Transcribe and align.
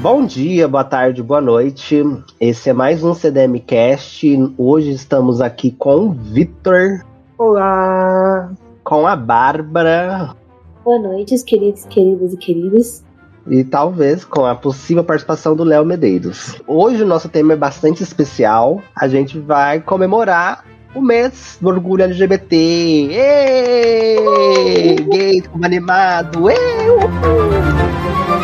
Bom 0.00 0.26
dia, 0.26 0.68
boa 0.68 0.84
tarde, 0.84 1.22
boa 1.22 1.40
noite. 1.40 2.04
Esse 2.38 2.70
é 2.70 2.72
mais 2.72 3.02
um 3.02 3.14
CDM 3.14 3.58
Cast. 3.58 4.26
Hoje 4.58 4.90
estamos 4.90 5.40
aqui 5.40 5.70
com 5.70 6.08
o 6.08 6.12
Vitor. 6.12 7.00
Olá! 7.38 8.52
Com 8.84 9.06
a 9.06 9.16
Bárbara. 9.16 10.36
Boa 10.84 10.98
noite, 10.98 11.34
queridos, 11.44 11.86
queridas 11.86 12.34
e 12.34 12.36
queridos. 12.36 13.02
E 13.48 13.64
talvez 13.64 14.24
com 14.24 14.44
a 14.44 14.54
possível 14.54 15.02
participação 15.02 15.56
do 15.56 15.64
Léo 15.64 15.84
Medeiros. 15.84 16.60
Hoje 16.66 17.02
o 17.02 17.06
nosso 17.06 17.28
tema 17.28 17.54
é 17.54 17.56
bastante 17.56 18.02
especial. 18.02 18.82
A 18.94 19.08
gente 19.08 19.38
vai 19.38 19.80
comemorar 19.80 20.64
o 20.94 21.00
mês 21.00 21.56
do 21.60 21.68
orgulho 21.68 22.04
LGBT. 22.04 22.56
Êêêê! 23.12 24.96
Gay, 25.10 25.40
como 25.42 25.64
animado. 25.64 26.44
Uhul! 26.44 28.35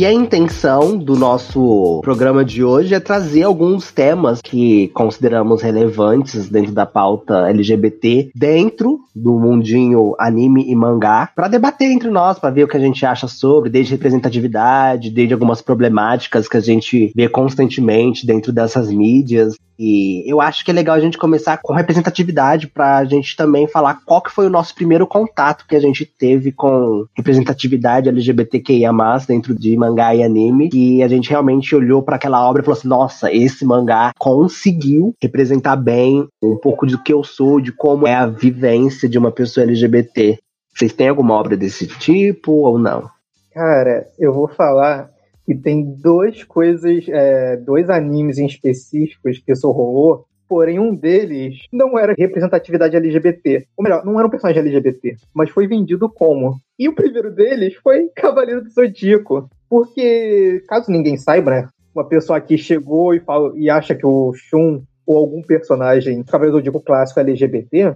E 0.00 0.06
a 0.06 0.12
intenção 0.14 0.96
do 0.96 1.14
nosso 1.14 2.00
programa 2.02 2.42
de 2.42 2.64
hoje 2.64 2.94
é 2.94 2.98
trazer 2.98 3.42
alguns 3.42 3.92
temas 3.92 4.40
que 4.40 4.88
consideramos 4.94 5.60
relevantes 5.60 6.48
dentro 6.48 6.72
da 6.72 6.86
pauta 6.86 7.50
LGBT, 7.50 8.30
dentro 8.34 9.00
do 9.14 9.38
mundinho 9.38 10.14
anime 10.18 10.64
e 10.66 10.74
mangá, 10.74 11.30
para 11.36 11.48
debater 11.48 11.90
entre 11.90 12.08
nós, 12.08 12.38
para 12.38 12.48
ver 12.48 12.64
o 12.64 12.68
que 12.68 12.78
a 12.78 12.80
gente 12.80 13.04
acha 13.04 13.28
sobre, 13.28 13.68
desde 13.68 13.92
representatividade, 13.92 15.10
desde 15.10 15.34
algumas 15.34 15.60
problemáticas 15.60 16.48
que 16.48 16.56
a 16.56 16.60
gente 16.60 17.12
vê 17.14 17.28
constantemente 17.28 18.26
dentro 18.26 18.54
dessas 18.54 18.90
mídias. 18.90 19.54
E 19.82 20.30
eu 20.30 20.42
acho 20.42 20.62
que 20.62 20.70
é 20.70 20.74
legal 20.74 20.94
a 20.94 21.00
gente 21.00 21.16
começar 21.16 21.56
com 21.56 21.72
representatividade 21.72 22.66
para 22.66 22.98
a 22.98 23.04
gente 23.06 23.34
também 23.34 23.66
falar 23.66 24.02
qual 24.04 24.20
que 24.20 24.30
foi 24.30 24.46
o 24.46 24.50
nosso 24.50 24.74
primeiro 24.74 25.06
contato 25.06 25.64
que 25.66 25.74
a 25.74 25.80
gente 25.80 26.04
teve 26.04 26.52
com 26.52 27.06
representatividade 27.16 28.06
LGBTQIA+, 28.06 28.92
dentro 29.26 29.54
de 29.54 29.74
mangá 29.78 30.14
e 30.14 30.22
anime, 30.22 30.68
e 30.74 31.02
a 31.02 31.08
gente 31.08 31.30
realmente 31.30 31.74
olhou 31.74 32.02
para 32.02 32.16
aquela 32.16 32.46
obra 32.46 32.60
e 32.60 32.64
falou 32.64 32.78
assim, 32.78 32.88
nossa, 32.88 33.32
esse 33.32 33.64
mangá 33.64 34.12
conseguiu 34.18 35.14
representar 35.18 35.76
bem 35.76 36.28
um 36.42 36.58
pouco 36.58 36.84
do 36.84 37.02
que 37.02 37.14
eu 37.14 37.24
sou, 37.24 37.58
de 37.58 37.72
como 37.72 38.06
é 38.06 38.14
a 38.14 38.26
vivência 38.26 39.08
de 39.08 39.16
uma 39.16 39.32
pessoa 39.32 39.64
LGBT. 39.64 40.38
Vocês 40.74 40.92
têm 40.92 41.08
alguma 41.08 41.32
obra 41.32 41.56
desse 41.56 41.86
tipo 41.86 42.52
ou 42.52 42.78
não? 42.78 43.08
Cara, 43.54 44.04
eu 44.18 44.34
vou 44.34 44.46
falar 44.46 45.08
que 45.44 45.54
tem 45.54 45.82
duas 45.82 46.44
coisas, 46.44 47.06
é, 47.08 47.56
dois 47.56 47.90
animes 47.90 48.38
em 48.38 48.46
específicos 48.46 49.38
que 49.38 49.52
isso 49.52 49.70
rolou, 49.70 50.26
porém 50.48 50.80
um 50.80 50.94
deles 50.94 51.58
não 51.72 51.96
era 51.96 52.14
representatividade 52.18 52.96
LGBT. 52.96 53.66
Ou 53.76 53.84
melhor, 53.84 54.04
não 54.04 54.18
era 54.18 54.26
um 54.26 54.30
personagem 54.30 54.60
LGBT, 54.60 55.16
mas 55.32 55.50
foi 55.50 55.68
vendido 55.68 56.08
como. 56.08 56.58
E 56.78 56.88
o 56.88 56.94
primeiro 56.94 57.30
deles 57.30 57.74
foi 57.76 58.08
Cavaleiro 58.16 58.62
do 58.62 58.70
Zodíaco. 58.70 59.48
Porque, 59.68 60.64
caso 60.68 60.90
ninguém 60.90 61.16
saiba, 61.16 61.50
né? 61.52 61.68
Uma 61.94 62.04
pessoa 62.04 62.36
aqui 62.36 62.58
chegou 62.58 63.14
e, 63.14 63.20
fala, 63.20 63.52
e 63.56 63.70
acha 63.70 63.94
que 63.94 64.04
o 64.04 64.32
Shun 64.34 64.82
ou 65.06 65.16
algum 65.16 65.42
personagem 65.42 66.24
Cavaleiro 66.24 66.52
do 66.52 66.58
Zodíaco 66.58 66.80
clássico 66.80 67.20
é 67.20 67.22
LGBT, 67.22 67.94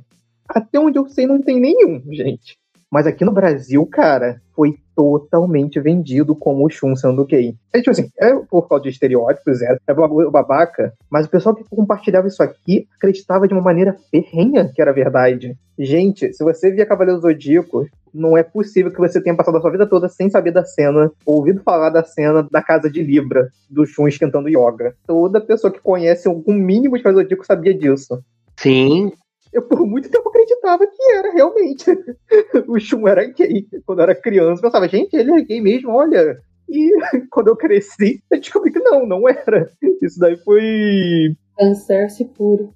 até 0.48 0.78
onde 0.78 0.98
eu 0.98 1.08
sei 1.08 1.26
não 1.26 1.40
tem 1.40 1.58
nenhum, 1.58 2.00
gente. 2.12 2.56
Mas 2.94 3.08
aqui 3.08 3.24
no 3.24 3.32
Brasil, 3.32 3.84
cara, 3.86 4.40
foi 4.54 4.76
totalmente 4.94 5.80
vendido 5.80 6.32
como 6.32 6.64
o 6.64 6.70
Shun 6.70 6.94
sendo 6.94 7.24
gay. 7.24 7.56
É 7.72 7.78
tipo 7.78 7.90
assim, 7.90 8.08
é 8.20 8.32
por 8.48 8.68
causa 8.68 8.84
de 8.84 8.90
estereótipos, 8.90 9.60
é, 9.62 9.76
é 9.84 9.92
babaca, 10.30 10.92
mas 11.10 11.26
o 11.26 11.28
pessoal 11.28 11.56
que 11.56 11.64
compartilhava 11.68 12.28
isso 12.28 12.40
aqui 12.40 12.86
acreditava 12.96 13.48
de 13.48 13.52
uma 13.52 13.60
maneira 13.60 13.96
ferrenha 14.12 14.70
que 14.72 14.80
era 14.80 14.92
verdade. 14.92 15.56
Gente, 15.76 16.32
se 16.32 16.44
você 16.44 16.70
via 16.70 16.86
Cavaleiro 16.86 17.20
Zodíaco, 17.20 17.84
não 18.14 18.38
é 18.38 18.44
possível 18.44 18.92
que 18.92 19.00
você 19.00 19.20
tenha 19.20 19.34
passado 19.34 19.58
a 19.58 19.60
sua 19.60 19.72
vida 19.72 19.88
toda 19.88 20.08
sem 20.08 20.30
saber 20.30 20.52
da 20.52 20.64
cena, 20.64 21.10
ouvido 21.26 21.64
falar 21.64 21.90
da 21.90 22.04
cena 22.04 22.46
da 22.48 22.62
casa 22.62 22.88
de 22.88 23.02
Libra, 23.02 23.48
do 23.68 23.84
Shun 23.84 24.06
esquentando 24.06 24.48
yoga. 24.48 24.94
Toda 25.04 25.40
pessoa 25.40 25.72
que 25.72 25.80
conhece 25.80 26.28
algum 26.28 26.54
mínimo 26.54 26.96
de 26.96 27.02
Cavaleiro 27.02 27.26
Zodíaco 27.28 27.44
sabia 27.44 27.74
disso. 27.74 28.22
Sim, 28.56 29.12
eu 29.54 29.62
por 29.62 29.86
muito 29.86 30.10
tempo 30.10 30.28
acreditava 30.28 30.86
que 30.86 31.12
era 31.12 31.32
realmente. 31.32 31.84
o 32.68 32.78
Shun 32.78 33.06
era 33.06 33.24
gay. 33.24 33.66
Quando 33.86 34.00
eu 34.00 34.02
era 34.02 34.14
criança, 34.14 34.58
eu 34.58 34.62
pensava, 34.62 34.88
gente, 34.88 35.14
ele 35.14 35.32
é 35.32 35.40
gay 35.42 35.60
mesmo, 35.60 35.92
olha. 35.92 36.38
E 36.68 36.92
quando 37.30 37.48
eu 37.48 37.56
cresci, 37.56 38.20
eu 38.30 38.40
descobri 38.40 38.72
que 38.72 38.80
não, 38.80 39.06
não 39.06 39.28
era. 39.28 39.70
Isso 40.02 40.18
daí 40.18 40.36
foi. 40.36 41.36
Fanservice 41.58 42.24
puro. 42.24 42.74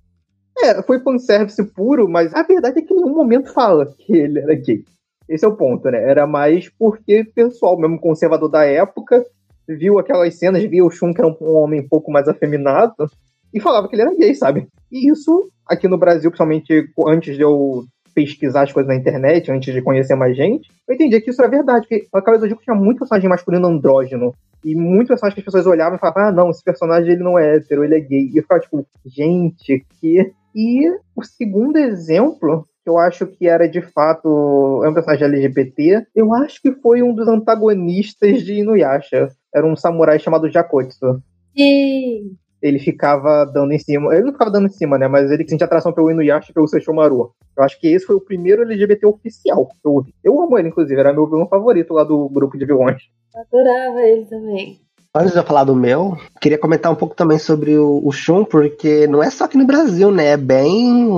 É, 0.61 0.83
foi 0.83 1.00
fanservice 1.00 1.62
puro, 1.72 2.09
mas 2.09 2.33
a 2.34 2.43
verdade 2.43 2.78
é 2.78 2.83
que 2.83 2.95
em 2.95 2.97
nenhum 2.97 3.15
momento 3.15 3.53
fala 3.53 3.87
que 3.87 4.16
ele 4.16 4.39
era 4.39 4.55
gay. 4.55 4.84
Esse 5.28 5.45
é 5.45 5.49
o 5.49 5.56
ponto, 5.56 5.91
né? 5.91 6.03
Era 6.09 6.27
mais 6.27 6.71
porque 6.78 7.21
o 7.21 7.33
pessoal, 7.33 7.78
mesmo 7.78 8.00
conservador 8.00 8.49
da 8.49 8.65
época, 8.65 9.25
viu 9.69 9.99
aquelas 9.99 10.34
cenas, 10.37 10.62
viu 10.65 10.87
o 10.87 10.91
Shun, 10.91 11.12
que 11.12 11.21
era 11.21 11.28
um 11.28 11.55
homem 11.55 11.81
um 11.81 11.89
pouco 11.89 12.10
mais 12.10 12.28
afeminado, 12.28 13.10
e 13.53 13.60
falava 13.60 13.88
que 13.88 13.94
ele 13.94 14.03
era 14.03 14.14
gay, 14.14 14.34
sabe? 14.34 14.66
E 14.91 15.10
isso, 15.10 15.50
aqui 15.66 15.88
no 15.88 15.98
Brasil, 15.98 16.31
principalmente 16.31 16.88
antes 17.06 17.36
de 17.36 17.42
eu 17.42 17.84
pesquisar 18.14 18.62
as 18.62 18.72
coisas 18.72 18.88
na 18.88 18.98
internet, 18.98 19.50
antes 19.50 19.72
de 19.72 19.82
conhecer 19.82 20.16
mais 20.16 20.36
gente, 20.36 20.69
eu 20.88 20.94
entendi 20.94 21.20
que 21.20 21.31
isso 21.31 21.41
era 21.41 21.50
verdade, 21.50 21.86
porque 21.88 22.09
a 22.12 22.22
Cabeza 22.22 22.44
do 22.44 22.48
Dico 22.48 22.62
tinha 22.62 22.75
muito 22.75 22.98
personagem 22.98 23.28
masculino 23.28 23.69
andrógeno, 23.69 24.34
e 24.64 24.75
muitos 24.75 25.09
personagens 25.09 25.34
que 25.34 25.41
as 25.41 25.44
pessoas 25.44 25.66
olhavam 25.66 25.97
e 25.97 26.00
falavam, 26.00 26.25
ah, 26.25 26.32
não, 26.32 26.50
esse 26.50 26.64
personagem 26.64 27.12
ele 27.12 27.22
não 27.22 27.38
é 27.38 27.56
hétero, 27.56 27.84
ele 27.84 27.97
é 27.97 28.00
gay. 28.00 28.28
E 28.32 28.36
eu 28.36 28.42
ficava 28.42 28.60
tipo, 28.60 28.86
gente, 29.06 29.86
que... 30.00 30.32
E 30.54 30.91
o 31.15 31.22
segundo 31.22 31.76
exemplo 31.76 32.66
que 32.82 32.91
eu 32.91 32.98
acho 32.98 33.26
que 33.26 33.47
era 33.47 33.69
de 33.69 33.80
fato 33.80 34.82
é 34.84 34.88
um 34.88 34.94
personagem 34.94 35.28
LGBT, 35.28 36.06
eu 36.15 36.34
acho 36.34 36.60
que 36.60 36.72
foi 36.72 37.03
um 37.03 37.15
dos 37.15 37.28
antagonistas 37.28 38.42
de 38.42 38.54
Inuyasha. 38.54 39.28
Era 39.54 39.66
um 39.66 39.76
samurai 39.76 40.19
chamado 40.19 40.50
Jakotsu. 40.50 41.22
Sim. 41.56 42.36
Ele 42.60 42.78
ficava 42.78 43.44
dando 43.44 43.72
em 43.72 43.78
cima. 43.78 44.14
Ele 44.14 44.24
não 44.24 44.32
ficava 44.32 44.50
dando 44.50 44.66
em 44.66 44.70
cima, 44.70 44.98
né? 44.98 45.06
Mas 45.06 45.30
ele 45.30 45.48
sentia 45.48 45.66
atração 45.66 45.92
pelo 45.92 46.10
Inuyasha 46.10 46.50
e 46.50 46.54
pelo 46.54 46.66
Seishomaru. 46.66 47.32
Eu 47.56 47.64
acho 47.64 47.78
que 47.80 47.88
esse 47.88 48.06
foi 48.06 48.16
o 48.16 48.20
primeiro 48.20 48.62
LGBT 48.62 49.06
oficial 49.06 49.66
que 49.66 49.76
eu 49.84 49.92
ouvi. 49.92 50.14
Eu 50.22 50.41
amo 50.41 50.58
ele, 50.58 50.68
inclusive. 50.68 50.98
Era 50.98 51.12
meu 51.12 51.28
vilão 51.28 51.48
favorito 51.48 51.94
lá 51.94 52.04
do 52.04 52.28
grupo 52.28 52.58
de 52.58 52.66
vilões. 52.66 53.02
Adorava 53.34 54.00
ele 54.00 54.26
também. 54.26 54.88
Antes 55.14 55.32
de 55.32 55.38
eu 55.38 55.44
falar 55.44 55.64
do 55.64 55.74
meu, 55.74 56.19
queria 56.38 56.58
comentar 56.58 56.92
um 56.92 56.94
pouco 56.94 57.14
também 57.14 57.38
sobre 57.38 57.78
o, 57.78 58.02
o 58.04 58.12
Shun, 58.12 58.44
porque 58.44 59.06
não 59.06 59.22
é 59.22 59.30
só 59.30 59.44
aqui 59.44 59.56
no 59.56 59.66
Brasil, 59.66 60.10
né? 60.10 60.28
É 60.28 60.36
bem 60.36 61.08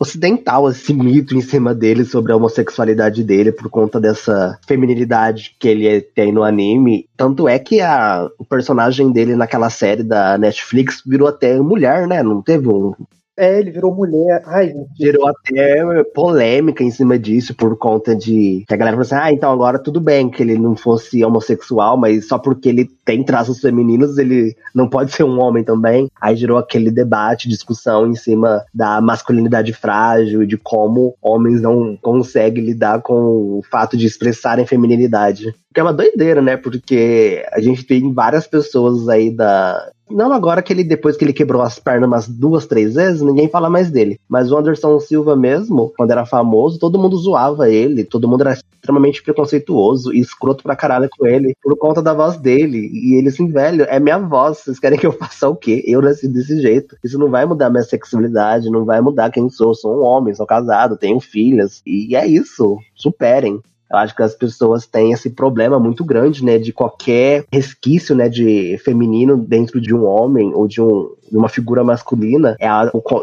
ocidental 0.00 0.70
esse 0.70 0.94
mito 0.94 1.36
em 1.36 1.42
cima 1.42 1.74
dele 1.74 2.06
sobre 2.06 2.32
a 2.32 2.36
homossexualidade 2.36 3.22
dele 3.22 3.52
por 3.52 3.68
conta 3.68 4.00
dessa 4.00 4.58
feminilidade 4.66 5.54
que 5.58 5.68
ele 5.68 6.00
tem 6.00 6.32
no 6.32 6.42
anime. 6.42 7.06
Tanto 7.16 7.46
é 7.46 7.58
que 7.58 7.82
a, 7.82 8.28
o 8.38 8.46
personagem 8.46 9.12
dele 9.12 9.36
naquela 9.36 9.68
série 9.68 10.02
da 10.02 10.38
Netflix 10.38 11.02
virou 11.06 11.28
até 11.28 11.60
mulher, 11.60 12.08
né? 12.08 12.22
Não 12.22 12.40
teve 12.40 12.68
um 12.68 12.94
É, 13.36 13.58
ele 13.58 13.70
virou 13.70 13.94
mulher. 13.94 14.42
Ai, 14.46 14.68
gente. 14.68 14.88
gerou 14.96 15.26
até 15.26 16.04
polêmica 16.14 16.84
em 16.84 16.90
cima 16.90 17.18
disso, 17.18 17.54
por 17.54 17.76
conta 17.76 18.14
de 18.14 18.64
que 18.66 18.74
a 18.74 18.76
galera 18.76 18.96
falou 18.96 19.06
assim: 19.06 19.28
ah, 19.28 19.32
então 19.32 19.52
agora 19.52 19.78
tudo 19.78 20.00
bem 20.00 20.30
que 20.30 20.42
ele 20.42 20.56
não 20.56 20.76
fosse 20.76 21.24
homossexual, 21.24 21.96
mas 21.96 22.28
só 22.28 22.38
porque 22.38 22.68
ele 22.68 22.88
tem 23.04 23.24
traços 23.24 23.60
femininos, 23.60 24.18
ele 24.18 24.54
não 24.74 24.88
pode 24.88 25.12
ser 25.12 25.24
um 25.24 25.40
homem 25.40 25.64
também. 25.64 26.08
Aí 26.20 26.36
gerou 26.36 26.58
aquele 26.58 26.90
debate, 26.90 27.48
discussão 27.48 28.06
em 28.06 28.14
cima 28.14 28.64
da 28.72 29.00
masculinidade 29.00 29.72
frágil 29.72 30.42
e 30.42 30.46
de 30.46 30.56
como 30.56 31.16
homens 31.20 31.60
não 31.60 31.98
conseguem 32.00 32.64
lidar 32.64 33.02
com 33.02 33.14
o 33.58 33.62
fato 33.68 33.96
de 33.96 34.06
expressarem 34.06 34.66
feminilidade. 34.66 35.54
Que 35.74 35.80
é 35.80 35.82
uma 35.82 35.92
doideira, 35.92 36.40
né? 36.40 36.56
Porque 36.56 37.44
a 37.52 37.60
gente 37.60 37.84
tem 37.84 38.12
várias 38.12 38.46
pessoas 38.46 39.08
aí 39.08 39.30
da. 39.30 39.90
Não 40.10 40.32
agora 40.32 40.62
que 40.62 40.72
ele, 40.72 40.84
depois 40.84 41.16
que 41.16 41.24
ele 41.24 41.32
quebrou 41.32 41.62
as 41.62 41.78
pernas 41.78 42.06
umas 42.06 42.28
duas, 42.28 42.66
três 42.66 42.94
vezes, 42.94 43.22
ninguém 43.22 43.48
fala 43.48 43.70
mais 43.70 43.90
dele. 43.90 44.20
Mas 44.28 44.52
o 44.52 44.56
Anderson 44.56 45.00
Silva 45.00 45.34
mesmo, 45.34 45.92
quando 45.96 46.10
era 46.10 46.26
famoso, 46.26 46.78
todo 46.78 46.98
mundo 46.98 47.16
zoava 47.16 47.70
ele, 47.70 48.04
todo 48.04 48.28
mundo 48.28 48.42
era 48.42 48.52
extremamente 48.52 49.22
preconceituoso 49.22 50.12
e 50.12 50.20
escroto 50.20 50.62
pra 50.62 50.76
caralho 50.76 51.08
com 51.10 51.26
ele, 51.26 51.56
por 51.62 51.74
conta 51.76 52.02
da 52.02 52.12
voz 52.12 52.36
dele. 52.36 52.90
E 52.92 53.14
ele 53.14 53.28
assim, 53.28 53.48
velho, 53.48 53.84
é 53.88 53.98
minha 53.98 54.18
voz, 54.18 54.58
vocês 54.58 54.78
querem 54.78 54.98
que 54.98 55.06
eu 55.06 55.12
faça 55.16 55.48
o 55.48 55.56
quê? 55.56 55.82
Eu 55.86 56.02
nasci 56.02 56.28
desse 56.28 56.60
jeito. 56.60 56.96
Isso 57.02 57.18
não 57.18 57.30
vai 57.30 57.46
mudar 57.46 57.70
minha 57.70 57.82
sexualidade, 57.82 58.70
não 58.70 58.84
vai 58.84 59.00
mudar 59.00 59.30
quem 59.30 59.48
sou. 59.48 59.74
Sou 59.74 60.00
um 60.00 60.04
homem, 60.04 60.34
sou 60.34 60.46
casado, 60.46 60.98
tenho 60.98 61.18
filhas. 61.18 61.80
E 61.86 62.14
é 62.14 62.26
isso, 62.26 62.78
superem. 62.94 63.60
Eu 63.90 63.98
acho 63.98 64.14
que 64.14 64.22
as 64.22 64.34
pessoas 64.34 64.86
têm 64.86 65.12
esse 65.12 65.30
problema 65.30 65.78
muito 65.78 66.04
grande, 66.04 66.44
né, 66.44 66.58
de 66.58 66.72
qualquer 66.72 67.44
resquício, 67.52 68.14
né, 68.14 68.28
de 68.28 68.78
feminino 68.84 69.36
dentro 69.36 69.80
de 69.80 69.94
um 69.94 70.04
homem 70.04 70.52
ou 70.54 70.66
de, 70.66 70.80
um, 70.80 71.10
de 71.30 71.36
uma 71.36 71.48
figura 71.48 71.84
masculina 71.84 72.56
é 72.58 72.68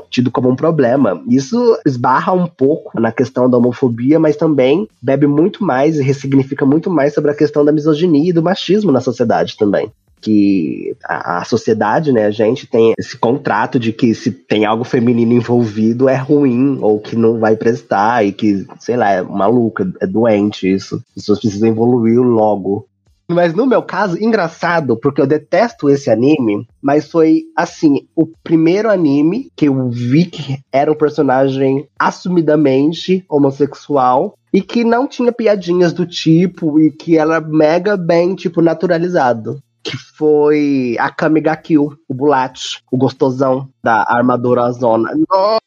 tido 0.10 0.31
como 0.31 0.50
um 0.50 0.56
problema. 0.56 1.22
Isso 1.28 1.78
esbarra 1.86 2.31
um 2.31 2.48
pouco 2.48 3.00
na 3.00 3.12
questão 3.12 3.50
da 3.50 3.58
homofobia, 3.58 4.19
mas 4.19 4.36
também 4.36 4.88
bebe 5.02 5.28
muito 5.28 5.63
mais 5.63 5.98
e 5.98 6.04
ressignifica 6.04 6.66
muito 6.66 6.90
mais 6.90 7.13
sobre 7.13 7.31
a 7.31 7.36
questão 7.36 7.66
da 7.66 7.72
misoginia 7.72 8.30
e 8.30 8.34
do 8.34 8.44
machismo 8.44 8.92
na 8.92 9.02
sociedade 9.02 9.58
também. 9.58 9.92
Que 10.22 10.96
a, 11.04 11.40
a, 11.40 11.44
sociedade, 11.44 12.12
né, 12.12 12.26
a 12.26 12.32
gente 12.32 12.68
tem 12.68 12.94
esse 12.98 13.18
contrato 13.18 13.80
de 13.80 13.92
que 13.92 14.14
se 14.14 14.32
tem 14.32 14.66
algo 14.66 14.84
feminino 14.84 15.34
envolvido 15.34 16.08
é 16.08 16.16
ruim 16.16 16.78
ou 16.80 17.00
que 17.00 17.16
não 17.16 17.40
vai 17.40 17.56
prestar 17.56 18.24
e 18.26 18.32
que, 18.32 18.66
sei 18.80 18.96
lá, 18.96 19.12
é 19.12 19.22
maluca, 19.22 19.92
é 20.00 20.06
doente 20.06 20.72
isso. 20.72 21.04
As 21.10 21.16
pessoas 21.16 21.40
precisam 21.40 21.70
evoluir 21.70 22.20
logo. 22.22 22.88
Mas 23.30 23.54
no 23.54 23.66
meu 23.66 23.82
caso, 23.82 24.22
engraçado, 24.22 24.98
porque 24.98 25.22
eu 25.22 25.28
detesto 25.28 25.90
esse 25.90 26.10
anime, 26.10 26.68
mas 26.82 27.10
foi 27.10 27.44
assim, 27.56 28.06
o 28.16 28.28
primeiro 28.44 28.90
anime 28.90 29.50
que 29.56 29.70
eu 29.70 29.90
vi 29.90 30.26
que 30.26 30.60
era 30.72 30.92
um 30.92 30.96
personagem 30.96 31.88
assumidamente 31.98 33.24
homossexual 33.30 34.36
e 34.54 34.62
que 34.62 34.84
não 34.84 35.08
tinha 35.08 35.32
piadinhas 35.32 35.94
do 35.94 36.06
tipo 36.06 36.78
e 36.80 36.92
que 36.92 37.18
era 37.18 37.40
mega 37.40 37.96
bem, 37.96 38.36
tipo, 38.36 38.62
naturalizado 38.62 39.62
que 39.83 39.98
foi 39.98 40.95
a 41.00 41.10
Kamiga 41.10 41.56
Kill, 41.56 41.98
o 42.07 42.13
Bulat, 42.13 42.78
o 42.92 42.98
gostosão 42.98 43.68
da 43.83 44.06
armadura 44.07 44.72
zona. 44.72 45.12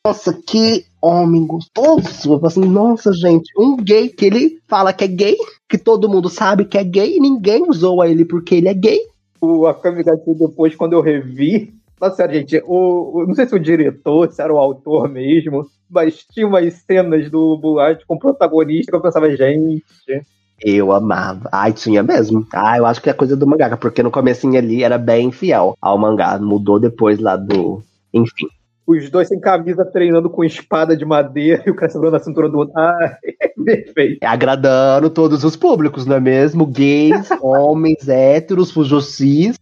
Nossa, 0.05 0.33
que 0.33 0.85
homem 1.03 1.47
gostoso! 1.47 2.35
Eu 2.35 2.47
assim, 2.47 2.65
nossa, 2.65 3.13
gente, 3.13 3.51
um 3.59 3.77
gay 3.77 4.09
que 4.09 4.27
ele 4.27 4.61
fala 4.69 4.93
que 4.93 5.05
é 5.05 5.09
gay, 5.09 5.37
que 5.69 5.77
todo 5.77 6.09
mundo 6.09 6.29
sabe 6.29 6.65
que 6.65 6.79
é 6.79 6.85
gay, 6.85 7.17
e 7.17 7.21
ninguém 7.21 7.65
zoa 7.73 8.09
ele 8.09 8.25
porque 8.25 8.55
ele 8.55 8.69
é 8.69 8.75
gay. 8.75 9.01
O 9.41 9.67
Akamiga 9.67 10.17
Kill, 10.17 10.35
depois, 10.35 10.75
quando 10.75 10.95
eu 10.95 11.01
revi, 11.01 11.75
nossa, 12.01 12.29
gente, 12.29 12.63
o, 12.67 13.19
o, 13.19 13.27
não 13.27 13.35
sei 13.35 13.47
se 13.47 13.55
o 13.55 13.61
diretor, 13.61 14.31
se 14.31 14.43
era 14.43 14.53
o 14.53 14.59
autor 14.59 15.09
mesmo, 15.09 15.67
mas 15.89 16.25
tinha 16.25 16.47
umas 16.47 16.73
cenas 16.75 17.31
do 17.31 17.57
Bulat 17.57 18.05
com 18.07 18.15
o 18.15 18.19
protagonista 18.19 18.91
que 18.91 18.97
eu 18.97 19.03
pensava, 19.03 19.35
gente, 19.35 19.85
eu 20.61 20.93
amava. 20.93 21.49
Ai, 21.53 21.73
tinha 21.73 22.03
mesmo. 22.03 22.47
Ah, 22.53 22.79
eu 22.79 22.87
acho 22.87 23.01
que 23.01 23.11
é 23.11 23.13
coisa 23.13 23.37
do 23.37 23.47
mangaka, 23.47 23.77
porque 23.77 24.03
no 24.03 24.11
comecinho 24.11 24.59
ali 24.59 24.83
era 24.83 24.99
bem 24.99 25.31
fiel 25.31 25.77
ao 25.81 25.99
mangá. 25.99 26.39
Mudou 26.39 26.79
depois 26.79 27.19
lá 27.19 27.37
do. 27.37 27.83
Enfim. 28.13 28.47
Os 28.87 29.09
dois 29.09 29.29
sem 29.29 29.41
camisa 29.41 29.83
treinando 29.85 30.29
com 30.29 30.45
espada 30.45 30.95
de 30.95 31.07
madeira 31.07 31.63
e 31.67 31.71
o 31.71 31.75
cara 31.75 31.91
segurando 31.91 32.17
a 32.17 32.21
cintura 32.21 32.49
do 32.49 32.59
outro. 32.59 32.75
Ah, 32.77 33.17
perfeito. 33.65 34.19
É 34.23 34.27
agradando 34.27 35.09
todos 35.09 35.43
os 35.43 35.57
públicos, 35.57 36.05
não 36.05 36.17
é 36.17 36.21
mesmo? 36.21 36.67
Gays, 36.67 37.29
homens, 37.41 38.09
héteros, 38.09 38.71
fujocis 38.71 39.59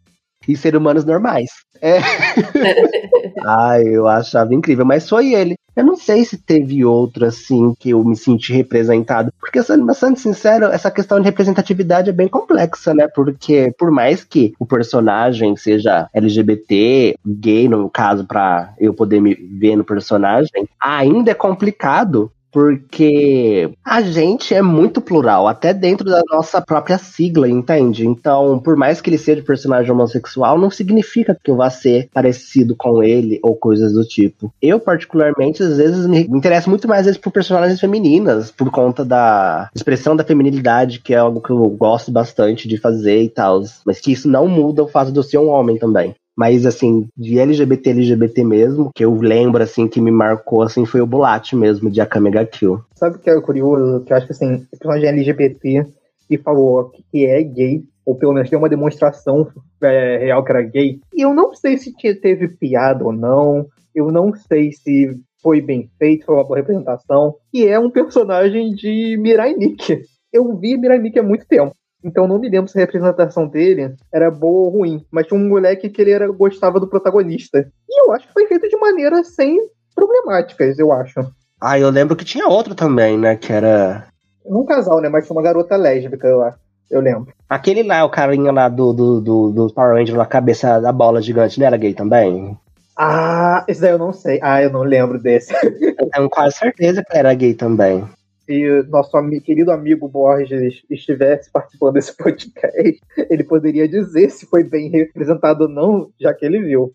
e 0.46 0.56
seres 0.56 0.80
humanos 0.80 1.04
normais. 1.04 1.50
É. 1.82 1.98
Ai, 3.44 3.82
eu 3.88 4.06
achava 4.06 4.54
incrível, 4.54 4.84
mas 4.86 5.08
foi 5.08 5.34
ele. 5.34 5.56
Eu 5.74 5.84
não 5.84 5.96
sei 5.96 6.24
se 6.24 6.38
teve 6.38 6.84
outro 6.84 7.24
assim 7.24 7.74
que 7.78 7.90
eu 7.90 8.04
me 8.04 8.14
senti 8.14 8.52
representado. 8.52 9.32
Porque, 9.40 9.62
sendo 9.62 9.86
bastante 9.86 10.20
sincero, 10.20 10.66
essa 10.66 10.90
questão 10.90 11.18
de 11.18 11.24
representatividade 11.24 12.10
é 12.10 12.12
bem 12.12 12.28
complexa, 12.28 12.94
né? 12.94 13.08
Porque, 13.08 13.72
por 13.78 13.90
mais 13.90 14.22
que 14.22 14.52
o 14.58 14.66
personagem 14.66 15.56
seja 15.56 16.08
LGBT, 16.14 17.16
gay, 17.26 17.68
no 17.68 17.90
caso, 17.90 18.26
para 18.26 18.74
eu 18.78 18.94
poder 18.94 19.20
me 19.20 19.34
ver 19.34 19.76
no 19.76 19.84
personagem, 19.84 20.68
ainda 20.80 21.30
é 21.30 21.34
complicado 21.34 22.30
porque 22.52 23.72
a 23.84 24.02
gente 24.02 24.54
é 24.54 24.60
muito 24.60 25.00
plural, 25.00 25.48
até 25.48 25.72
dentro 25.72 26.04
da 26.04 26.20
nossa 26.30 26.60
própria 26.60 26.98
sigla, 26.98 27.48
entende? 27.48 28.06
Então, 28.06 28.58
por 28.58 28.76
mais 28.76 29.00
que 29.00 29.08
ele 29.08 29.18
seja 29.18 29.42
personagem 29.42 29.90
homossexual, 29.90 30.58
não 30.58 30.70
significa 30.70 31.36
que 31.42 31.50
eu 31.50 31.56
vá 31.56 31.70
ser 31.70 32.08
parecido 32.12 32.76
com 32.76 33.02
ele 33.02 33.40
ou 33.42 33.56
coisas 33.56 33.92
do 33.92 34.04
tipo. 34.04 34.52
Eu, 34.60 34.78
particularmente, 34.78 35.62
às 35.62 35.78
vezes 35.78 36.06
me 36.06 36.20
interesso 36.20 36.68
muito 36.68 36.86
mais 36.86 37.06
vezes 37.06 37.18
por 37.18 37.32
personagens 37.32 37.80
femininas, 37.80 38.50
por 38.50 38.70
conta 38.70 39.04
da 39.04 39.70
expressão 39.74 40.14
da 40.14 40.24
feminilidade, 40.24 41.00
que 41.00 41.14
é 41.14 41.16
algo 41.16 41.40
que 41.40 41.50
eu 41.50 41.58
gosto 41.70 42.12
bastante 42.12 42.68
de 42.68 42.76
fazer 42.76 43.22
e 43.22 43.28
tal. 43.28 43.62
Mas 43.86 44.00
que 44.00 44.12
isso 44.12 44.28
não 44.28 44.46
muda 44.46 44.82
o 44.82 44.88
fato 44.88 45.10
de 45.10 45.18
eu 45.18 45.22
ser 45.22 45.38
um 45.38 45.48
homem 45.48 45.78
também. 45.78 46.14
Mas, 46.36 46.64
assim, 46.64 47.06
de 47.16 47.38
LGBT, 47.38 47.90
LGBT 47.90 48.44
mesmo, 48.44 48.90
que 48.94 49.04
eu 49.04 49.14
lembro, 49.14 49.62
assim, 49.62 49.86
que 49.86 50.00
me 50.00 50.10
marcou, 50.10 50.62
assim, 50.62 50.86
foi 50.86 51.00
o 51.00 51.06
Bulat 51.06 51.54
mesmo, 51.54 51.90
de 51.90 52.00
Akame 52.00 52.30
ga 52.30 52.46
Kill. 52.46 52.80
Sabe 52.94 53.16
o 53.16 53.18
que 53.18 53.28
é 53.28 53.40
curioso? 53.40 54.04
Que 54.04 54.12
eu 54.12 54.16
acho 54.16 54.26
que, 54.26 54.32
assim, 54.32 54.54
o 54.54 54.78
personagem 54.78 55.08
LGBT 55.08 55.86
que 56.28 56.38
falou 56.38 56.90
que 57.10 57.26
é 57.26 57.42
gay, 57.42 57.84
ou 58.06 58.14
pelo 58.16 58.32
menos 58.32 58.48
tem 58.48 58.58
uma 58.58 58.68
demonstração 58.68 59.48
é, 59.82 60.18
real 60.18 60.42
que 60.42 60.50
era 60.50 60.62
gay, 60.62 60.98
e 61.14 61.22
eu 61.22 61.34
não 61.34 61.54
sei 61.54 61.76
se 61.76 61.92
teve 61.94 62.48
piada 62.48 63.04
ou 63.04 63.12
não, 63.12 63.66
eu 63.94 64.10
não 64.10 64.34
sei 64.34 64.72
se 64.72 65.14
foi 65.42 65.60
bem 65.60 65.90
feito, 65.98 66.24
foi 66.24 66.36
uma 66.36 66.44
boa 66.44 66.56
representação, 66.56 67.34
e 67.52 67.66
é 67.66 67.78
um 67.78 67.90
personagem 67.90 68.74
de 68.74 69.18
Mirai 69.20 69.54
Nikki. 69.54 70.02
Eu 70.32 70.56
vi 70.56 70.78
Mirai 70.78 70.98
Nikki 70.98 71.18
há 71.18 71.22
muito 71.22 71.46
tempo. 71.46 71.74
Então 72.04 72.26
não 72.26 72.38
me 72.38 72.48
lembro 72.48 72.70
se 72.70 72.76
a 72.78 72.80
representação 72.80 73.46
dele 73.46 73.94
era 74.12 74.30
boa 74.30 74.66
ou 74.66 74.70
ruim, 74.70 75.04
mas 75.10 75.26
tinha 75.26 75.38
um 75.38 75.48
moleque 75.48 75.88
que 75.88 76.02
ele 76.02 76.10
era, 76.10 76.26
gostava 76.28 76.80
do 76.80 76.88
protagonista. 76.88 77.66
E 77.88 78.00
eu 78.02 78.12
acho 78.12 78.26
que 78.26 78.32
foi 78.32 78.46
feito 78.46 78.68
de 78.68 78.76
maneira 78.76 79.22
sem 79.22 79.58
problemáticas, 79.94 80.78
eu 80.78 80.92
acho. 80.92 81.20
Ah, 81.60 81.78
eu 81.78 81.90
lembro 81.90 82.16
que 82.16 82.24
tinha 82.24 82.48
outro 82.48 82.74
também, 82.74 83.16
né? 83.16 83.36
Que 83.36 83.52
era. 83.52 84.06
Um 84.44 84.64
casal, 84.64 85.00
né? 85.00 85.08
Mas 85.08 85.26
tinha 85.26 85.36
uma 85.36 85.42
garota 85.42 85.76
lésbica 85.76 86.34
lá. 86.34 86.56
Eu 86.90 87.00
lembro. 87.00 87.32
Aquele 87.48 87.82
lá, 87.84 88.04
o 88.04 88.10
carinha 88.10 88.50
lá 88.50 88.68
do, 88.68 88.92
do, 88.92 89.20
do, 89.20 89.50
do 89.50 89.72
Power 89.72 89.94
Ranger 89.94 90.16
na 90.16 90.26
cabeça 90.26 90.80
da 90.80 90.92
bola 90.92 91.22
gigante, 91.22 91.58
não 91.58 91.66
era 91.66 91.76
gay 91.76 91.94
também? 91.94 92.58
Ah, 92.98 93.64
esse 93.68 93.80
daí 93.80 93.92
eu 93.92 93.98
não 93.98 94.12
sei. 94.12 94.40
Ah, 94.42 94.60
eu 94.60 94.70
não 94.70 94.82
lembro 94.82 95.18
desse. 95.22 95.54
eu 95.54 96.10
tenho 96.10 96.28
quase 96.28 96.56
certeza 96.56 97.02
que 97.02 97.16
era 97.16 97.32
gay 97.32 97.54
também 97.54 98.04
se 98.52 98.82
nosso 98.88 99.10
querido 99.42 99.70
amigo 99.70 100.08
Borges 100.08 100.82
estivesse 100.90 101.50
participando 101.50 101.94
desse 101.94 102.14
podcast, 102.16 103.00
ele 103.30 103.44
poderia 103.44 103.88
dizer 103.88 104.30
se 104.30 104.46
foi 104.46 104.62
bem 104.62 104.90
representado 104.90 105.64
ou 105.64 105.68
não, 105.68 106.10
já 106.20 106.34
que 106.34 106.44
ele 106.44 106.60
viu. 106.60 106.92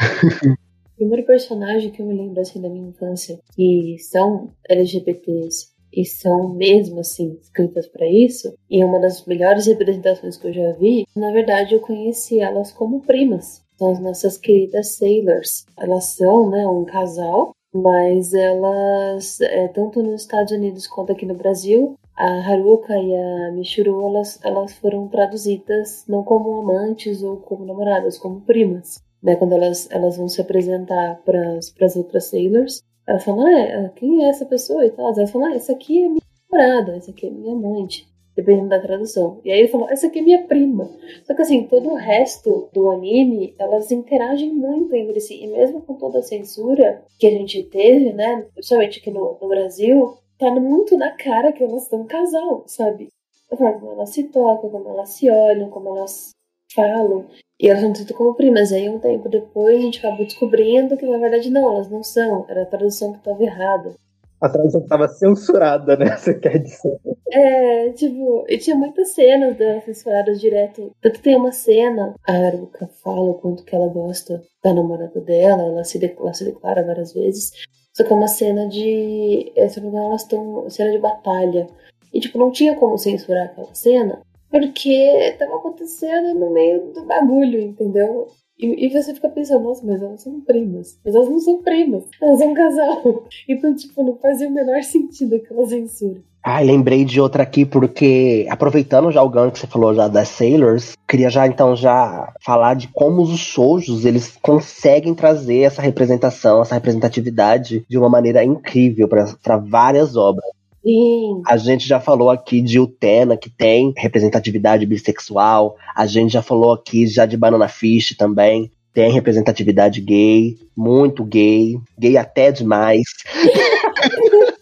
o 0.00 0.96
primeiro 0.96 1.24
personagem 1.26 1.90
que 1.90 2.02
eu 2.02 2.06
me 2.06 2.14
lembro 2.14 2.40
assim 2.40 2.60
da 2.60 2.68
minha 2.68 2.90
infância 2.90 3.38
que 3.54 3.96
são 3.98 4.52
LGBTs 4.68 5.68
e 5.92 6.04
são 6.04 6.54
mesmo 6.54 7.00
assim 7.00 7.38
escritas 7.40 7.86
para 7.86 8.06
isso, 8.06 8.54
e 8.68 8.82
é 8.82 8.84
uma 8.84 9.00
das 9.00 9.24
melhores 9.24 9.66
representações 9.66 10.36
que 10.36 10.48
eu 10.48 10.52
já 10.52 10.72
vi, 10.72 11.06
na 11.16 11.32
verdade 11.32 11.74
eu 11.74 11.80
conheci 11.80 12.40
elas 12.40 12.70
como 12.70 13.00
primas. 13.00 13.66
São 13.78 13.92
as 13.92 14.00
nossas 14.00 14.36
queridas 14.36 14.96
Sailors. 14.96 15.64
Elas 15.78 16.06
são, 16.16 16.50
né, 16.50 16.66
um 16.66 16.84
casal 16.84 17.54
mas 17.72 18.34
elas, 18.34 19.40
é, 19.40 19.68
tanto 19.68 20.02
nos 20.02 20.22
Estados 20.22 20.52
Unidos 20.52 20.86
quanto 20.86 21.12
aqui 21.12 21.26
no 21.26 21.34
Brasil, 21.34 21.98
a 22.16 22.26
Haruka 22.26 22.96
e 22.96 23.14
a 23.14 23.52
Michuru, 23.52 24.06
elas, 24.06 24.40
elas 24.42 24.72
foram 24.74 25.06
traduzidas 25.08 26.04
não 26.08 26.22
como 26.24 26.60
amantes 26.60 27.22
ou 27.22 27.36
como 27.36 27.64
namoradas, 27.64 28.18
como 28.18 28.40
primas. 28.40 29.02
Né? 29.22 29.36
Quando 29.36 29.52
elas, 29.52 29.88
elas 29.90 30.16
vão 30.16 30.28
se 30.28 30.40
apresentar 30.40 31.20
para 31.24 31.58
as 31.58 31.96
outras 31.96 32.24
sailors, 32.24 32.82
elas 33.06 33.24
falam, 33.24 33.46
ah, 33.46 33.88
quem 33.90 34.24
é 34.24 34.28
essa 34.28 34.44
pessoa 34.44 34.84
e 34.84 34.90
tal? 34.90 35.12
Elas 35.12 35.30
falam, 35.30 35.52
ah, 35.52 35.54
essa 35.54 35.72
aqui 35.72 36.04
é 36.04 36.08
minha 36.08 36.22
namorada, 36.50 36.96
essa 36.96 37.10
aqui 37.10 37.26
é 37.26 37.30
minha 37.30 37.52
amante 37.52 38.08
dependendo 38.38 38.68
da 38.68 38.78
tradução. 38.78 39.40
E 39.44 39.50
aí 39.50 39.58
ele 39.58 39.68
falou, 39.68 39.90
essa 39.90 40.06
aqui 40.06 40.20
é 40.20 40.22
minha 40.22 40.44
prima. 40.44 40.88
Só 41.24 41.34
que 41.34 41.42
assim, 41.42 41.64
todo 41.64 41.88
o 41.88 41.96
resto 41.96 42.68
do 42.72 42.88
anime, 42.88 43.52
elas 43.58 43.90
interagem 43.90 44.54
muito 44.54 44.94
entre 44.94 45.18
si. 45.18 45.42
E 45.42 45.48
mesmo 45.48 45.82
com 45.82 45.94
toda 45.94 46.20
a 46.20 46.22
censura 46.22 47.02
que 47.18 47.26
a 47.26 47.30
gente 47.30 47.64
teve, 47.64 48.12
né, 48.12 48.46
principalmente 48.54 49.00
aqui 49.00 49.10
no, 49.10 49.36
no 49.42 49.48
Brasil, 49.48 50.16
tá 50.38 50.52
muito 50.52 50.96
na 50.96 51.10
cara 51.16 51.50
que 51.50 51.64
elas 51.64 51.82
estão 51.82 52.06
casal, 52.06 52.62
sabe? 52.68 53.08
Como 53.48 53.90
elas 53.90 54.10
se 54.10 54.22
tocam, 54.24 54.70
como 54.70 54.88
elas 54.88 55.08
se 55.08 55.28
olham, 55.28 55.68
como 55.68 55.96
elas 55.96 56.30
falam. 56.72 57.26
E 57.60 57.68
elas 57.68 57.80
são 57.80 57.92
tudo 57.92 58.14
como 58.14 58.36
primas. 58.36 58.72
Aí 58.72 58.88
um 58.88 59.00
tempo 59.00 59.28
depois 59.28 59.78
a 59.78 59.80
gente 59.80 59.98
acabou 59.98 60.24
descobrindo 60.24 60.96
que 60.96 61.06
na 61.06 61.18
verdade 61.18 61.50
não, 61.50 61.74
elas 61.74 61.90
não 61.90 62.04
são. 62.04 62.46
Era 62.48 62.62
a 62.62 62.66
tradução 62.66 63.14
que 63.14 63.18
estava 63.18 63.42
errada 63.42 63.96
a 64.40 64.48
tradução 64.48 64.80
estava 64.80 65.08
censurada, 65.08 65.96
né? 65.96 66.14
Você 66.16 66.34
quer 66.34 66.58
dizer? 66.58 66.98
É, 67.30 67.90
tipo, 67.90 68.44
e 68.48 68.58
tinha 68.58 68.76
muitas 68.76 69.10
cenas 69.10 69.56
delas 69.56 69.84
censuradas 69.84 70.40
direto. 70.40 70.92
Tanto 71.00 71.20
tem 71.20 71.36
uma 71.36 71.52
cena, 71.52 72.14
a 72.26 72.32
Aruka 72.32 72.88
fala 73.02 73.30
o 73.30 73.34
quanto 73.34 73.64
que 73.64 73.74
ela 73.74 73.88
gosta 73.88 74.42
da 74.62 74.72
namorada 74.72 75.20
dela, 75.20 75.62
ela 75.62 75.84
se, 75.84 75.98
ela 76.04 76.34
se 76.34 76.44
declara 76.44 76.84
várias 76.84 77.12
vezes. 77.12 77.52
Só 77.92 78.04
que 78.04 78.12
é 78.12 78.16
uma 78.16 78.28
cena 78.28 78.68
de. 78.68 79.52
É, 79.56 79.66
me 79.80 79.88
engano, 79.88 80.06
elas 80.06 80.22
estão. 80.22 80.70
cena 80.70 80.92
de 80.92 80.98
batalha. 80.98 81.66
E, 82.12 82.20
tipo, 82.20 82.38
não 82.38 82.50
tinha 82.50 82.74
como 82.76 82.96
censurar 82.96 83.46
aquela 83.46 83.74
cena, 83.74 84.22
porque 84.50 85.36
tava 85.38 85.56
acontecendo 85.56 86.38
no 86.38 86.50
meio 86.50 86.92
do 86.92 87.04
bagulho, 87.04 87.60
entendeu? 87.60 88.28
E, 88.58 88.86
e, 88.86 88.90
você 88.90 89.14
fica 89.14 89.28
pensando, 89.28 89.62
nossa, 89.62 89.86
mas 89.86 90.02
elas 90.02 90.20
são 90.20 90.40
primas. 90.40 90.98
Mas 91.04 91.14
elas 91.14 91.28
não 91.28 91.38
são 91.38 91.62
primas, 91.62 92.04
elas 92.20 92.38
são 92.38 92.50
um 92.50 92.54
casal. 92.54 93.24
Então, 93.48 93.74
tipo, 93.74 94.02
não 94.02 94.16
fazia 94.16 94.48
o 94.48 94.52
menor 94.52 94.82
sentido 94.82 95.36
aquela 95.36 95.66
censura. 95.66 96.20
Ah, 96.42 96.60
lembrei 96.60 97.04
de 97.04 97.20
outra 97.20 97.42
aqui, 97.42 97.64
porque 97.64 98.46
aproveitando 98.48 99.10
já 99.10 99.22
o 99.22 99.28
ganho 99.28 99.50
que 99.50 99.58
você 99.58 99.66
falou 99.66 99.94
já 99.94 100.08
das 100.08 100.28
Sailors, 100.28 100.96
queria 101.06 101.28
já 101.28 101.46
então 101.46 101.76
já 101.76 102.32
falar 102.40 102.74
de 102.74 102.88
como 102.88 103.22
os 103.22 103.38
shoujos 103.38 104.04
eles 104.04 104.38
conseguem 104.40 105.14
trazer 105.14 105.62
essa 105.62 105.82
representação, 105.82 106.62
essa 106.62 106.74
representatividade 106.74 107.84
de 107.88 107.98
uma 107.98 108.08
maneira 108.08 108.44
incrível 108.44 109.08
para 109.08 109.56
várias 109.56 110.16
obras. 110.16 110.48
Sim. 110.88 111.42
A 111.46 111.58
gente 111.58 111.86
já 111.86 112.00
falou 112.00 112.30
aqui 112.30 112.62
de 112.62 112.80
Utena, 112.80 113.36
que 113.36 113.50
tem 113.50 113.92
representatividade 113.94 114.86
bissexual. 114.86 115.76
A 115.94 116.06
gente 116.06 116.32
já 116.32 116.40
falou 116.40 116.72
aqui 116.72 117.06
já 117.06 117.26
de 117.26 117.36
Banana 117.36 117.68
Fish 117.68 118.16
também. 118.16 118.70
Tem 118.94 119.12
representatividade 119.12 120.00
gay, 120.00 120.56
muito 120.74 121.22
gay, 121.24 121.76
gay 121.98 122.16
até 122.16 122.50
demais. 122.50 123.02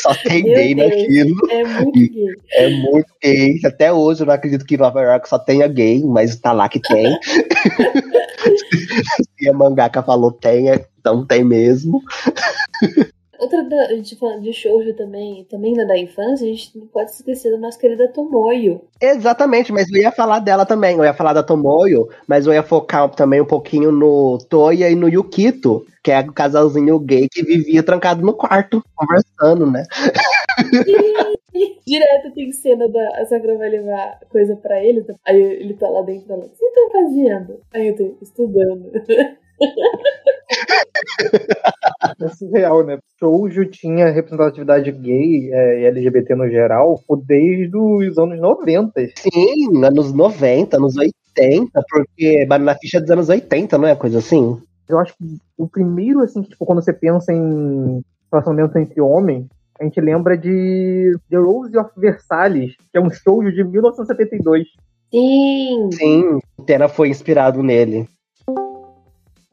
Só 0.00 0.14
tem 0.14 0.44
Meu 0.44 0.54
gay 0.54 0.74
Deus, 0.74 0.88
naquilo. 0.88 1.36
É 1.50 1.64
muito 1.64 1.92
gay. 1.92 2.34
É 2.52 2.70
muito 2.70 3.06
gay. 3.20 3.60
Até 3.66 3.92
hoje 3.92 4.22
eu 4.22 4.26
não 4.26 4.34
acredito 4.34 4.64
que 4.64 4.78
Nova 4.78 5.02
York 5.02 5.28
só 5.28 5.38
tenha 5.38 5.66
gay, 5.66 6.02
mas 6.04 6.36
tá 6.36 6.52
lá 6.52 6.68
que 6.68 6.80
tem. 6.80 7.04
Se 9.38 9.48
a 9.48 9.52
mangaka 9.52 10.02
falou 10.02 10.32
tenha, 10.32 10.80
então 10.98 11.26
tem 11.26 11.44
mesmo. 11.44 12.00
Outra 13.38 13.62
da, 13.64 13.86
a 13.86 13.94
gente 13.94 14.16
falando 14.16 14.42
de 14.42 14.52
shoujo 14.52 14.94
também, 14.94 15.44
também 15.44 15.74
da, 15.74 15.84
da 15.84 15.98
infância, 15.98 16.46
a 16.46 16.50
gente 16.50 16.76
não 16.78 16.86
pode 16.86 17.10
esquecer 17.10 17.50
da 17.50 17.58
nossa 17.58 17.78
querida 17.78 18.08
Tomoyo. 18.08 18.82
Exatamente, 19.00 19.72
mas 19.72 19.90
eu 19.90 20.00
ia 20.00 20.12
falar 20.12 20.38
dela 20.38 20.64
também. 20.64 20.96
Eu 20.96 21.04
ia 21.04 21.14
falar 21.14 21.32
da 21.32 21.42
Tomoyo, 21.42 22.08
mas 22.26 22.46
eu 22.46 22.52
ia 22.52 22.62
focar 22.62 23.08
também 23.10 23.40
um 23.40 23.46
pouquinho 23.46 23.90
no 23.90 24.38
Toya 24.48 24.90
e 24.90 24.94
no 24.94 25.08
Yukito, 25.08 25.84
que 26.02 26.10
é 26.10 26.20
o 26.20 26.32
casalzinho 26.32 26.98
gay 26.98 27.28
que 27.28 27.42
vivia 27.42 27.82
trancado 27.82 28.22
no 28.22 28.34
quarto, 28.34 28.82
conversando, 28.94 29.70
né? 29.70 29.84
Direto 31.86 32.32
tem 32.34 32.50
cena 32.50 32.88
da 32.88 33.20
a 33.20 33.26
Sakura 33.26 33.56
vai 33.56 33.68
levar 33.68 34.18
coisa 34.28 34.56
pra 34.56 34.82
ele, 34.82 35.04
aí 35.24 35.40
ele 35.40 35.74
tá 35.74 35.88
lá 35.88 36.02
dentro 36.02 36.26
dela. 36.26 36.46
O 36.46 36.48
que 36.48 36.56
você 36.56 36.70
tá 36.70 36.88
fazendo? 36.92 37.60
Aí 37.72 37.88
eu 37.88 37.96
tô 37.96 38.16
estudando. 38.20 38.90
É 42.20 42.28
surreal, 42.28 42.84
né? 42.84 42.98
Shoujo 43.18 43.64
tinha 43.66 44.10
representatividade 44.10 44.90
gay 44.92 45.50
é, 45.52 45.80
e 45.80 45.86
LGBT 45.86 46.34
no 46.34 46.48
geral 46.48 47.00
desde 47.26 47.76
os 47.76 48.18
anos 48.18 48.40
90. 48.40 48.92
Sim, 49.16 49.84
anos 49.84 50.12
90, 50.12 50.76
anos 50.76 50.96
80, 50.96 51.82
porque 51.88 52.46
Banana 52.46 52.76
Fish 52.80 52.94
é 52.94 53.00
dos 53.00 53.10
anos 53.10 53.28
80, 53.28 53.78
não 53.78 53.88
é? 53.88 53.94
Coisa 53.94 54.18
assim. 54.18 54.60
Eu 54.88 54.98
acho 54.98 55.14
que 55.16 55.38
o 55.56 55.66
primeiro, 55.66 56.20
assim, 56.20 56.42
que, 56.42 56.50
tipo, 56.50 56.66
quando 56.66 56.82
você 56.82 56.92
pensa 56.92 57.32
em 57.32 58.02
relacionamento 58.30 58.78
entre 58.78 59.00
homens, 59.00 59.46
a 59.80 59.84
gente 59.84 60.00
lembra 60.00 60.36
de 60.36 61.16
The 61.30 61.36
Rose 61.36 61.76
of 61.76 61.90
Versalhes, 61.96 62.76
que 62.92 62.98
é 62.98 63.00
um 63.00 63.10
shoujo 63.10 63.50
de 63.52 63.64
1972. 63.64 64.66
Sim! 65.10 65.88
Sim, 65.92 66.38
Tena 66.66 66.88
foi 66.88 67.08
inspirado 67.08 67.62
nele. 67.62 68.08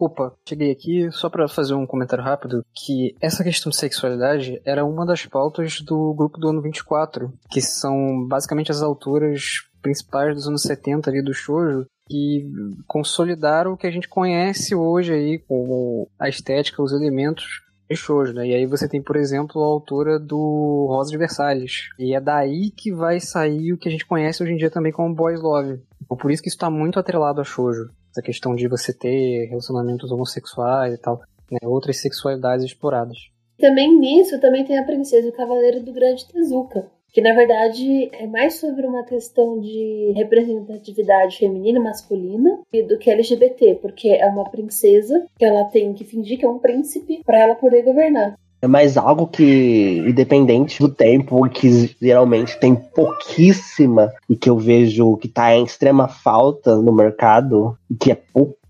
Opa, 0.01 0.34
cheguei 0.50 0.72
aqui 0.72 1.12
só 1.12 1.29
pra 1.29 1.48
fazer 1.48 1.75
um 1.75 1.86
comentário 1.86 2.24
rápido 2.24 2.65
que 2.74 3.15
essa 3.22 3.43
questão 3.43 3.70
de 3.70 3.77
sexualidade 3.77 4.60
era 4.65 4.84
uma 4.84 5.05
das 5.05 5.27
pautas 5.27 5.79
do 5.79 6.12
grupo 6.15 6.39
do 6.39 6.50
ano 6.50 6.60
24, 6.60 7.31
que 7.51 7.62
são 7.62 8.27
basicamente 8.27 8.72
as 8.72 8.81
autoras 8.81 9.62
principais 9.79 10.34
dos 10.34 10.48
anos 10.48 10.63
70 10.63 11.08
ali 11.08 11.22
do 11.22 11.36
shoujo 11.36 11.86
que 12.10 12.50
consolidaram 12.88 13.74
o 13.74 13.77
que 13.77 13.86
a 13.86 13.91
gente 13.91 14.10
conhece 14.10 14.74
hoje 14.74 15.13
aí 15.13 15.38
como 15.38 16.10
a 16.17 16.27
estética, 16.27 16.81
os 16.81 16.93
elementos 16.93 17.62
de 17.88 17.96
shoujo, 17.96 18.34
né? 18.34 18.48
E 18.48 18.55
aí 18.55 18.65
você 18.65 18.89
tem, 18.89 19.03
por 19.03 19.15
exemplo, 19.15 19.62
a 19.62 19.67
autora 19.67 20.17
do 20.17 20.88
Rosa 20.89 21.12
de 21.12 21.17
Versalhes. 21.20 21.89
E 22.00 22.15
é 22.15 22.20
daí 22.20 22.72
que 22.72 22.91
vai 22.91 23.20
sair 23.20 23.72
o 23.72 23.77
que 23.77 23.88
a 23.88 23.91
gente 23.91 24.08
conhece 24.08 24.41
hoje 24.41 24.53
em 24.53 24.58
dia 24.58 24.72
também 24.72 24.91
como 24.91 25.13
boys 25.13 25.39
love. 25.39 25.79
Então, 26.01 26.17
por 26.17 26.31
isso 26.31 26.41
que 26.41 26.50
isso 26.50 26.58
tá 26.58 26.72
muito 26.72 27.00
atrelado 27.00 27.39
a 27.39 27.43
shoujo 27.43 27.91
essa 28.12 28.22
questão 28.22 28.53
de 28.53 28.68
você 28.68 28.94
ter 28.94 29.48
relacionamentos 29.48 30.12
homossexuais 30.12 30.94
e 30.94 30.98
tal, 30.98 31.22
né, 31.50 31.60
outras 31.63 32.01
sexualidades 32.01 32.65
exploradas. 32.65 33.18
Também 33.58 33.98
nisso, 33.98 34.39
também 34.39 34.65
tem 34.65 34.77
a 34.77 34.84
princesa 34.84 35.27
e 35.27 35.30
o 35.30 35.34
cavaleiro 35.34 35.82
do 35.82 35.94
grande 35.94 36.27
Tezuka. 36.27 36.89
Que 37.13 37.22
na 37.22 37.34
verdade 37.34 38.10
é 38.13 38.25
mais 38.25 38.56
sobre 38.56 38.88
uma 38.88 39.03
questão 39.03 39.60
de 39.60 40.13
representatividade 40.15 41.38
feminina 41.38 41.77
e 41.77 41.84
masculina 41.84 42.60
do 42.88 42.98
que 42.98 43.12
LGBT, 43.12 43.80
porque 43.82 44.08
é 44.08 44.25
uma 44.27 44.50
princesa 44.50 45.25
que 45.38 45.44
ela 45.44 45.65
tem 45.65 45.94
que 45.94 46.06
fingir 46.06 46.39
que 46.39 46.46
é 46.46 46.50
um 46.50 46.60
príncipe 46.60 47.22
para 47.25 47.38
ela 47.38 47.56
poder 47.56 47.84
governar. 47.84 48.38
É 48.62 48.68
mais 48.68 48.96
algo 48.96 49.25
que, 49.25 50.03
independente 50.08 50.80
do 50.80 50.88
tempo, 50.88 51.50
que 51.50 51.96
geralmente 52.00 52.60
tem 52.60 52.75
pouquíssima 52.75 54.13
e 54.30 54.36
que 54.36 54.50
eu 54.50 54.58
vejo 54.58 55.18
que 55.18 55.27
tá 55.27 55.56
em 55.56 55.63
extrema 55.63 56.08
falta 56.08 56.75
no 56.75 56.94
mercado, 56.94 57.75
que 58.00 58.12
é 58.12 58.15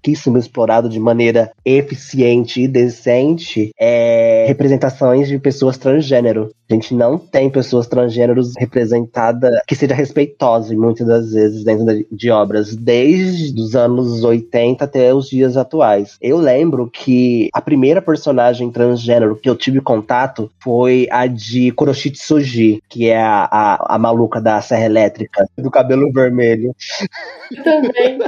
pouquíssimo 0.01 0.37
explorado 0.37 0.89
de 0.89 0.99
maneira 0.99 1.51
eficiente 1.63 2.61
e 2.61 2.67
decente, 2.67 3.71
é 3.79 4.45
representações 4.47 5.27
de 5.27 5.37
pessoas 5.37 5.77
transgênero. 5.77 6.49
A 6.69 6.73
gente 6.73 6.95
não 6.95 7.17
tem 7.17 7.49
pessoas 7.49 7.85
transgêneros 7.85 8.53
representadas 8.57 9.51
que 9.67 9.75
seja 9.75 9.93
respeitosa 9.93 10.73
muitas 10.73 11.05
das 11.05 11.31
vezes 11.33 11.63
dentro 11.63 12.05
de 12.11 12.31
obras, 12.31 12.75
desde 12.75 13.59
os 13.61 13.75
anos 13.75 14.23
80 14.23 14.83
até 14.83 15.13
os 15.13 15.29
dias 15.29 15.57
atuais. 15.57 16.17
Eu 16.21 16.37
lembro 16.37 16.89
que 16.89 17.49
a 17.53 17.61
primeira 17.61 18.01
personagem 18.01 18.71
transgênero 18.71 19.35
que 19.35 19.49
eu 19.49 19.55
tive 19.55 19.81
contato 19.81 20.49
foi 20.63 21.07
a 21.11 21.27
de 21.27 21.71
Kuroshitsuji, 21.73 22.81
que 22.89 23.09
é 23.09 23.21
a, 23.21 23.47
a, 23.51 23.95
a 23.95 23.99
maluca 23.99 24.41
da 24.41 24.61
Serra 24.61 24.85
Elétrica, 24.85 25.45
do 25.57 25.69
cabelo 25.69 26.11
vermelho. 26.11 26.73
Também. 27.63 28.19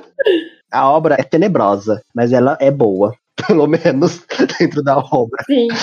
A 0.73 0.89
obra 0.89 1.15
é 1.19 1.23
tenebrosa, 1.23 2.01
mas 2.15 2.33
ela 2.33 2.57
é 2.59 2.71
boa. 2.71 3.13
Pelo 3.47 3.67
menos 3.67 4.25
dentro 4.59 4.83
da 4.83 4.97
obra. 4.97 5.43
Sim. 5.45 5.67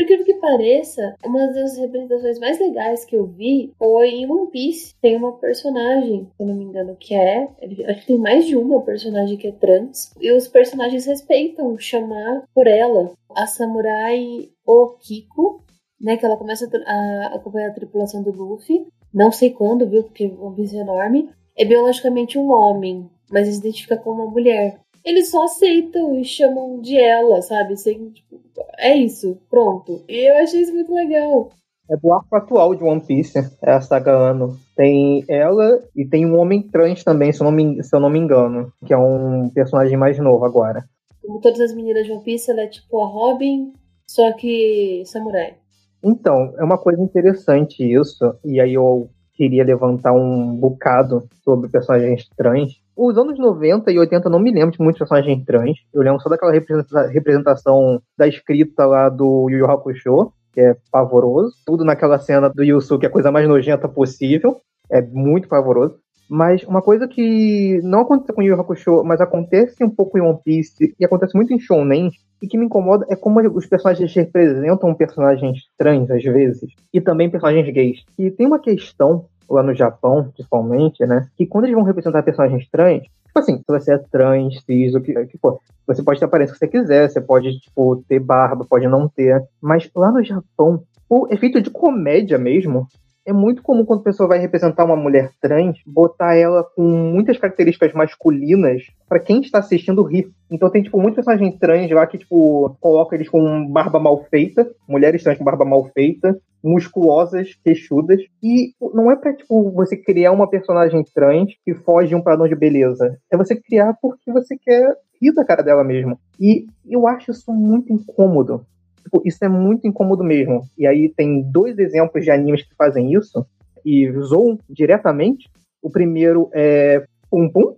Por 0.00 0.02
incrível 0.02 0.24
que 0.24 0.34
pareça, 0.34 1.14
uma 1.24 1.46
das 1.52 1.76
representações 1.76 2.38
mais 2.38 2.58
legais 2.58 3.04
que 3.04 3.14
eu 3.14 3.26
vi 3.26 3.72
foi 3.78 4.08
em 4.08 4.30
One 4.30 4.50
Piece. 4.50 4.94
Tem 5.00 5.14
uma 5.14 5.36
personagem, 5.36 6.26
se 6.34 6.42
eu 6.42 6.46
não 6.46 6.54
me 6.54 6.64
engano, 6.64 6.96
que 6.98 7.14
é. 7.14 7.48
Acho 7.86 8.00
que 8.00 8.06
tem 8.06 8.18
mais 8.18 8.46
de 8.46 8.56
uma 8.56 8.80
personagem 8.80 9.36
que 9.36 9.46
é 9.46 9.52
trans. 9.52 10.12
E 10.20 10.32
os 10.32 10.48
personagens 10.48 11.04
respeitam 11.04 11.78
chamar 11.78 12.42
por 12.54 12.66
ela 12.66 13.12
a 13.36 13.46
samurai 13.46 14.48
Okiko, 14.66 15.62
né? 16.00 16.16
Que 16.16 16.24
ela 16.24 16.38
começa 16.38 16.68
a 16.86 17.36
acompanhar 17.36 17.68
a 17.68 17.74
tripulação 17.74 18.22
do 18.22 18.32
Luffy. 18.32 18.86
Não 19.12 19.30
sei 19.30 19.50
quando, 19.50 19.86
viu? 19.86 20.02
Porque 20.02 20.26
One 20.26 20.56
Piece 20.56 20.76
é 20.76 20.80
enorme. 20.80 21.28
É 21.56 21.64
biologicamente 21.64 22.38
um 22.38 22.50
homem, 22.50 23.10
mas 23.30 23.48
se 23.48 23.58
identifica 23.58 23.96
como 23.96 24.22
uma 24.22 24.30
mulher 24.30 24.80
eles 25.04 25.30
só 25.30 25.44
aceitam 25.44 26.18
e 26.18 26.24
chamam 26.24 26.80
de 26.80 26.96
ela, 26.96 27.40
sabe? 27.42 27.76
Sem, 27.76 28.10
tipo, 28.10 28.40
é 28.78 28.96
isso, 28.96 29.38
pronto. 29.48 30.02
E 30.08 30.28
eu 30.28 30.42
achei 30.42 30.60
isso 30.60 30.74
muito 30.74 30.92
legal. 30.94 31.50
É 31.90 31.96
do 31.96 32.12
arco 32.12 32.36
atual 32.36 32.74
de 32.74 32.84
One 32.84 33.00
Piece, 33.00 33.38
é 33.62 33.72
a 33.72 33.80
saga 33.80 34.12
Ano. 34.12 34.56
Tem 34.76 35.24
ela 35.28 35.82
e 35.96 36.04
tem 36.04 36.24
um 36.24 36.38
homem 36.38 36.62
trans 36.62 37.02
também, 37.02 37.32
se 37.32 37.40
eu 37.40 37.44
não 37.44 37.52
me, 37.52 37.82
se 37.82 37.94
eu 37.94 38.00
não 38.00 38.10
me 38.10 38.18
engano, 38.18 38.72
que 38.86 38.92
é 38.92 38.98
um 38.98 39.48
personagem 39.50 39.96
mais 39.96 40.18
novo 40.18 40.44
agora. 40.44 40.84
Como 41.20 41.40
todas 41.40 41.60
as 41.60 41.74
meninas 41.74 42.06
de 42.06 42.12
One 42.12 42.22
Piece, 42.22 42.50
ela 42.50 42.62
é 42.62 42.68
tipo 42.68 43.00
a 43.00 43.06
Robin, 43.06 43.72
só 44.06 44.32
que 44.32 45.02
samurai. 45.06 45.56
Então, 46.02 46.54
é 46.58 46.64
uma 46.64 46.78
coisa 46.78 47.02
interessante 47.02 47.82
isso, 47.82 48.34
e 48.44 48.60
aí 48.60 48.74
eu 48.74 49.10
queria 49.34 49.64
levantar 49.64 50.12
um 50.12 50.54
bocado 50.54 51.28
sobre 51.42 51.68
personagens 51.68 52.28
trans. 52.36 52.79
Os 52.96 53.16
anos 53.16 53.38
90 53.38 53.90
e 53.90 53.98
80 53.98 54.28
não 54.28 54.38
me 54.38 54.52
lembro 54.52 54.72
de 54.72 54.82
muitos 54.82 54.98
personagens 54.98 55.44
trans. 55.44 55.78
Eu 55.92 56.02
lembro 56.02 56.20
só 56.20 56.28
daquela 56.28 56.52
representação 56.52 58.02
da 58.16 58.28
escrita 58.28 58.84
lá 58.86 59.08
do 59.08 59.48
Yu 59.50 59.58
Yu 59.58 59.70
Hakusho, 59.70 60.32
que 60.52 60.60
é 60.60 60.76
pavoroso. 60.90 61.54
Tudo 61.64 61.84
naquela 61.84 62.18
cena 62.18 62.48
do 62.48 62.62
Yusuke 62.62 63.06
é 63.06 63.08
a 63.08 63.12
coisa 63.12 63.32
mais 63.32 63.48
nojenta 63.48 63.88
possível. 63.88 64.60
É 64.90 65.00
muito 65.00 65.48
pavoroso. 65.48 65.98
Mas 66.28 66.62
uma 66.62 66.80
coisa 66.80 67.08
que 67.08 67.80
não 67.82 68.00
acontece 68.02 68.32
com 68.32 68.42
Yu 68.42 68.54
Yu 68.54 68.60
Hakusho, 68.60 69.02
mas 69.04 69.20
acontece 69.20 69.82
um 69.82 69.90
pouco 69.90 70.16
em 70.16 70.20
One 70.20 70.38
Piece 70.44 70.94
e 70.98 71.04
acontece 71.04 71.34
muito 71.34 71.52
em 71.52 71.58
Shonen, 71.58 72.10
e 72.42 72.46
que 72.46 72.56
me 72.56 72.66
incomoda 72.66 73.06
é 73.08 73.16
como 73.16 73.40
os 73.40 73.66
personagens 73.66 74.14
representam 74.14 74.94
personagens 74.94 75.58
trans 75.76 76.10
às 76.10 76.22
vezes 76.22 76.72
e 76.92 77.00
também 77.00 77.28
personagens 77.28 77.68
gays. 77.72 78.04
E 78.18 78.30
tem 78.30 78.46
uma 78.46 78.58
questão 78.58 79.26
lá 79.50 79.62
no 79.62 79.74
Japão, 79.74 80.30
principalmente, 80.32 81.04
né, 81.04 81.28
que 81.36 81.46
quando 81.46 81.64
eles 81.64 81.74
vão 81.74 81.84
representar 81.84 82.22
personagens 82.22 82.68
trans, 82.70 83.02
tipo 83.02 83.38
assim, 83.38 83.58
se 83.58 83.64
você 83.66 83.94
é 83.94 83.98
trans, 83.98 84.62
cis, 84.64 84.94
o 84.94 85.00
que, 85.00 85.12
que 85.26 85.38
for, 85.38 85.58
você 85.86 86.02
pode 86.02 86.18
ter 86.18 86.24
a 86.24 86.28
aparência 86.28 86.52
que 86.52 86.58
você 86.58 86.68
quiser, 86.68 87.08
você 87.08 87.20
pode, 87.20 87.58
tipo, 87.58 88.02
ter 88.08 88.20
barba, 88.20 88.64
pode 88.64 88.86
não 88.86 89.08
ter, 89.08 89.42
mas 89.60 89.90
lá 89.94 90.12
no 90.12 90.22
Japão, 90.22 90.82
o 91.08 91.26
efeito 91.30 91.60
de 91.60 91.70
comédia 91.70 92.38
mesmo, 92.38 92.86
é 93.26 93.32
muito 93.32 93.62
comum 93.62 93.84
quando 93.84 94.00
a 94.00 94.04
pessoa 94.04 94.28
vai 94.28 94.38
representar 94.38 94.84
uma 94.84 94.96
mulher 94.96 95.30
trans, 95.40 95.78
botar 95.86 96.34
ela 96.34 96.64
com 96.64 96.82
muitas 96.82 97.38
características 97.38 97.92
masculinas 97.92 98.82
para 99.08 99.20
quem 99.20 99.40
está 99.40 99.58
assistindo 99.58 100.02
rir. 100.02 100.30
Então 100.50 100.70
tem, 100.70 100.82
tipo, 100.82 100.98
muitos 100.98 101.16
personagens 101.16 101.58
trans 101.58 101.90
lá 101.90 102.06
que, 102.06 102.18
tipo, 102.18 102.76
coloca 102.80 103.14
eles 103.14 103.28
com 103.28 103.66
barba 103.70 103.98
mal 103.98 104.24
feita, 104.24 104.68
mulheres 104.88 105.22
trans 105.22 105.38
com 105.38 105.44
barba 105.44 105.64
mal 105.64 105.84
feita, 105.92 106.36
musculosas, 106.62 107.54
queixudas. 107.62 108.20
E 108.42 108.72
não 108.94 109.10
é 109.10 109.16
pra, 109.16 109.34
tipo, 109.34 109.70
você 109.70 109.96
criar 109.96 110.32
uma 110.32 110.48
personagem 110.48 111.04
trans 111.14 111.52
que 111.64 111.74
foge 111.74 112.08
de 112.08 112.14
um 112.14 112.22
padrão 112.22 112.48
de 112.48 112.56
beleza. 112.56 113.18
É 113.30 113.36
você 113.36 113.54
criar 113.54 113.94
porque 114.00 114.32
você 114.32 114.56
quer 114.56 114.94
rir 115.20 115.32
da 115.32 115.44
cara 115.44 115.62
dela 115.62 115.84
mesmo. 115.84 116.18
E 116.38 116.66
eu 116.88 117.06
acho 117.06 117.30
isso 117.30 117.52
muito 117.52 117.92
incômodo 117.92 118.64
tipo, 119.02 119.22
isso 119.24 119.44
é 119.44 119.48
muito 119.48 119.86
incômodo 119.86 120.24
mesmo. 120.24 120.62
E 120.76 120.86
aí 120.86 121.08
tem 121.08 121.42
dois 121.42 121.78
exemplos 121.78 122.24
de 122.24 122.30
animes 122.30 122.62
que 122.62 122.74
fazem 122.74 123.12
isso 123.12 123.46
e 123.84 124.10
zoam 124.20 124.58
diretamente. 124.68 125.48
O 125.82 125.90
primeiro 125.90 126.50
é 126.52 127.04
Pum 127.30 127.48
Pum. 127.48 127.76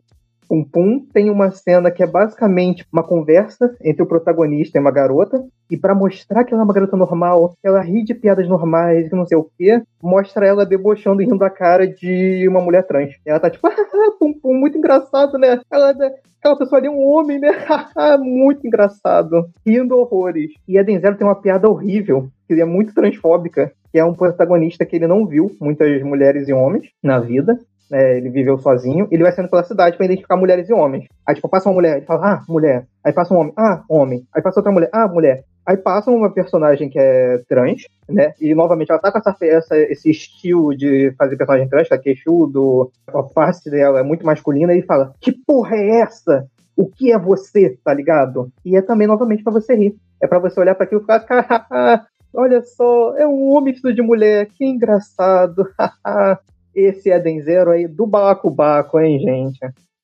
Pum 0.53 0.63
Pum 0.63 1.07
tem 1.15 1.31
uma 1.31 1.51
cena 1.51 1.91
que 1.91 2.03
é 2.03 2.07
basicamente 2.07 2.87
uma 2.93 3.03
conversa 3.03 3.75
entre 3.83 4.03
o 4.03 4.07
protagonista 4.07 4.77
e 4.77 4.81
uma 4.83 4.91
garota. 4.91 5.43
E 5.71 5.79
para 5.79 5.95
mostrar 5.95 6.45
que 6.45 6.53
ela 6.53 6.63
é 6.63 6.65
uma 6.67 6.75
garota 6.75 6.95
normal, 6.95 7.55
ela 7.65 7.81
ri 7.81 8.05
de 8.05 8.15
piadas 8.15 8.47
normais, 8.47 9.11
não 9.11 9.25
sei 9.25 9.39
o 9.39 9.49
quê, 9.57 9.81
mostra 10.03 10.47
ela 10.47 10.67
debochando 10.67 11.23
e 11.23 11.25
rindo 11.25 11.39
da 11.39 11.49
cara 11.49 11.87
de 11.87 12.47
uma 12.47 12.61
mulher 12.61 12.87
trans. 12.87 13.15
Ela 13.25 13.41
tá 13.41 13.49
tipo, 13.49 13.65
ah, 13.67 14.13
Pum 14.21 14.35
Pum, 14.35 14.53
muito 14.53 14.77
engraçado, 14.77 15.39
né? 15.39 15.59
Ela, 15.73 15.95
aquela 16.39 16.59
pessoa 16.59 16.79
ali 16.79 16.87
é 16.87 16.91
um 16.91 17.01
homem, 17.01 17.39
né? 17.39 17.49
muito 18.21 18.67
engraçado. 18.67 19.47
Rindo 19.67 19.97
horrores. 19.97 20.53
E 20.69 20.79
a 20.79 20.83
Denzel 20.83 21.17
tem 21.17 21.27
uma 21.27 21.41
piada 21.41 21.67
horrível, 21.67 22.29
que 22.47 22.61
é 22.61 22.65
muito 22.67 22.93
transfóbica, 22.93 23.73
que 23.91 23.99
é 23.99 24.05
um 24.05 24.13
protagonista 24.13 24.85
que 24.85 24.97
ele 24.97 25.07
não 25.07 25.27
viu 25.27 25.51
muitas 25.59 26.03
mulheres 26.03 26.47
e 26.47 26.53
homens 26.53 26.91
na 27.03 27.19
vida. 27.19 27.59
É, 27.93 28.17
ele 28.17 28.31
viveu 28.31 28.59
sozinho, 28.59 29.07
ele 29.11 29.23
vai 29.23 29.33
saindo 29.33 29.51
pela 29.51 29.63
cidade 29.65 29.97
para 29.97 30.07
identificar 30.07 30.37
mulheres 30.37 30.69
e 30.69 30.73
homens. 30.73 31.05
Aí, 31.27 31.35
tipo, 31.35 31.49
passa 31.49 31.69
uma 31.69 31.75
mulher, 31.75 31.99
ele 31.99 32.07
fala, 32.07 32.35
ah, 32.35 32.43
mulher. 32.49 32.87
Aí 33.05 33.13
passa 33.13 33.35
um 33.35 33.39
homem, 33.39 33.53
ah, 33.57 33.83
homem. 33.87 34.27
Aí 34.35 34.41
passa 34.41 34.61
outra 34.61 34.73
mulher, 34.73 34.89
ah, 34.93 35.07
mulher. 35.07 35.45
Aí 35.67 35.77
passa 35.77 36.11
uma 36.11 36.33
personagem 36.33 36.89
que 36.89 36.99
é 36.99 37.39
trans, 37.49 37.87
né? 38.09 38.33
E 38.41 38.55
novamente 38.55 38.91
ela 38.91 38.99
tá 38.99 39.13
com 39.13 39.19
essa, 39.19 39.37
essa, 39.43 39.77
esse 39.77 40.11
estilo 40.11 40.75
de 40.75 41.13
fazer 41.17 41.37
personagem 41.37 41.69
trans, 41.69 41.91
é 41.91 41.99
queixudo, 41.99 42.91
a 43.07 43.23
face 43.25 43.71
dela 43.71 44.01
é 44.01 44.03
muito 44.03 44.27
masculina, 44.27 44.73
e 44.73 44.79
ele 44.79 44.87
fala: 44.87 45.13
Que 45.21 45.33
porra 45.47 45.77
é 45.77 46.01
essa? 46.01 46.47
O 46.77 46.89
que 46.89 47.13
é 47.13 47.19
você, 47.19 47.79
tá 47.85 47.93
ligado? 47.93 48.51
E 48.65 48.77
é 48.77 48.83
também, 48.83 49.07
novamente, 49.07 49.45
para 49.45 49.53
você 49.53 49.75
rir. 49.75 49.95
É 50.21 50.27
para 50.27 50.39
você 50.39 50.59
olhar 50.59 50.75
para 50.75 50.85
aquilo 50.85 51.01
e 51.01 51.05
ficar, 51.05 52.07
olha 52.35 52.63
só, 52.63 53.17
é 53.17 53.27
um 53.27 53.51
homem 53.51 53.73
vestido 53.73 53.95
de 53.95 54.03
mulher, 54.03 54.47
que 54.47 54.65
engraçado. 54.65 55.69
Esse 56.75 57.11
Eden 57.11 57.43
Zero 57.43 57.71
aí 57.71 57.87
do 57.87 58.07
Baco, 58.07 59.01
hein, 59.01 59.19
gente? 59.21 59.59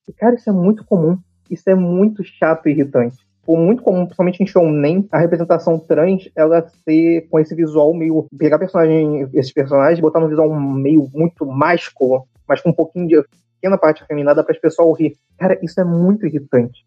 E, 0.08 0.12
cara, 0.12 0.34
isso 0.34 0.48
é 0.48 0.52
muito 0.52 0.84
comum. 0.84 1.18
Isso 1.50 1.68
é 1.68 1.75
muito 1.75 2.22
chato 2.25 2.68
e 2.68 2.72
irritante 2.72 3.16
tipo, 3.48 3.56
muito 3.56 3.82
comum, 3.82 4.04
principalmente 4.04 4.42
em 4.42 4.46
shounen, 4.46 5.08
a 5.10 5.18
representação 5.18 5.78
trans, 5.78 6.28
ela 6.37 6.68
ser 6.84 7.26
com 7.30 7.40
esse 7.40 7.54
visual 7.54 7.94
meio... 7.94 8.26
Pegar 8.37 8.58
personagem, 8.58 9.28
esses 9.32 9.52
personagens 9.52 9.98
e 9.98 10.02
botar 10.02 10.20
no 10.20 10.28
visual 10.28 10.52
meio 10.54 11.08
muito 11.14 11.46
másculo, 11.46 12.26
mas 12.46 12.60
com 12.60 12.70
um 12.70 12.75
pouquinho 12.75 13.08
de 13.08 13.25
pequena 13.54 13.78
parte 13.78 14.02
afeminada 14.02 14.44
para 14.44 14.52
as 14.52 14.60
pessoas 14.60 14.98
rir. 14.98 15.16
Cara, 15.38 15.58
isso 15.62 15.80
é 15.80 15.84
muito 15.84 16.26
irritante. 16.26 16.84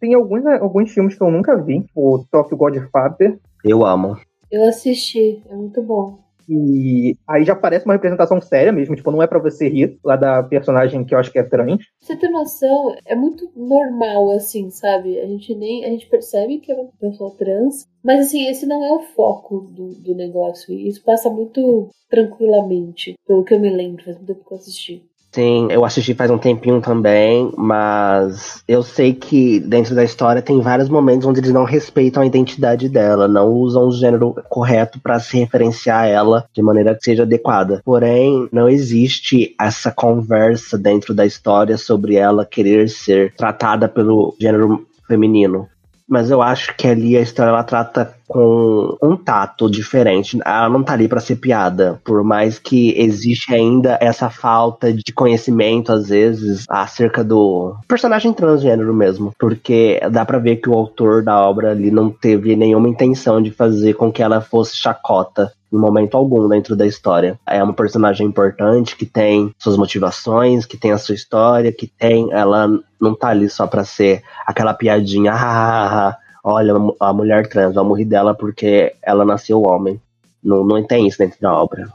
Tem 0.00 0.14
alguns, 0.14 0.46
alguns 0.46 0.90
filmes 0.90 1.14
que 1.14 1.22
eu 1.22 1.30
nunca 1.30 1.56
vi, 1.56 1.84
o 1.94 2.24
Tokyo 2.30 2.56
Godfather. 2.56 3.38
Eu 3.62 3.84
amo. 3.84 4.16
Eu 4.50 4.66
assisti, 4.68 5.42
é 5.48 5.54
muito 5.54 5.82
bom. 5.82 6.18
E 6.52 7.16
aí 7.28 7.44
já 7.44 7.54
parece 7.54 7.84
uma 7.84 7.94
representação 7.94 8.40
séria 8.40 8.72
mesmo, 8.72 8.96
tipo, 8.96 9.12
não 9.12 9.22
é 9.22 9.26
para 9.28 9.38
você 9.38 9.68
rir 9.68 9.98
lá 10.04 10.16
da 10.16 10.42
personagem 10.42 11.04
que 11.04 11.14
eu 11.14 11.18
acho 11.18 11.30
que 11.30 11.38
é 11.38 11.44
trans. 11.44 11.84
Você 12.00 12.16
tem 12.16 12.32
noção, 12.32 12.96
é 13.06 13.14
muito 13.14 13.48
normal, 13.54 14.32
assim, 14.32 14.68
sabe? 14.70 15.20
A 15.20 15.26
gente 15.26 15.54
nem. 15.54 15.84
A 15.84 15.88
gente 15.88 16.08
percebe 16.08 16.58
que 16.58 16.72
é 16.72 16.74
uma 16.74 16.90
pessoa 17.00 17.36
trans, 17.36 17.86
mas 18.02 18.26
assim, 18.26 18.48
esse 18.48 18.66
não 18.66 18.84
é 18.84 18.92
o 18.94 19.02
foco 19.14 19.60
do, 19.60 19.94
do 19.94 20.14
negócio. 20.14 20.74
E 20.74 20.88
isso 20.88 21.04
passa 21.04 21.30
muito 21.30 21.88
tranquilamente, 22.08 23.14
pelo 23.24 23.44
que 23.44 23.54
eu 23.54 23.60
me 23.60 23.70
lembro, 23.70 24.04
faz 24.04 24.16
muito 24.16 24.34
tempo 24.34 24.44
que 24.44 24.52
eu 24.52 24.58
assisti. 24.58 25.09
Sim, 25.32 25.68
eu 25.70 25.84
assisti 25.84 26.12
faz 26.12 26.28
um 26.28 26.38
tempinho 26.38 26.80
também, 26.80 27.52
mas 27.56 28.64
eu 28.66 28.82
sei 28.82 29.14
que 29.14 29.60
dentro 29.60 29.94
da 29.94 30.02
história 30.02 30.42
tem 30.42 30.60
vários 30.60 30.88
momentos 30.88 31.24
onde 31.24 31.38
eles 31.38 31.52
não 31.52 31.62
respeitam 31.62 32.22
a 32.22 32.26
identidade 32.26 32.88
dela, 32.88 33.28
não 33.28 33.48
usam 33.48 33.86
o 33.86 33.92
gênero 33.92 34.34
correto 34.48 34.98
para 34.98 35.20
se 35.20 35.38
referenciar 35.38 36.02
a 36.02 36.06
ela 36.06 36.46
de 36.52 36.60
maneira 36.60 36.96
que 36.96 37.04
seja 37.04 37.22
adequada. 37.22 37.80
Porém, 37.84 38.48
não 38.50 38.68
existe 38.68 39.54
essa 39.60 39.92
conversa 39.92 40.76
dentro 40.76 41.14
da 41.14 41.24
história 41.24 41.78
sobre 41.78 42.16
ela 42.16 42.44
querer 42.44 42.88
ser 42.88 43.32
tratada 43.36 43.88
pelo 43.88 44.34
gênero 44.40 44.84
feminino 45.06 45.68
mas 46.10 46.28
eu 46.28 46.42
acho 46.42 46.74
que 46.76 46.88
ali 46.88 47.16
a 47.16 47.20
história 47.20 47.50
ela 47.50 47.62
trata 47.62 48.12
com 48.30 48.96
um 49.02 49.16
tato 49.16 49.68
diferente. 49.68 50.38
Ela 50.46 50.68
não 50.68 50.84
tá 50.84 50.92
ali 50.92 51.08
para 51.08 51.18
ser 51.18 51.34
piada, 51.34 52.00
por 52.04 52.22
mais 52.22 52.60
que 52.60 52.94
existe 52.96 53.52
ainda 53.52 53.98
essa 54.00 54.30
falta 54.30 54.92
de 54.92 55.12
conhecimento 55.12 55.92
às 55.92 56.10
vezes 56.10 56.64
acerca 56.68 57.24
do 57.24 57.74
personagem 57.88 58.32
transgênero 58.32 58.94
mesmo, 58.94 59.32
porque 59.36 60.00
dá 60.12 60.24
para 60.24 60.38
ver 60.38 60.56
que 60.56 60.70
o 60.70 60.74
autor 60.74 61.24
da 61.24 61.40
obra 61.40 61.72
ali 61.72 61.90
não 61.90 62.08
teve 62.08 62.54
nenhuma 62.54 62.88
intenção 62.88 63.42
de 63.42 63.50
fazer 63.50 63.94
com 63.94 64.12
que 64.12 64.22
ela 64.22 64.40
fosse 64.40 64.76
chacota 64.76 65.52
em 65.72 65.76
momento 65.76 66.16
algum 66.16 66.48
dentro 66.48 66.74
da 66.74 66.86
história. 66.86 67.38
É 67.46 67.62
uma 67.62 67.72
personagem 67.72 68.26
importante 68.26 68.96
que 68.96 69.06
tem 69.06 69.52
suas 69.58 69.76
motivações, 69.76 70.66
que 70.66 70.76
tem 70.76 70.92
a 70.92 70.98
sua 70.98 71.14
história, 71.14 71.72
que 71.72 71.86
tem. 71.86 72.32
Ela 72.32 72.68
não 73.00 73.14
tá 73.14 73.28
ali 73.28 73.48
só 73.48 73.66
pra 73.66 73.84
ser 73.84 74.22
aquela 74.46 74.74
piadinha, 74.74 75.32
ah, 75.32 76.16
olha, 76.44 76.74
a 77.00 77.12
mulher 77.12 77.48
trans, 77.48 77.74
vamos 77.74 77.98
rir 77.98 78.04
dela 78.04 78.34
porque 78.34 78.94
ela 79.02 79.24
nasceu 79.24 79.62
homem. 79.62 80.00
Não, 80.42 80.64
não 80.64 80.82
tem 80.82 81.06
isso 81.06 81.18
dentro 81.18 81.40
da 81.40 81.52
obra. 81.52 81.88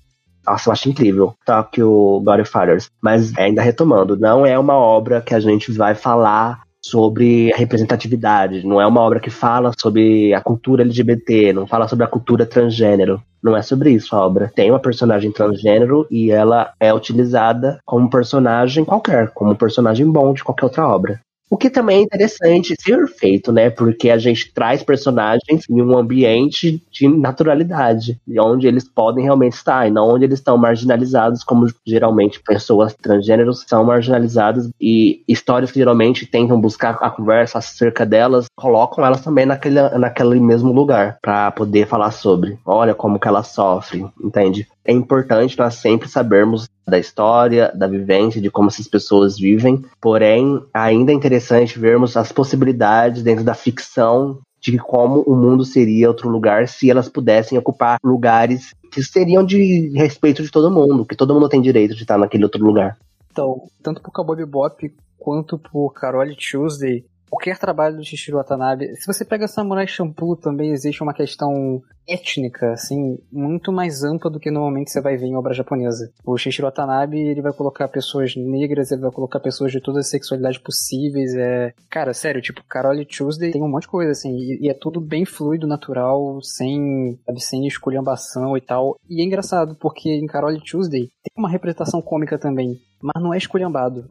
Nossa, 0.45 0.69
eu 0.69 0.73
acho 0.73 0.89
incrível. 0.89 1.33
Tokyo 1.45 2.21
Godfathers. 2.23 2.89
Mas 3.01 3.35
ainda 3.37 3.61
retomando, 3.61 4.15
não 4.15 4.45
é 4.45 4.57
uma 4.57 4.75
obra 4.75 5.21
que 5.21 5.33
a 5.33 5.39
gente 5.39 5.71
vai 5.71 5.95
falar 5.95 6.65
sobre 6.85 7.51
representatividade, 7.55 8.63
não 8.63 8.79
é 8.79 8.85
uma 8.85 9.01
obra 9.01 9.19
que 9.19 9.31
fala 9.31 9.71
sobre 9.75 10.35
a 10.35 10.39
cultura 10.39 10.83
LGBT, 10.83 11.51
não 11.51 11.65
fala 11.65 11.87
sobre 11.87 12.05
a 12.05 12.07
cultura 12.07 12.45
transgênero. 12.45 13.19
Não 13.41 13.57
é 13.57 13.61
sobre 13.61 13.91
isso 13.91 14.15
a 14.15 14.25
obra. 14.25 14.51
Tem 14.55 14.69
uma 14.69 14.79
personagem 14.79 15.31
transgênero 15.31 16.07
e 16.09 16.31
ela 16.31 16.73
é 16.79 16.93
utilizada 16.93 17.79
como 17.85 18.09
personagem 18.09 18.85
qualquer, 18.85 19.31
como 19.31 19.55
personagem 19.55 20.11
bom 20.11 20.33
de 20.33 20.43
qualquer 20.43 20.65
outra 20.65 20.87
obra. 20.87 21.19
O 21.55 21.57
que 21.57 21.69
também 21.69 21.99
é 21.99 22.01
interessante 22.01 22.75
ser 22.77 23.07
feito, 23.07 23.49
né? 23.49 23.69
Porque 23.69 24.09
a 24.09 24.17
gente 24.17 24.51
traz 24.53 24.83
personagens 24.83 25.63
em 25.69 25.81
um 25.81 25.97
ambiente 25.97 26.83
de 26.91 27.07
naturalidade, 27.07 28.19
onde 28.41 28.67
eles 28.67 28.83
podem 28.83 29.23
realmente 29.23 29.53
estar, 29.53 29.87
e 29.87 29.89
não 29.89 30.09
onde 30.09 30.25
eles 30.25 30.39
estão 30.39 30.57
marginalizados, 30.57 31.45
como 31.45 31.65
geralmente 31.87 32.41
pessoas 32.41 32.93
transgêneros 32.93 33.63
são 33.65 33.85
marginalizadas, 33.85 34.69
e 34.81 35.23
histórias 35.29 35.71
que 35.71 35.79
geralmente 35.79 36.25
tentam 36.25 36.59
buscar 36.59 36.97
a 36.99 37.09
conversa 37.09 37.59
acerca 37.59 38.05
delas, 38.05 38.47
colocam 38.53 39.05
elas 39.05 39.21
também 39.21 39.45
naquele, 39.45 39.81
naquele 39.97 40.41
mesmo 40.41 40.73
lugar, 40.73 41.19
para 41.21 41.51
poder 41.51 41.87
falar 41.87 42.11
sobre. 42.11 42.59
Olha 42.65 42.93
como 42.93 43.17
que 43.17 43.29
ela 43.29 43.43
sofre, 43.43 44.05
entende? 44.21 44.67
É 44.83 44.91
importante 44.91 45.57
nós 45.57 45.75
sempre 45.75 46.09
sabermos 46.09 46.67
da 46.87 46.99
história, 46.99 47.71
da 47.75 47.87
vivência, 47.87 48.41
de 48.41 48.51
como 48.51 48.67
essas 48.67 48.87
pessoas 48.87 49.37
vivem. 49.37 49.83
Porém, 49.99 50.61
ainda 50.73 51.11
é 51.11 51.15
interessante 51.15 51.79
vermos 51.79 52.15
as 52.15 52.31
possibilidades 52.31 53.23
dentro 53.23 53.43
da 53.43 53.53
ficção 53.53 54.39
de 54.61 54.77
como 54.79 55.21
o 55.21 55.35
mundo 55.35 55.63
seria 55.63 56.07
outro 56.07 56.27
lugar 56.27 56.67
se 56.67 56.89
elas 56.89 57.07
pudessem 57.07 57.57
ocupar 57.57 57.99
lugares 58.03 58.73
que 58.91 59.03
seriam 59.03 59.45
de 59.45 59.91
respeito 59.95 60.41
de 60.41 60.49
todo 60.49 60.71
mundo, 60.71 61.05
que 61.05 61.15
todo 61.15 61.33
mundo 61.33 61.49
tem 61.49 61.61
direito 61.61 61.95
de 61.95 62.01
estar 62.01 62.17
naquele 62.17 62.43
outro 62.43 62.63
lugar. 62.63 62.97
Então, 63.31 63.63
tanto 63.83 64.01
por 64.01 64.11
Cowboy 64.11 64.37
Bebop 64.37 64.91
quanto 65.19 65.59
por 65.59 65.91
Carole 65.91 66.35
Tuesday, 66.35 67.05
qualquer 67.29 67.57
trabalho 67.57 67.97
do 67.97 68.03
Shishiro 68.03 68.37
Watanabe, 68.37 68.95
se 68.95 69.05
você 69.05 69.25
pega 69.25 69.47
Samurai 69.47 69.87
Champloo 69.87 70.35
também 70.35 70.71
existe 70.71 71.03
uma 71.03 71.13
questão 71.13 71.81
étnica, 72.07 72.71
assim, 72.73 73.17
muito 73.31 73.71
mais 73.71 74.03
ampla 74.03 74.29
do 74.29 74.39
que 74.39 74.51
normalmente 74.51 74.91
você 74.91 75.01
vai 75.01 75.17
ver 75.17 75.25
em 75.25 75.35
obra 75.35 75.53
japonesa. 75.53 76.11
O 76.23 76.37
Shishiro 76.37 76.67
Watanabe, 76.67 77.17
ele 77.17 77.41
vai 77.41 77.51
colocar 77.51 77.87
pessoas 77.87 78.35
negras, 78.35 78.91
ele 78.91 79.01
vai 79.01 79.11
colocar 79.11 79.39
pessoas 79.39 79.71
de 79.71 79.81
todas 79.81 80.05
as 80.05 80.11
sexualidades 80.11 80.59
possíveis, 80.59 81.33
é... 81.35 81.73
Cara, 81.89 82.13
sério, 82.13 82.41
tipo, 82.41 82.63
Carole 82.63 83.05
Tuesday 83.05 83.51
tem 83.51 83.61
um 83.61 83.69
monte 83.69 83.83
de 83.83 83.89
coisa, 83.89 84.11
assim, 84.11 84.35
e, 84.35 84.65
e 84.65 84.69
é 84.69 84.73
tudo 84.73 85.01
bem 85.01 85.25
fluido, 85.25 85.67
natural, 85.67 86.39
sem, 86.41 87.19
sabe, 87.25 87.41
sem 87.41 87.67
esculhambação 87.67 88.55
e 88.55 88.61
tal. 88.61 88.97
E 89.09 89.21
é 89.21 89.25
engraçado, 89.25 89.75
porque 89.75 90.09
em 90.09 90.27
Carole 90.27 90.61
Tuesday 90.61 91.07
tem 91.07 91.33
uma 91.37 91.49
representação 91.49 92.01
cômica 92.01 92.37
também, 92.37 92.79
mas 93.01 93.21
não 93.21 93.33
é 93.33 93.37
esculhambado. 93.37 94.07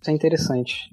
Isso 0.00 0.10
é 0.10 0.14
interessante. 0.14 0.90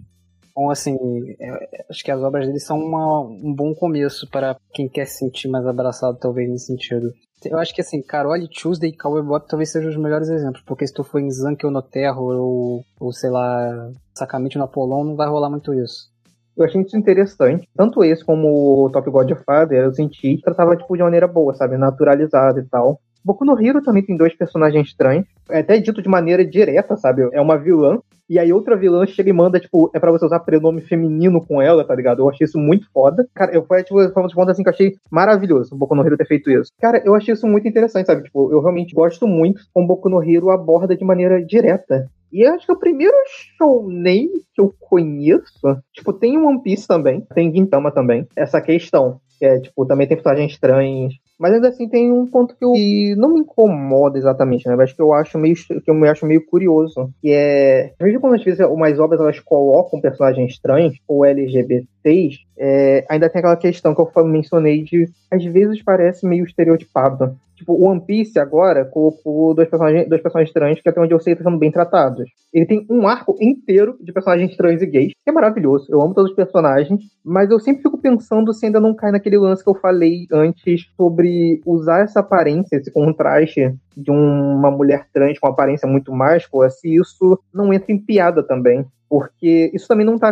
Então, 0.60 0.70
assim, 0.70 0.98
é, 1.40 1.86
acho 1.90 2.04
que 2.04 2.12
as 2.12 2.22
obras 2.22 2.46
dele 2.46 2.60
são 2.60 2.78
uma, 2.78 3.22
um 3.22 3.54
bom 3.56 3.74
começo 3.74 4.30
para 4.30 4.58
quem 4.74 4.90
quer 4.90 5.06
se 5.06 5.20
sentir 5.20 5.48
mais 5.48 5.66
abraçado, 5.66 6.18
talvez, 6.20 6.50
nesse 6.50 6.66
sentido. 6.66 7.14
Eu 7.46 7.58
acho 7.58 7.74
que, 7.74 7.80
assim, 7.80 8.02
Carol 8.02 8.36
Tuesday 8.50 8.90
e 8.90 8.98
Cowboy 8.98 9.22
Bebop 9.22 9.48
talvez 9.48 9.72
sejam 9.72 9.90
os 9.90 9.96
melhores 9.96 10.28
exemplos, 10.28 10.62
porque 10.66 10.86
se 10.86 10.94
tu 10.94 11.02
for 11.02 11.22
em 11.22 11.32
Zankel 11.32 11.72
no 11.72 11.82
Terror 11.82 12.36
ou, 12.36 12.84
ou, 13.00 13.14
sei 13.14 13.30
lá, 13.30 13.90
Sacamente 14.14 14.58
no 14.58 14.66
Apolon, 14.66 15.06
não 15.06 15.16
vai 15.16 15.30
rolar 15.30 15.50
muito 15.50 15.74
isso. 15.74 16.10
Eu 16.58 16.66
achei 16.66 16.82
isso 16.82 16.98
interessante. 16.98 17.66
Tanto 17.74 18.04
esse 18.04 18.26
como 18.26 18.86
o 18.86 18.90
Top 18.90 19.10
Godfather, 19.10 19.86
eu 19.86 19.94
senti 19.94 20.36
que 20.36 20.42
tratava, 20.42 20.76
tipo, 20.76 20.94
de 20.98 21.04
maneira 21.04 21.26
boa, 21.26 21.54
sabe? 21.54 21.78
Naturalizada 21.78 22.60
e 22.60 22.66
tal. 22.66 23.00
Boku 23.30 23.46
no 23.46 23.64
Hero 23.64 23.80
também 23.84 24.02
tem 24.04 24.18
dois 24.18 24.36
personagens 24.36 24.88
estranhos. 24.88 25.28
É 25.52 25.60
até 25.60 25.78
dito 25.78 26.02
de 26.02 26.10
maneira 26.10 26.44
direta, 26.44 26.98
sabe? 26.98 27.30
É 27.32 27.40
uma 27.40 27.60
vilã 27.60 28.00
E 28.28 28.40
aí 28.40 28.52
outra 28.52 28.76
vilã 28.76 29.06
chega 29.06 29.30
e 29.30 29.34
manda, 29.34 29.60
tipo, 29.60 29.92
é 29.94 30.00
pra 30.00 30.12
você 30.12 30.26
usar 30.26 30.40
prenome 30.40 30.82
feminino 30.82 31.40
com 31.46 31.62
ela, 31.62 31.86
tá 31.86 31.94
ligado? 31.94 32.24
Eu 32.24 32.30
achei 32.30 32.46
isso 32.46 32.58
muito 32.58 32.88
foda. 32.92 33.28
Cara, 33.36 33.52
eu 33.54 33.64
foi, 33.66 33.84
tipo, 33.84 33.98
foi 34.12 34.24
um 34.24 34.26
dos 34.26 34.34
pontos 34.34 34.52
assim 34.52 34.64
que 34.64 34.70
eu 34.70 34.74
achei 34.74 34.96
maravilhoso, 35.12 35.76
o 35.76 35.78
Boku 35.78 35.94
no 35.94 36.04
Hero 36.04 36.18
ter 36.18 36.26
feito 36.26 36.50
isso. 36.50 36.72
Cara, 36.80 37.02
eu 37.06 37.14
achei 37.14 37.36
isso 37.36 37.46
muito 37.46 37.68
interessante, 37.68 38.08
sabe? 38.08 38.24
Tipo, 38.24 38.52
eu 38.52 38.62
realmente 38.62 38.96
gosto 38.96 39.28
muito 39.28 39.62
como 39.72 39.88
Boku 39.88 40.10
no 40.10 40.24
Hero 40.24 40.50
aborda 40.50 40.96
de 40.96 41.06
maneira 41.06 41.44
direta. 41.44 42.10
E 42.34 42.46
acho 42.46 42.66
que 42.66 42.72
é 42.72 42.76
o 42.76 42.80
primeiro 42.80 43.16
shounen 43.58 44.30
que 44.54 44.62
eu 44.62 44.74
conheço, 44.80 45.78
tipo, 45.94 46.14
tem 46.14 46.38
One 46.38 46.62
Piece 46.64 46.88
também, 46.88 47.22
tem 47.34 47.54
Gintama 47.54 47.92
também, 47.92 48.28
essa 48.36 48.60
questão. 48.60 49.20
Que 49.40 49.46
é, 49.46 49.60
tipo, 49.60 49.86
também 49.86 50.08
tem 50.08 50.18
personagens 50.18 50.52
estranhos, 50.52 51.16
mas 51.40 51.54
ainda 51.54 51.70
assim 51.70 51.88
tem 51.88 52.12
um 52.12 52.28
ponto 52.28 52.54
que, 52.56 52.66
eu, 52.66 52.74
que 52.74 53.16
não 53.16 53.34
me 53.34 53.40
incomoda 53.40 54.18
exatamente, 54.18 54.68
né? 54.68 54.76
Mas 54.76 54.92
que 54.92 55.02
eu 55.02 55.14
acho 55.14 55.38
meio 55.38 55.56
que 55.56 55.90
eu 55.90 55.94
me 55.94 56.10
acho 56.10 56.26
meio 56.26 56.46
curioso. 56.46 57.10
Que 57.22 57.32
é. 57.32 57.94
Mesmo 58.02 58.20
quando 58.20 58.36
às 58.36 58.44
vezes 58.44 58.60
umas 58.68 59.00
obras 59.00 59.22
elas 59.22 59.40
colocam 59.40 60.02
personagens 60.02 60.52
estranhos 60.52 61.00
ou 61.08 61.24
LGBTs, 61.24 62.40
é, 62.58 63.06
ainda 63.10 63.30
tem 63.30 63.40
aquela 63.40 63.56
questão 63.56 63.96
que 63.96 64.02
eu 64.02 64.26
mencionei 64.26 64.84
de 64.84 65.10
às 65.32 65.44
vezes 65.46 65.82
parece 65.82 66.28
meio 66.28 66.44
estereotipado. 66.44 67.38
Tipo, 67.60 67.74
o 67.74 67.90
One 67.90 68.00
Piece 68.00 68.40
agora 68.40 68.86
colocou 68.86 69.54
dois 69.54 69.68
personagens, 69.68 70.08
dois 70.08 70.22
personagens 70.22 70.54
trans 70.54 70.82
que 70.82 70.88
até 70.88 71.02
onde 71.02 71.14
eu 71.14 71.20
sei 71.20 71.34
estão 71.34 71.52
sendo 71.52 71.60
bem 71.60 71.70
tratados. 71.70 72.24
Ele 72.54 72.66
tem 72.66 72.88
um 72.90 73.06
arco 73.06 73.36
inteiro 73.42 73.98
de 74.00 74.14
personagens 74.14 74.56
trans 74.56 74.82
e 74.82 74.86
gays, 74.86 75.12
que 75.12 75.30
é 75.30 75.32
maravilhoso. 75.34 75.86
Eu 75.90 76.02
amo 76.02 76.14
todos 76.14 76.32
os 76.32 76.36
personagens, 76.38 77.02
mas 77.22 77.52
eu 77.52 77.60
sempre 77.60 77.84
fico 77.84 77.98
pensando 77.98 78.54
se 78.54 78.66
ainda 78.66 78.80
não 78.80 78.96
cai 78.96 79.12
naquele 79.12 79.38
lance 79.38 79.62
que 79.62 79.70
eu 79.70 79.76
falei 79.76 80.26
antes 80.32 80.86
sobre 80.96 81.62
usar 81.66 82.00
essa 82.00 82.22
aparência, 82.22 82.78
esse 82.78 82.94
contraste 82.94 83.76
de 83.98 84.10
uma 84.10 84.72
mulher 84.72 85.08
trans 85.12 85.38
com 85.38 85.48
aparência 85.48 85.86
muito 85.86 86.14
máscula, 86.14 86.70
se 86.70 86.96
isso 86.96 87.38
não 87.54 87.74
entra 87.74 87.92
em 87.92 87.98
piada 87.98 88.42
também. 88.42 88.86
Porque 89.10 89.70
isso 89.74 89.88
também 89.88 90.06
não 90.06 90.16
está 90.16 90.30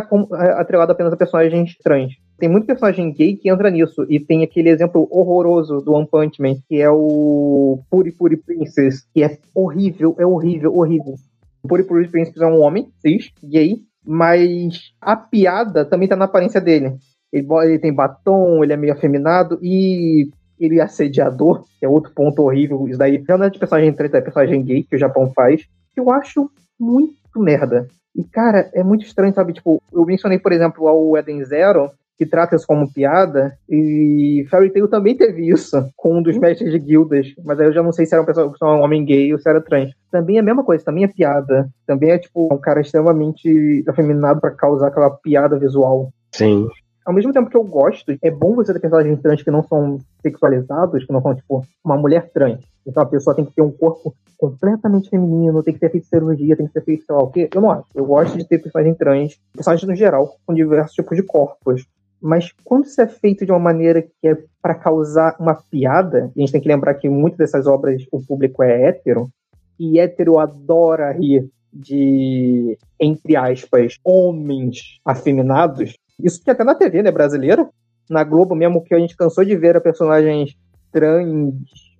atrelado 0.56 0.92
apenas 0.92 1.12
a 1.12 1.16
personagens 1.16 1.76
trans. 1.84 2.12
Tem 2.38 2.48
muito 2.48 2.66
personagem 2.66 3.12
gay 3.12 3.36
que 3.36 3.50
entra 3.50 3.70
nisso. 3.70 4.06
E 4.08 4.20
tem 4.20 4.44
aquele 4.44 4.70
exemplo 4.70 5.08
horroroso 5.10 5.80
do 5.80 5.92
One 5.92 6.06
Punch 6.06 6.40
Man, 6.40 6.54
que 6.68 6.80
é 6.80 6.88
o 6.88 7.80
Puri 7.90 8.12
Puri 8.12 8.36
Princess, 8.36 9.04
que 9.12 9.24
é 9.24 9.38
horrível, 9.54 10.14
é 10.18 10.24
horrível, 10.24 10.76
horrível. 10.76 11.14
O 11.62 11.68
Puri 11.68 11.82
Puri 11.82 12.08
Princess 12.08 12.40
é 12.40 12.46
um 12.46 12.60
homem, 12.60 12.88
cis, 13.00 13.32
gay, 13.42 13.80
mas 14.06 14.92
a 15.00 15.16
piada 15.16 15.84
também 15.84 16.08
tá 16.08 16.14
na 16.14 16.26
aparência 16.26 16.60
dele. 16.60 16.96
Ele, 17.32 17.46
ele 17.64 17.78
tem 17.78 17.92
batom, 17.92 18.62
ele 18.62 18.72
é 18.72 18.76
meio 18.76 18.92
afeminado 18.92 19.58
e 19.60 20.30
ele 20.58 20.78
é 20.78 20.82
assediador, 20.82 21.64
que 21.78 21.84
é 21.84 21.88
outro 21.88 22.12
ponto 22.14 22.42
horrível. 22.42 22.88
Isso 22.88 22.98
daí 22.98 23.22
já 23.26 23.36
não 23.36 23.46
é 23.46 23.50
de 23.50 23.58
personagem 23.58 23.92
treta, 23.92 24.18
é 24.18 24.20
personagem 24.20 24.62
gay 24.64 24.84
que 24.84 24.96
o 24.96 24.98
Japão 24.98 25.32
faz. 25.34 25.62
Que 25.92 26.00
eu 26.00 26.10
acho 26.10 26.50
muito 26.78 27.40
merda. 27.40 27.88
E, 28.14 28.24
cara, 28.24 28.70
é 28.72 28.82
muito 28.82 29.04
estranho, 29.04 29.34
sabe? 29.34 29.52
Tipo, 29.52 29.82
eu 29.92 30.04
mencionei, 30.04 30.38
por 30.38 30.52
exemplo, 30.52 30.88
ao 30.88 31.16
Eden 31.16 31.44
Zero, 31.44 31.90
que 32.18 32.26
trata 32.26 32.56
isso 32.56 32.66
como 32.66 32.92
piada, 32.92 33.56
e 33.68 34.44
Fairy 34.50 34.70
Tail 34.70 34.88
também 34.88 35.16
teve 35.16 35.48
isso 35.48 35.88
com 35.96 36.18
um 36.18 36.22
dos 36.22 36.36
mestres 36.36 36.72
de 36.72 36.78
guildas, 36.78 37.28
mas 37.44 37.60
aí 37.60 37.66
eu 37.66 37.72
já 37.72 37.82
não 37.82 37.92
sei 37.92 38.04
se 38.04 38.14
era 38.14 38.22
uma 38.22 38.26
pessoa, 38.26 38.52
um 38.62 38.82
homem 38.82 39.04
gay 39.04 39.32
ou 39.32 39.38
se 39.38 39.48
era 39.48 39.60
trans. 39.60 39.92
Também 40.10 40.36
é 40.36 40.40
a 40.40 40.42
mesma 40.42 40.64
coisa, 40.64 40.84
também 40.84 41.04
é 41.04 41.08
piada. 41.08 41.68
Também 41.86 42.10
é, 42.10 42.18
tipo, 42.18 42.52
um 42.52 42.58
cara 42.58 42.80
extremamente 42.80 43.84
afeminado 43.86 44.40
para 44.40 44.50
causar 44.50 44.88
aquela 44.88 45.10
piada 45.10 45.56
visual. 45.58 46.10
Sim 46.32 46.66
ao 47.08 47.14
mesmo 47.14 47.32
tempo 47.32 47.48
que 47.48 47.56
eu 47.56 47.64
gosto, 47.64 48.14
é 48.20 48.30
bom 48.30 48.54
você 48.54 48.70
ter 48.70 48.80
personagens 48.80 49.18
trans 49.22 49.42
que 49.42 49.50
não 49.50 49.62
são 49.62 49.98
sexualizados, 50.20 51.06
que 51.06 51.10
não 51.10 51.22
são, 51.22 51.34
tipo, 51.34 51.64
uma 51.82 51.96
mulher 51.96 52.30
trans. 52.34 52.60
Então 52.86 53.02
a 53.02 53.06
pessoa 53.06 53.34
tem 53.34 53.46
que 53.46 53.52
ter 53.54 53.62
um 53.62 53.70
corpo 53.70 54.14
completamente 54.36 55.08
feminino, 55.08 55.62
tem 55.62 55.72
que 55.72 55.80
ter 55.80 55.90
feito 55.90 56.06
cirurgia, 56.06 56.54
tem 56.54 56.66
que 56.66 56.72
ter 56.74 56.84
feito 56.84 57.06
sei 57.06 57.14
lá 57.14 57.22
o 57.22 57.30
quê. 57.30 57.48
Eu 57.54 57.62
não 57.62 57.70
acho. 57.70 57.86
Eu 57.94 58.04
gosto 58.04 58.36
de 58.36 58.46
ter 58.46 58.58
personagens 58.58 58.98
trans, 58.98 59.40
personagens 59.54 59.88
no 59.88 59.96
geral, 59.96 60.36
com 60.44 60.52
diversos 60.52 60.94
tipos 60.94 61.16
de 61.16 61.22
corpos. 61.22 61.86
Mas 62.20 62.52
quando 62.64 62.84
isso 62.84 63.00
é 63.00 63.06
feito 63.06 63.46
de 63.46 63.52
uma 63.52 63.58
maneira 63.58 64.02
que 64.02 64.28
é 64.28 64.36
para 64.60 64.74
causar 64.74 65.36
uma 65.38 65.54
piada, 65.54 66.32
e 66.34 66.40
a 66.40 66.44
gente 66.44 66.52
tem 66.52 66.60
que 66.60 66.68
lembrar 66.68 66.94
que 66.94 67.08
muitas 67.08 67.38
dessas 67.38 67.66
obras 67.66 68.04
o 68.10 68.20
público 68.20 68.62
é 68.62 68.88
hétero, 68.88 69.30
e 69.78 70.00
hétero 70.00 70.38
adora 70.38 71.12
rir 71.12 71.48
de, 71.72 72.76
entre 72.98 73.36
aspas, 73.36 73.98
homens 74.02 74.98
afeminados, 75.04 75.96
isso 76.20 76.42
que 76.42 76.50
até 76.50 76.64
na 76.64 76.74
TV, 76.74 77.02
né, 77.02 77.12
brasileira, 77.12 77.68
na 78.10 78.24
Globo 78.24 78.54
mesmo, 78.54 78.82
que 78.82 78.94
a 78.94 78.98
gente 78.98 79.16
cansou 79.16 79.44
de 79.44 79.54
ver 79.56 79.76
a 79.76 79.80
personagens 79.80 80.56
trans 80.90 81.54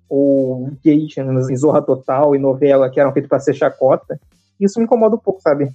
ou 0.09 0.71
gays 0.83 1.15
em 1.17 1.55
Zorra 1.55 1.81
Total 1.81 2.35
e 2.35 2.39
novela 2.39 2.89
que 2.89 2.99
eram 2.99 3.13
feitas 3.13 3.29
para 3.29 3.39
ser 3.39 3.53
chacota. 3.53 4.19
Isso 4.59 4.79
me 4.79 4.85
incomoda 4.85 5.15
um 5.15 5.19
pouco, 5.19 5.41
sabe? 5.41 5.71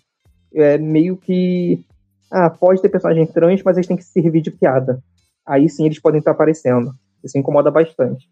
É 0.53 0.77
meio 0.77 1.17
que. 1.17 1.85
Ah, 2.31 2.51
pode 2.51 2.81
ter 2.83 2.89
personagens 2.89 3.31
trans, 3.33 3.63
mas 3.63 3.77
eles 3.77 3.87
têm 3.87 3.97
que 3.97 4.05
servir 4.05 4.41
de 4.41 4.51
piada. 4.51 5.01
Aí 5.47 5.69
sim 5.69 5.85
eles 5.85 6.01
podem 6.01 6.19
estar 6.19 6.33
aparecendo. 6.33 6.91
Isso 7.23 7.39
incomoda 7.39 7.71
bastante. 7.71 8.29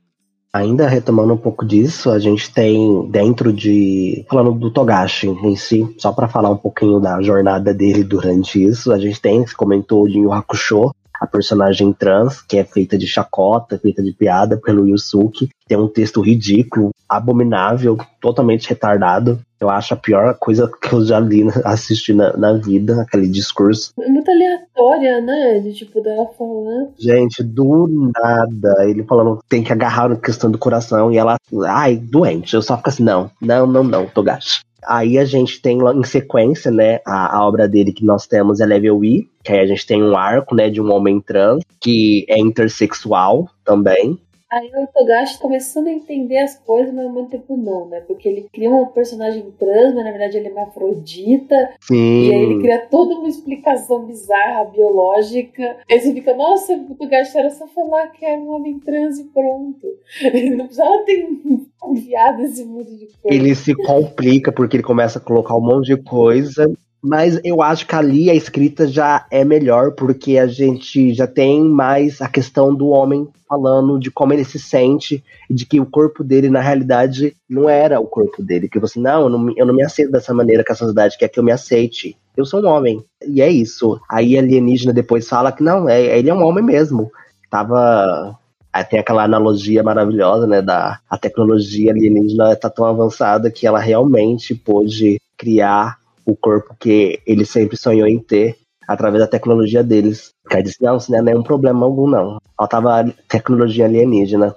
Ainda 0.52 0.87
retomando 0.87 1.33
um 1.33 1.38
pouco 1.38 1.64
disso, 1.64 2.11
a 2.11 2.18
gente 2.18 2.52
tem 2.52 3.09
dentro 3.11 3.52
de. 3.52 4.26
Falando 4.28 4.52
do 4.52 4.70
Togashi 4.70 5.26
em 5.28 5.57
si, 5.57 5.94
só 5.98 6.12
para 6.12 6.28
falar 6.28 6.50
um 6.50 6.59
pouquinho 6.59 7.00
da 7.00 7.22
jornada 7.22 7.72
dele 7.72 8.05
durante 8.05 8.62
isso, 8.62 8.92
a 8.92 8.98
gente 8.98 9.18
tem, 9.18 9.46
se 9.46 9.57
comentou 9.57 10.07
de 10.07 10.18
Yu 10.18 10.31
Hakusho, 10.31 10.90
a 11.22 11.26
personagem 11.26 11.92
trans, 11.92 12.42
que 12.42 12.59
é 12.59 12.64
feita 12.64 12.98
de 12.98 13.07
chacota, 13.07 13.78
feita 13.78 14.02
de 14.02 14.12
piada 14.12 14.59
pelo 14.59 14.88
Yusuke, 14.88 15.48
tem 15.68 15.78
um 15.78 15.88
texto 15.88 16.20
ridículo, 16.20 16.90
abominável, 17.09 17.96
totalmente 18.20 18.68
retardado. 18.68 19.40
Eu 19.62 19.70
acho 19.70 19.94
a 19.94 19.96
pior 19.96 20.35
coisa 20.40 20.68
que 20.81 20.92
eu 20.92 21.05
já 21.05 21.20
li, 21.20 21.44
assisti 21.64 22.12
na, 22.12 22.37
na 22.37 22.53
vida, 22.55 23.03
aquele 23.03 23.29
discurso. 23.29 23.92
É 24.01 24.09
muito 24.09 24.29
aleatória, 24.29 25.20
né? 25.20 25.61
De 25.61 25.72
tipo, 25.72 26.01
dela 26.01 26.27
falando. 26.37 26.90
Gente, 26.98 27.44
do 27.44 28.11
nada, 28.12 28.85
ele 28.88 29.05
falando 29.05 29.38
tem 29.48 29.62
que 29.62 29.72
agarrar 29.72 30.09
na 30.09 30.16
questão 30.16 30.51
do 30.51 30.59
coração 30.59 31.12
e 31.12 31.16
ela, 31.16 31.37
ai, 31.66 31.96
doente. 31.96 32.55
Eu 32.55 32.62
só 32.62 32.77
fico 32.77 32.88
assim, 32.88 33.05
não, 33.05 33.31
não, 33.40 33.64
não, 33.66 33.85
não, 33.85 34.07
Togashi. 34.07 34.62
Aí 34.85 35.16
a 35.16 35.25
gente 35.25 35.62
tem 35.62 35.79
em 35.79 36.03
sequência, 36.03 36.68
né, 36.68 36.98
a, 37.07 37.37
a, 37.37 37.46
obra 37.46 37.68
dele 37.68 37.92
que 37.92 38.05
nós 38.05 38.27
temos 38.27 38.59
é 38.59 38.66
Level 38.66 39.05
E, 39.05 39.29
que 39.44 39.53
aí 39.53 39.61
a 39.61 39.66
gente 39.66 39.87
tem 39.87 40.03
um 40.03 40.16
arco, 40.16 40.57
né, 40.57 40.68
de 40.68 40.81
um 40.81 40.92
homem 40.92 41.20
trans, 41.20 41.62
que 41.81 42.27
é 42.29 42.37
intersexual 42.37 43.48
também. 43.64 44.18
Aí 44.52 44.70
o 44.74 44.86
Togashi 44.86 45.38
começando 45.38 45.86
a 45.86 45.92
entender 45.92 46.36
as 46.36 46.58
coisas, 46.58 46.92
mas 46.92 47.06
ao 47.06 47.12
mesmo 47.12 47.30
tempo 47.30 47.56
não, 47.56 47.88
né? 47.88 48.00
Porque 48.00 48.28
ele 48.28 48.46
cria 48.52 48.70
um 48.70 48.84
personagem 48.84 49.50
trans, 49.58 49.94
mas 49.94 50.04
na 50.04 50.10
verdade 50.10 50.36
ele 50.36 50.48
é 50.48 50.52
uma 50.52 50.64
afrodita. 50.64 51.56
Sim. 51.80 52.28
E 52.28 52.34
aí 52.34 52.42
ele 52.42 52.60
cria 52.60 52.86
toda 52.90 53.14
uma 53.14 53.28
explicação 53.28 54.04
bizarra, 54.04 54.64
biológica. 54.64 55.78
Aí 55.90 55.98
você 55.98 56.12
fica, 56.12 56.34
nossa, 56.34 56.74
o 56.74 56.94
Togashi 56.94 57.38
era 57.38 57.48
só 57.48 57.66
falar 57.66 58.08
que 58.08 58.26
era 58.26 58.38
um 58.38 58.50
homem 58.50 58.78
trans 58.78 59.18
e 59.18 59.24
pronto. 59.24 59.86
Ele 60.22 60.54
não 60.54 60.66
precisava 60.66 60.98
ter 61.04 61.26
enviado 61.88 62.42
esse 62.42 62.62
mundo 62.62 62.94
de 62.94 63.06
coisa. 63.22 63.34
Ele 63.34 63.54
se 63.54 63.74
complica 63.74 64.52
porque 64.52 64.76
ele 64.76 64.82
começa 64.82 65.18
a 65.18 65.22
colocar 65.22 65.56
um 65.56 65.60
monte 65.60 65.86
de 65.86 65.96
coisa 65.96 66.70
mas 67.02 67.40
eu 67.42 67.60
acho 67.60 67.86
que 67.86 67.94
ali 67.96 68.30
a 68.30 68.34
escrita 68.34 68.86
já 68.86 69.26
é 69.28 69.44
melhor, 69.44 69.92
porque 69.92 70.38
a 70.38 70.46
gente 70.46 71.12
já 71.12 71.26
tem 71.26 71.64
mais 71.64 72.20
a 72.20 72.28
questão 72.28 72.72
do 72.72 72.88
homem 72.88 73.28
falando 73.48 73.98
de 73.98 74.10
como 74.10 74.32
ele 74.32 74.44
se 74.44 74.58
sente, 74.58 75.22
de 75.50 75.66
que 75.66 75.80
o 75.80 75.84
corpo 75.84 76.22
dele, 76.22 76.48
na 76.48 76.60
realidade, 76.60 77.36
não 77.50 77.68
era 77.68 77.98
o 77.98 78.06
corpo 78.06 78.42
dele. 78.42 78.68
Que 78.68 78.78
você, 78.78 79.00
não, 79.00 79.22
eu 79.22 79.28
não, 79.28 79.54
eu 79.56 79.66
não 79.66 79.74
me 79.74 79.82
aceito 79.82 80.12
dessa 80.12 80.32
maneira 80.32 80.62
que 80.64 80.72
a 80.72 80.76
sociedade 80.76 81.18
quer 81.18 81.28
que 81.28 81.38
eu 81.40 81.44
me 81.44 81.50
aceite. 81.50 82.16
Eu 82.36 82.46
sou 82.46 82.62
um 82.62 82.68
homem. 82.68 83.04
E 83.26 83.42
é 83.42 83.50
isso. 83.50 84.00
Aí 84.08 84.38
alienígena 84.38 84.92
depois 84.92 85.28
fala 85.28 85.52
que 85.52 85.62
não, 85.62 85.88
é, 85.88 86.18
ele 86.18 86.30
é 86.30 86.34
um 86.34 86.44
homem 86.44 86.64
mesmo. 86.64 87.10
Tava 87.50 88.38
Aí 88.72 88.84
tem 88.84 88.98
aquela 88.98 89.24
analogia 89.24 89.82
maravilhosa, 89.82 90.46
né, 90.46 90.62
da 90.62 90.98
a 91.10 91.18
tecnologia 91.18 91.90
alienígena 91.90 92.56
tá 92.56 92.70
tão 92.70 92.86
avançada 92.86 93.50
que 93.50 93.66
ela 93.66 93.78
realmente 93.78 94.54
pôde 94.54 95.20
criar 95.36 95.98
o 96.24 96.37
corpo 96.37 96.76
que 96.78 97.20
ele 97.26 97.44
sempre 97.44 97.76
sonhou 97.76 98.06
em 98.06 98.18
ter 98.18 98.56
através 98.87 99.22
da 99.22 99.28
tecnologia 99.28 99.82
deles. 99.82 100.30
Aí 100.50 100.62
disse, 100.62 100.82
não, 100.82 100.96
isso 100.96 101.11
não 101.11 101.18
é 101.18 101.22
nenhum 101.22 101.42
problema 101.42 101.85
algum, 101.85 102.08
não. 102.08 102.38
Faltava 102.56 103.12
tecnologia 103.28 103.87
alienígena. 103.87 104.54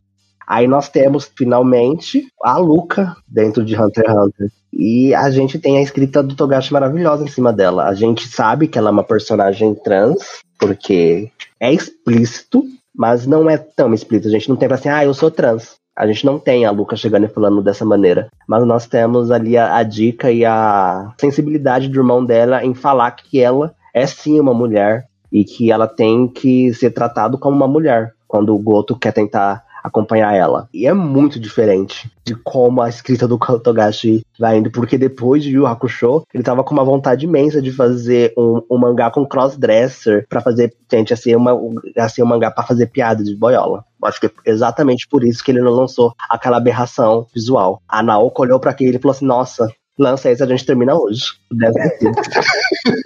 Aí 0.48 0.68
nós 0.68 0.90
temos, 0.90 1.32
finalmente, 1.36 2.28
a 2.44 2.58
Luca 2.58 3.16
dentro 3.28 3.64
de 3.64 3.80
Hunter 3.80 4.06
x 4.06 4.16
Hunter. 4.16 4.52
E 4.72 5.14
a 5.16 5.30
gente 5.32 5.58
tem 5.58 5.78
a 5.78 5.82
escrita 5.82 6.22
do 6.22 6.36
Togashi 6.36 6.72
maravilhosa 6.72 7.24
em 7.24 7.28
cima 7.28 7.52
dela. 7.52 7.86
A 7.86 7.94
gente 7.94 8.28
sabe 8.28 8.68
que 8.68 8.78
ela 8.78 8.90
é 8.90 8.92
uma 8.92 9.04
personagem 9.04 9.74
trans, 9.74 10.42
porque 10.60 11.32
é 11.60 11.74
explícito, 11.74 12.64
mas 12.94 13.26
não 13.26 13.50
é 13.50 13.58
tão 13.58 13.94
explícito. 13.94 14.28
A 14.28 14.32
gente 14.32 14.50
não 14.50 14.56
tem 14.56 14.68
pra 14.68 14.78
assim, 14.78 14.90
ah, 14.90 15.04
eu 15.04 15.14
sou 15.14 15.32
trans. 15.32 15.76
A 15.96 16.06
gente 16.06 16.26
não 16.26 16.38
tem 16.38 16.66
a 16.66 16.72
Luca 16.72 16.96
chegando 16.96 17.26
e 17.26 17.30
falando 17.30 17.62
dessa 17.62 17.86
maneira. 17.86 18.28
Mas 18.48 18.66
nós 18.66 18.86
temos 18.86 19.32
ali 19.32 19.58
a, 19.58 19.78
a 19.78 19.84
dica 19.84 20.32
e 20.32 20.44
a 20.44 21.14
sensibilidade 21.18 21.88
do 21.88 22.00
irmão 22.00 22.24
dela 22.26 22.64
em 22.64 22.74
falar 22.74 23.12
que 23.12 23.40
ela 23.40 23.74
é 23.94 24.06
sim 24.06 24.40
uma 24.40 24.54
mulher 24.54 25.08
e 25.32 25.44
que 25.44 25.72
ela 25.72 25.88
tem 25.88 26.28
que 26.28 26.74
ser 26.74 26.92
tratada 26.92 27.38
como 27.38 27.56
uma 27.56 27.68
mulher. 27.68 28.14
Quando 28.28 28.54
o 28.54 28.60
Goto 28.60 28.98
quer 28.98 29.14
tentar 29.14 29.65
acompanhar 29.86 30.36
ela. 30.36 30.68
E 30.74 30.88
é 30.88 30.94
muito 30.94 31.40
diferente 31.40 32.12
de 32.24 32.36
como 32.36 32.82
a 32.82 32.90
escrita 32.90 33.28
do 33.28 33.38
Togashi 33.38 34.26
vai 34.40 34.58
indo, 34.58 34.72
porque 34.72 34.98
depois 34.98 35.44
de 35.44 35.52
Yu 35.52 35.68
Hakusho, 35.68 36.24
ele 36.34 36.44
tava 36.44 36.64
com 36.64 36.74
uma 36.74 36.84
vontade 36.84 37.26
imensa 37.26 37.62
de 37.62 37.72
fazer 37.72 38.34
um, 38.36 38.62
um 38.70 38.78
mangá 38.78 39.12
com 39.12 39.26
crossdresser 39.26 40.26
para 40.28 40.42
fazer, 40.42 40.74
gente, 40.92 41.14
assim, 41.14 41.36
uma, 41.36 41.52
assim, 41.98 42.24
um 42.24 42.26
mangá 42.26 42.50
para 42.50 42.66
fazer 42.66 42.88
piada 42.88 43.24
de 43.24 43.36
boiola. 43.36 43.86
Acho 44.04 44.20
que 44.20 44.28
é 44.28 44.32
exatamente 44.46 45.08
por 45.08 45.24
isso 45.24 45.44
que 45.44 45.52
ele 45.52 45.62
não 45.62 45.72
lançou 45.72 46.14
aquela 46.30 46.58
aberração 46.58 47.28
visual. 47.34 47.82
A 47.88 48.02
Naoko 48.02 48.42
olhou 48.42 48.60
para 48.60 48.72
aquilo 48.72 48.96
e 48.96 49.00
falou 49.00 49.14
assim: 49.16 49.26
Nossa, 49.26 49.68
lança 49.98 50.30
esse, 50.30 50.44
a 50.44 50.46
gente 50.46 50.66
termina 50.66 50.96
hoje. 50.96 51.26
Deve 51.52 51.90
ter 51.98 52.12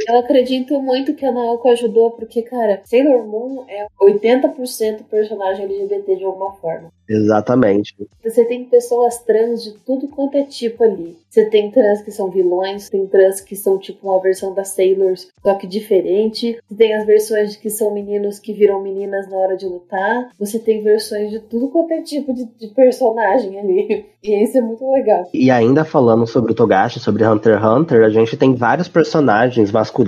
Eu 0.10 0.18
acredito 0.18 0.82
muito 0.82 1.14
que 1.14 1.24
a 1.24 1.32
Naoko 1.32 1.70
ajudou, 1.70 2.10
porque, 2.10 2.42
cara, 2.42 2.82
Sailor 2.84 3.28
Moon 3.28 3.64
é 3.68 3.86
80% 4.02 5.04
personagem 5.04 5.66
LGBT 5.66 6.16
de 6.16 6.24
alguma 6.24 6.54
forma. 6.54 6.92
Exatamente. 7.08 7.96
Você 8.24 8.46
tem 8.46 8.66
pessoas 8.66 9.18
trans 9.20 9.64
de 9.64 9.74
tudo 9.80 10.08
quanto 10.08 10.36
é 10.38 10.44
tipo 10.44 10.84
ali. 10.84 11.18
Você 11.30 11.46
tem 11.46 11.72
trans 11.72 12.02
que 12.02 12.12
são 12.12 12.30
vilões, 12.30 12.90
tem 12.90 13.06
trans 13.08 13.42
que 13.42 13.56
são 13.56 13.78
tipo 13.78 14.08
uma 14.08 14.22
versão 14.22 14.54
das 14.54 14.70
Sailors, 14.70 15.28
só 15.42 15.56
que 15.56 15.66
diferente. 15.66 16.58
Você 16.68 16.76
tem 16.76 16.94
as 16.96 17.06
versões 17.06 17.56
que 17.56 17.70
são 17.70 17.94
meninos 17.94 18.40
que 18.40 18.54
viram 18.54 18.82
meninas 18.82 19.30
na 19.30 19.38
hora 19.38 19.58
de 19.58 19.66
lutar. 19.66 20.30
Você 20.40 20.60
tem 20.60 20.84
versões 20.84 21.32
de 21.32 21.40
tudo 21.40 21.70
quanto 21.70 21.92
é 21.94 22.02
tipo 22.02 22.34
de, 22.34 22.46
de 22.46 22.68
personagem 22.68 23.60
ali. 23.60 24.06
E 24.22 24.44
isso 24.44 24.58
é 24.58 24.62
muito 24.62 24.86
legal. 24.92 25.30
E 25.34 25.50
ainda 25.50 25.86
falando 25.86 26.28
sobre 26.28 26.52
o 26.52 26.56
Togashi, 26.56 27.00
sobre 27.00 27.26
Hunter 27.26 27.56
x 27.56 27.64
Hunter, 27.64 28.04
a 28.04 28.10
gente 28.10 28.36
tem 28.36 28.54
vários 28.54 28.90
personagens 28.90 29.72
masculinos, 29.72 29.99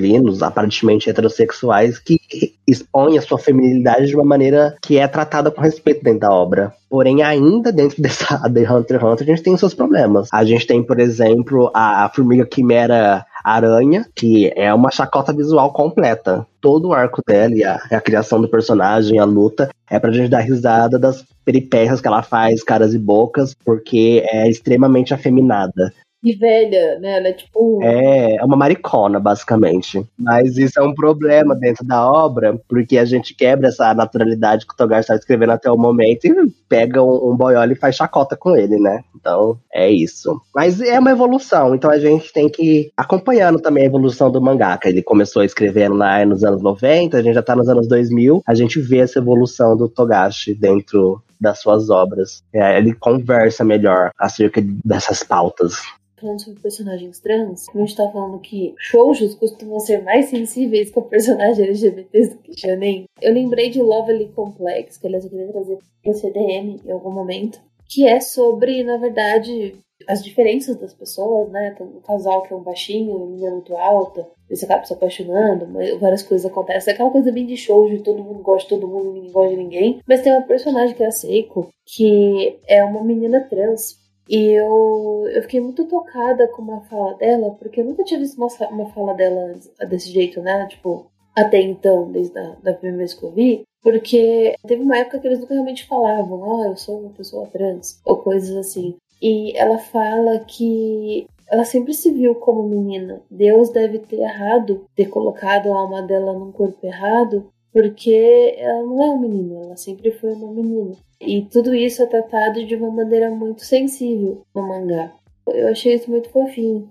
aparentemente 0.42 1.10
heterossexuais, 1.10 2.00
que 2.00 2.20
expõem 2.68 3.18
a 3.18 3.22
sua 3.22 3.38
feminilidade 3.38 4.08
de 4.08 4.16
uma 4.16 4.26
maneira 4.26 4.76
que 4.82 4.98
é 4.98 5.08
tratada 5.08 5.52
com 5.52 5.62
respeito 5.62 6.04
dentro 6.04 6.22
da 6.22 6.32
obra. 6.32 6.74
Porém, 6.90 7.24
ainda 7.24 7.72
dentro 7.72 8.00
dessa 8.04 8.38
The 8.50 8.72
Hunter 8.72 8.98
x 8.98 9.04
Hunter, 9.04 9.28
a 9.28 9.32
gente 9.32 9.44
tem 9.44 9.58
seus 9.58 9.74
problemas. 9.74 10.30
A 10.32 10.44
gente 10.44 10.68
tem, 10.68 10.84
por 10.84 11.00
exemplo, 11.00 11.72
a, 11.74 12.06
a 12.06 12.10
formiga 12.10 12.46
quimera 12.46 13.26
aranha, 13.44 14.06
que 14.16 14.52
é 14.56 14.74
uma 14.74 14.92
chacota 14.92 15.34
visual 15.34 15.72
completa. 15.72 16.46
Todo 16.60 16.90
o 16.90 16.94
arco 16.94 17.22
dela 17.26 17.56
e 17.56 17.64
a, 17.64 17.76
a, 17.92 18.02
criação 18.02 18.40
do 18.40 18.48
personagem, 18.48 19.20
a 19.20 19.26
luta, 19.26 19.70
é 19.90 20.00
pra 20.00 20.12
gente 20.12 20.30
dar 20.30 20.42
risada 20.42 21.00
das 21.00 21.26
peripécias 21.44 22.00
que 22.00 22.08
ela 22.08 22.22
faz, 22.22 22.64
caras 22.64 22.94
e 22.94 23.00
bocas, 23.00 23.56
porque 23.66 24.24
é 24.32 24.48
extremamente 24.48 25.14
afeminada 25.14 25.92
e 26.24 26.36
velha, 26.36 27.00
né? 27.00 27.18
Ela 27.18 27.28
é 27.30 27.34
tipo. 27.34 27.80
É, 27.84 28.36
é 28.36 28.46
uma 28.46 28.56
maricona, 28.56 29.20
basicamente. 29.20 30.06
Mas 30.18 30.58
isso 30.58 30.80
é 30.80 30.84
um 30.84 30.94
problema 30.94 31.56
dentro 31.56 31.86
da 31.86 32.06
obra, 32.06 32.60
porque 32.68 32.98
a 32.98 33.06
gente 33.06 33.34
quebra 33.34 33.70
essa 33.70 33.94
naturalidade 33.94 34.66
que 34.66 34.74
o 34.74 34.78
Togar 34.78 35.00
está 35.00 35.16
escrevendo 35.16 35.52
até 35.52 35.72
o 35.72 35.78
momento 35.78 36.26
e 36.26 36.34
pega 36.70 37.02
um, 37.02 37.32
um 37.32 37.36
boiola 37.36 37.72
e 37.72 37.76
faz 37.76 37.96
chacota 37.96 38.38
com 38.38 38.56
ele, 38.56 38.78
né? 38.80 39.04
Então, 39.16 39.58
é 39.74 39.90
isso. 39.90 40.40
Mas 40.54 40.80
é 40.82 41.00
uma 41.00 41.12
evolução, 41.12 41.76
então 41.76 41.90
a 41.90 42.00
gente 42.00 42.32
tem 42.32 42.50
que 42.50 42.64
ir 42.64 42.92
acompanhando 42.96 43.60
também 43.60 43.84
a 43.84 43.88
evolução 43.88 44.32
do 44.32 44.42
mangaka. 44.42 44.90
Ele 44.90 45.02
começou 45.02 45.44
escrevendo 45.44 45.96
lá 45.96 46.26
nos 46.26 46.44
anos 46.44 46.62
90, 46.62 47.18
a 47.18 47.22
gente 47.22 47.36
já 47.36 47.44
tá 47.44 47.56
nos 47.56 47.70
anos 47.70 47.88
2000, 47.88 48.42
a 48.46 48.54
gente 48.54 48.80
vê 48.80 49.00
essa 49.00 49.20
evolução 49.20 49.76
do 49.76 49.88
Togashi 49.88 50.54
dentro 50.54 51.22
das 51.40 51.60
suas 51.60 51.90
obras. 51.90 52.44
É, 52.54 52.78
ele 52.78 52.94
conversa 52.94 53.64
melhor 53.64 54.12
acerca 54.20 54.62
dessas 54.86 55.24
pautas 55.24 55.82
falando 56.22 56.42
sobre 56.42 56.62
personagens 56.62 57.20
trans, 57.20 57.66
como 57.66 57.84
a 57.84 57.88
gente 57.88 57.98
tá 57.98 58.10
falando 58.10 58.40
que 58.40 58.74
shoujos 58.78 59.36
costumam 59.36 59.80
ser 59.80 60.02
mais 60.04 60.28
sensíveis 60.28 60.92
com 60.92 61.02
personagens 61.02 61.60
LGBTs 61.60 62.36
do 62.36 62.38
que 62.38 62.60
shonen, 62.60 63.06
eu 63.22 63.34
lembrei 63.34 63.70
de 63.70 63.82
Lovely 63.82 64.30
Complex, 64.30 64.98
que 64.98 65.08
aliás 65.08 65.26
eu 65.26 65.32
queria 65.32 65.48
trazer 65.48 65.78
pro 66.04 66.14
CDM 66.14 66.80
em 66.86 66.92
algum 66.92 67.12
momento, 67.12 67.60
que 67.90 68.08
é 68.08 68.22
sobre, 68.22 68.84
na 68.84 68.98
verdade, 68.98 69.76
as 70.08 70.24
diferenças 70.24 70.76
das 70.78 70.94
pessoas, 70.94 71.50
né? 71.52 71.76
Tem 71.78 71.86
um 71.86 72.02
casal 72.02 72.44
que 72.44 72.54
é 72.54 72.56
um 72.56 72.64
baixinho, 72.64 73.16
uma 73.16 73.28
menina 73.28 73.52
muito 73.52 73.76
alta, 73.76 74.28
eles 74.50 74.64
acabam 74.64 74.86
se 74.86 74.94
apaixonando, 74.94 75.68
várias 76.00 76.24
coisas 76.24 76.50
acontecem. 76.50 76.92
É 76.92 76.94
aquela 76.94 77.12
coisa 77.12 77.32
bem 77.32 77.46
de 77.46 77.58
show, 77.58 77.90
de 77.90 78.00
todo 78.00 78.24
mundo 78.24 78.42
gosta 78.42 78.64
de 78.64 78.82
todo 78.82 78.88
mundo, 78.88 79.14
ninguém 79.14 79.32
gosta 79.32 79.50
de 79.50 79.58
ninguém. 79.58 80.02
Mas 80.08 80.22
tem 80.22 80.32
uma 80.32 80.42
personagem 80.42 80.96
que 80.96 81.04
é 81.04 81.08
a 81.08 81.12
Seiko, 81.12 81.70
que 81.86 82.60
é 82.68 82.84
uma 82.84 83.04
menina 83.04 83.42
trans. 83.50 84.01
E 84.32 84.54
eu, 84.54 85.28
eu 85.30 85.41
fiquei 85.41 85.60
muito 85.60 85.84
tocada 85.84 86.48
com 86.48 86.62
uma 86.62 86.80
fala 86.84 87.15
dela, 87.15 87.52
porque 87.60 87.82
eu 87.82 87.86
nunca 87.86 88.02
tinha 88.06 88.17
visto 88.17 88.38
uma, 88.38 88.48
uma 88.70 88.86
fala 88.94 89.13
dela 89.13 89.60
desse 89.89 90.10
jeito, 90.10 90.41
né? 90.41 90.65
Tipo, 90.67 91.12
até 91.36 91.60
então, 91.60 92.10
desde 92.10 92.39
a 92.39 92.56
da 92.63 92.74
primeira 92.74 93.00
vez 93.00 93.13
que 93.13 93.24
eu 93.26 93.32
vi. 93.32 93.63
Porque 93.84 94.56
teve 94.65 94.82
uma 94.82 94.98
época 94.98 95.20
que 95.20 95.28
eles 95.28 95.39
nunca 95.39 95.54
realmente 95.54 95.86
falavam, 95.86 96.39
ó, 96.39 96.56
oh, 96.56 96.63
eu 96.63 96.78
sou 96.78 97.02
uma 97.02 97.10
pessoa 97.10 97.48
trans, 97.48 98.00
ou 98.06 98.20
coisas 98.20 98.56
assim. 98.56 98.96
E 99.22 99.52
ela 99.58 99.78
fala 99.78 100.39
que 100.39 101.28
ela 101.50 101.65
sempre 101.65 101.94
se 101.94 102.10
viu 102.10 102.34
como 102.36 102.63
menina. 102.63 103.22
Deus 103.30 103.70
deve 103.70 104.00
ter 104.00 104.22
errado, 104.22 104.86
ter 104.96 105.10
colocado 105.10 105.74
a 105.74 105.76
alma 105.76 106.04
dela 106.04 106.32
num 106.32 106.54
corpo 106.54 106.86
errado, 106.88 107.52
porque 107.74 108.56
ela 108.58 108.84
não 108.84 109.04
é 109.04 109.10
um 109.10 109.20
menino, 109.20 109.64
ela 109.64 109.78
sempre 109.78 110.12
foi 110.12 110.34
uma 110.34 110.52
menina. 110.52 110.96
E 111.20 111.44
tudo 111.44 111.74
isso 111.74 112.02
é 112.04 112.06
tratado 112.06 112.66
de 112.66 112.76
uma 112.76 112.92
maneira 112.92 113.30
muito 113.30 113.64
sensível 113.64 114.42
no 114.54 114.68
mangá. 114.68 115.14
Eu 115.48 115.70
achei 115.70 115.96
isso 115.96 116.10
muito 116.10 116.30
fofinho. 116.30 116.90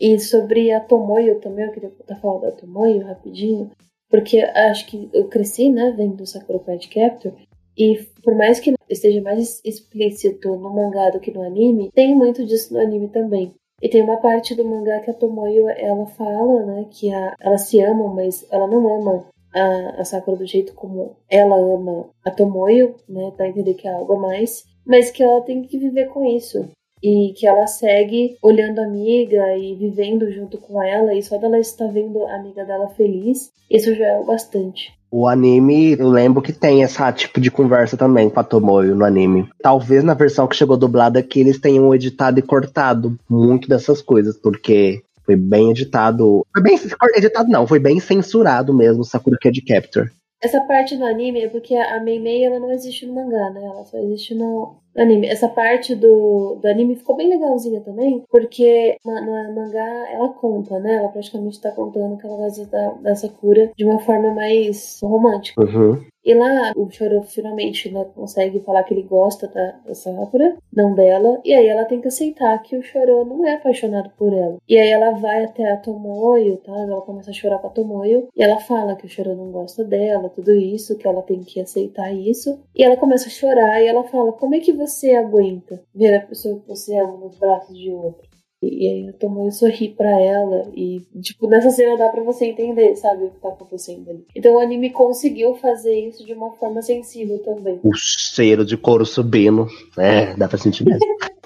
E 0.00 0.18
sobre 0.18 0.72
a 0.72 0.80
Tomoyo 0.80 1.38
também, 1.40 1.66
eu 1.66 1.72
queria 1.72 1.88
estar 1.88 2.16
falando 2.16 2.42
da 2.42 2.52
Tomoyo 2.52 3.06
rapidinho, 3.06 3.70
porque 4.08 4.40
acho 4.40 4.86
que 4.86 5.08
eu 5.12 5.28
cresci, 5.28 5.70
né, 5.70 5.94
vendo 5.96 6.26
Sakura 6.26 6.58
Card 6.58 6.88
Captor, 6.88 7.32
e 7.76 7.98
por 8.22 8.34
mais 8.34 8.60
que 8.60 8.74
esteja 8.88 9.22
mais 9.22 9.60
explícito 9.64 10.56
no 10.56 10.74
mangá 10.74 11.10
do 11.10 11.20
que 11.20 11.30
no 11.30 11.42
anime, 11.42 11.90
tem 11.94 12.14
muito 12.14 12.44
disso 12.44 12.74
no 12.74 12.80
anime 12.80 13.08
também. 13.08 13.54
E 13.80 13.88
tem 13.88 14.02
uma 14.02 14.18
parte 14.18 14.54
do 14.54 14.64
mangá 14.64 15.00
que 15.00 15.10
a 15.10 15.14
Tomoyo, 15.14 15.68
ela 15.68 16.06
fala, 16.06 16.66
né, 16.66 16.86
que 16.90 17.12
a, 17.12 17.34
elas 17.40 17.62
se 17.62 17.80
amam, 17.80 18.14
mas 18.14 18.46
ela 18.50 18.66
não 18.66 19.00
ama 19.00 19.26
a, 19.54 20.00
a 20.00 20.04
Sakura 20.04 20.36
do 20.36 20.46
jeito 20.46 20.74
como 20.74 21.16
ela 21.28 21.56
ama 21.56 22.06
a 22.24 22.30
Tomoyo, 22.30 22.94
né? 23.08 23.32
Pra 23.36 23.48
entender 23.48 23.74
que 23.74 23.86
é 23.86 23.92
algo 23.92 24.14
a 24.14 24.20
mais. 24.20 24.64
Mas 24.86 25.10
que 25.10 25.22
ela 25.22 25.40
tem 25.42 25.62
que 25.62 25.78
viver 25.78 26.06
com 26.06 26.24
isso. 26.24 26.68
E 27.02 27.32
que 27.36 27.46
ela 27.46 27.66
segue 27.66 28.36
olhando 28.42 28.80
a 28.80 28.84
amiga 28.84 29.56
e 29.56 29.74
vivendo 29.74 30.30
junto 30.30 30.58
com 30.58 30.82
ela. 30.82 31.14
E 31.14 31.22
só 31.22 31.36
dela 31.38 31.58
estar 31.58 31.88
vendo 31.88 32.24
a 32.26 32.36
amiga 32.36 32.64
dela 32.64 32.88
feliz, 32.90 33.50
isso 33.70 33.94
já 33.94 34.06
é 34.06 34.18
o 34.18 34.24
bastante. 34.24 34.92
O 35.14 35.28
anime, 35.28 35.94
eu 35.98 36.08
lembro 36.08 36.40
que 36.40 36.54
tem 36.54 36.80
esse 36.80 37.12
tipo 37.12 37.38
de 37.38 37.50
conversa 37.50 37.98
também 37.98 38.30
com 38.30 38.40
a 38.40 38.44
Tomoyo 38.44 38.96
no 38.96 39.04
anime. 39.04 39.46
Talvez 39.60 40.02
na 40.02 40.14
versão 40.14 40.46
que 40.46 40.56
chegou 40.56 40.74
dublada 40.74 41.18
aqui 41.18 41.40
eles 41.40 41.60
tenham 41.60 41.94
editado 41.94 42.38
e 42.38 42.42
cortado 42.42 43.14
muito 43.28 43.68
dessas 43.68 44.00
coisas, 44.00 44.38
porque 44.38 45.02
foi 45.24 45.36
bem 45.36 45.70
editado. 45.70 46.46
Foi 46.52 46.62
bem 46.62 46.78
editado, 47.16 47.48
não, 47.48 47.66
foi 47.66 47.78
bem 47.78 48.00
censurado 48.00 48.74
mesmo 48.74 49.04
Sakura 49.04 49.38
Card 49.40 49.62
Captor. 49.62 50.10
Essa 50.42 50.60
parte 50.62 50.96
do 50.96 51.04
anime 51.04 51.42
é 51.42 51.48
porque 51.48 51.74
a 51.74 52.02
Mei 52.02 52.18
Mei 52.18 52.44
ela 52.44 52.58
não 52.58 52.72
existe 52.72 53.06
no 53.06 53.14
mangá, 53.14 53.50
né? 53.50 53.62
Ela 53.64 53.84
só 53.84 53.96
existe 53.98 54.34
no, 54.34 54.76
anime. 54.96 55.26
Essa 55.26 55.48
parte 55.48 55.94
do, 55.94 56.58
do 56.60 56.68
anime 56.68 56.96
ficou 56.96 57.16
bem 57.16 57.28
legalzinha 57.28 57.80
também, 57.80 58.24
porque 58.30 58.96
no 59.04 59.54
mangá 59.54 60.10
ela 60.10 60.28
conta, 60.30 60.78
né? 60.78 60.94
Ela 60.94 61.08
praticamente 61.08 61.60
tá 61.60 61.70
contando 61.70 62.16
que 62.18 62.26
ela 62.26 62.36
gosta 62.36 62.66
da, 62.66 62.90
da 62.94 63.14
Sakura 63.14 63.70
de 63.76 63.84
uma 63.84 63.98
forma 63.98 64.32
mais 64.32 64.98
romântica. 65.02 65.60
Uhum. 65.62 66.02
E 66.24 66.34
lá 66.34 66.72
o 66.76 66.88
Choro 66.88 67.22
finalmente 67.22 67.90
né, 67.90 68.06
consegue 68.14 68.60
falar 68.60 68.84
que 68.84 68.94
ele 68.94 69.02
gosta 69.02 69.48
da, 69.48 69.74
da 69.84 69.94
Sakura, 69.94 70.56
não 70.72 70.94
dela, 70.94 71.40
e 71.44 71.52
aí 71.52 71.66
ela 71.66 71.84
tem 71.84 72.00
que 72.00 72.06
aceitar 72.06 72.62
que 72.62 72.76
o 72.76 72.82
Choro 72.82 73.24
não 73.24 73.44
é 73.44 73.54
apaixonado 73.54 74.10
por 74.16 74.32
ela. 74.32 74.56
E 74.68 74.78
aí 74.78 74.88
ela 74.88 75.18
vai 75.18 75.44
até 75.44 75.72
a 75.72 75.76
Tomoyo, 75.76 76.58
tá? 76.58 76.72
Ela 76.72 77.00
começa 77.00 77.30
a 77.30 77.34
chorar 77.34 77.58
com 77.58 77.66
a 77.66 77.70
Tomoyo, 77.70 78.28
e 78.36 78.42
ela 78.42 78.60
fala 78.60 78.94
que 78.94 79.06
o 79.06 79.08
Choro 79.08 79.34
não 79.34 79.50
gosta 79.50 79.82
dela, 79.82 80.28
tudo 80.28 80.52
isso, 80.52 80.96
que 80.96 81.08
ela 81.08 81.22
tem 81.22 81.40
que 81.40 81.60
aceitar 81.60 82.14
isso. 82.14 82.60
E 82.74 82.84
ela 82.84 82.96
começa 82.96 83.26
a 83.26 83.30
chorar 83.30 83.82
e 83.82 83.88
ela 83.88 84.04
fala: 84.04 84.32
Como 84.32 84.54
é 84.54 84.60
que 84.60 84.72
você 84.86 85.14
aguenta 85.14 85.82
ver 85.94 86.16
a 86.16 86.26
pessoa 86.26 86.60
que 86.60 86.68
você 86.68 86.98
ama 86.98 87.18
nos 87.18 87.36
braços 87.38 87.76
de 87.76 87.90
outro? 87.90 88.32
E 88.62 88.86
aí 88.86 89.08
a 89.08 89.12
Tomoyo 89.14 89.50
sorri 89.50 89.88
pra 89.88 90.08
ela. 90.20 90.70
E, 90.74 91.00
tipo, 91.20 91.48
nessa 91.48 91.70
cena 91.70 91.98
dá 91.98 92.08
pra 92.10 92.22
você 92.22 92.46
entender, 92.46 92.94
sabe, 92.94 93.24
o 93.24 93.30
que 93.30 93.40
tá 93.40 93.48
acontecendo 93.48 94.08
ali. 94.08 94.24
Então 94.36 94.54
o 94.54 94.60
anime 94.60 94.90
conseguiu 94.90 95.56
fazer 95.56 95.98
isso 95.98 96.24
de 96.24 96.32
uma 96.32 96.52
forma 96.52 96.80
sensível 96.80 97.40
também. 97.40 97.80
O 97.82 97.92
cheiro 97.94 98.64
de 98.64 98.76
couro 98.76 99.04
subindo. 99.04 99.66
É, 99.98 100.36
dá 100.36 100.46
pra 100.46 100.58
sentir 100.58 100.84
mesmo. 100.84 101.00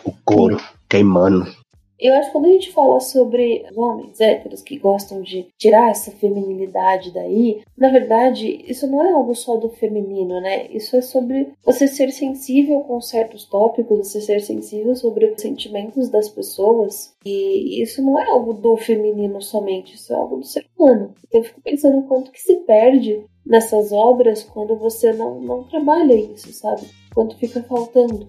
o 0.05 0.12
couro 0.25 0.59
queimando. 0.88 1.46
Eu 1.98 2.14
acho 2.14 2.26
que 2.28 2.32
quando 2.32 2.46
a 2.46 2.52
gente 2.52 2.72
fala 2.72 3.00
sobre 3.00 3.64
homens 3.74 4.20
héteros 4.20 4.62
que 4.62 4.78
gostam 4.78 5.22
de 5.22 5.46
tirar 5.59 5.90
essa 5.90 6.11
feminilidade 6.11 7.12
daí, 7.12 7.62
na 7.76 7.90
verdade, 7.90 8.64
isso 8.66 8.87
não 8.87 9.04
é 9.04 9.12
algo 9.12 9.35
só 9.35 9.56
do 9.56 9.68
feminino, 9.70 10.40
né? 10.40 10.66
Isso 10.70 10.96
é 10.96 11.00
sobre 11.00 11.52
você 11.64 11.87
ser 11.87 12.11
sensível 12.11 12.80
com 12.80 13.00
certos 13.00 13.44
tópicos, 13.44 13.98
você 13.98 14.20
ser 14.20 14.40
sensível 14.40 14.94
sobre 14.94 15.26
os 15.26 15.40
sentimentos 15.40 16.09
das 16.09 16.28
pessoas. 16.28 17.14
E 17.24 17.82
isso 17.82 18.02
não 18.02 18.18
é 18.18 18.26
algo 18.26 18.52
do 18.52 18.76
feminino 18.76 19.40
somente, 19.40 19.94
isso 19.94 20.12
é 20.12 20.16
algo 20.16 20.37
do 20.37 20.46
ser 20.46 20.66
humano. 20.78 21.14
Então 21.26 21.40
eu 21.40 21.44
fico 21.44 21.61
pensando 21.61 21.98
em 21.98 22.02
quanto 22.02 22.30
que 22.30 22.40
se 22.40 22.56
perde 22.56 23.24
nessas 23.44 23.92
obras 23.92 24.42
quando 24.42 24.76
você 24.76 25.12
não, 25.12 25.40
não 25.40 25.64
trabalha 25.64 26.14
isso, 26.14 26.52
sabe? 26.52 26.82
quanto 27.16 27.35
fica 27.38 27.62
faltando. 27.62 28.28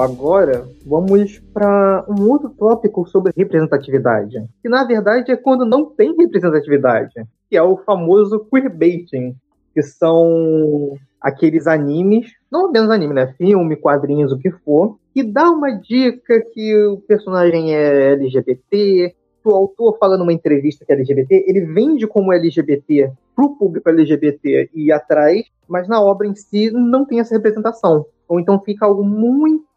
Agora 0.00 0.66
vamos 0.86 1.38
para 1.52 2.06
um 2.08 2.26
outro 2.30 2.48
tópico 2.48 3.06
sobre 3.06 3.32
representatividade. 3.36 4.42
Que 4.62 4.68
na 4.68 4.82
verdade 4.82 5.30
é 5.30 5.36
quando 5.36 5.66
não 5.66 5.84
tem 5.84 6.16
representatividade, 6.16 7.12
que 7.50 7.56
é 7.56 7.62
o 7.62 7.76
famoso 7.76 8.46
queerbaiting, 8.50 9.36
que 9.74 9.82
são 9.82 10.96
aqueles 11.20 11.66
animes, 11.66 12.32
não 12.50 12.68
apenas 12.68 12.88
anime, 12.88 13.12
né? 13.12 13.34
Filme, 13.36 13.76
quadrinhos, 13.76 14.32
o 14.32 14.38
que 14.38 14.50
for, 14.50 14.96
que 15.12 15.22
dá 15.22 15.50
uma 15.50 15.70
dica 15.70 16.40
que 16.54 16.74
o 16.86 16.96
personagem 17.02 17.74
é 17.74 18.12
LGBT, 18.12 19.14
o 19.44 19.50
autor 19.50 19.98
fala 19.98 20.16
numa 20.16 20.32
entrevista 20.32 20.84
que 20.84 20.92
é 20.92 20.94
LGBT, 20.94 21.44
ele 21.46 21.60
vende 21.60 22.06
como 22.06 22.32
LGBT 22.32 23.12
para 23.36 23.44
o 23.44 23.54
público 23.56 23.90
LGBT 23.90 24.70
e 24.74 24.90
atrás, 24.90 25.44
mas 25.68 25.86
na 25.88 26.02
obra 26.02 26.26
em 26.26 26.34
si 26.34 26.70
não 26.70 27.04
tem 27.04 27.20
essa 27.20 27.34
representação. 27.34 28.06
Ou 28.26 28.40
então 28.40 28.60
fica 28.60 28.86
algo 28.86 29.04
muito 29.04 29.69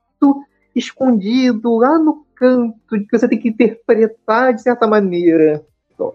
escondido 0.76 1.78
lá 1.78 1.98
no 1.98 2.26
canto, 2.36 2.76
que 2.90 3.18
você 3.18 3.28
tem 3.28 3.40
que 3.40 3.50
interpretar 3.50 4.54
de 4.54 4.62
certa 4.62 4.88
maneira. 4.88 5.64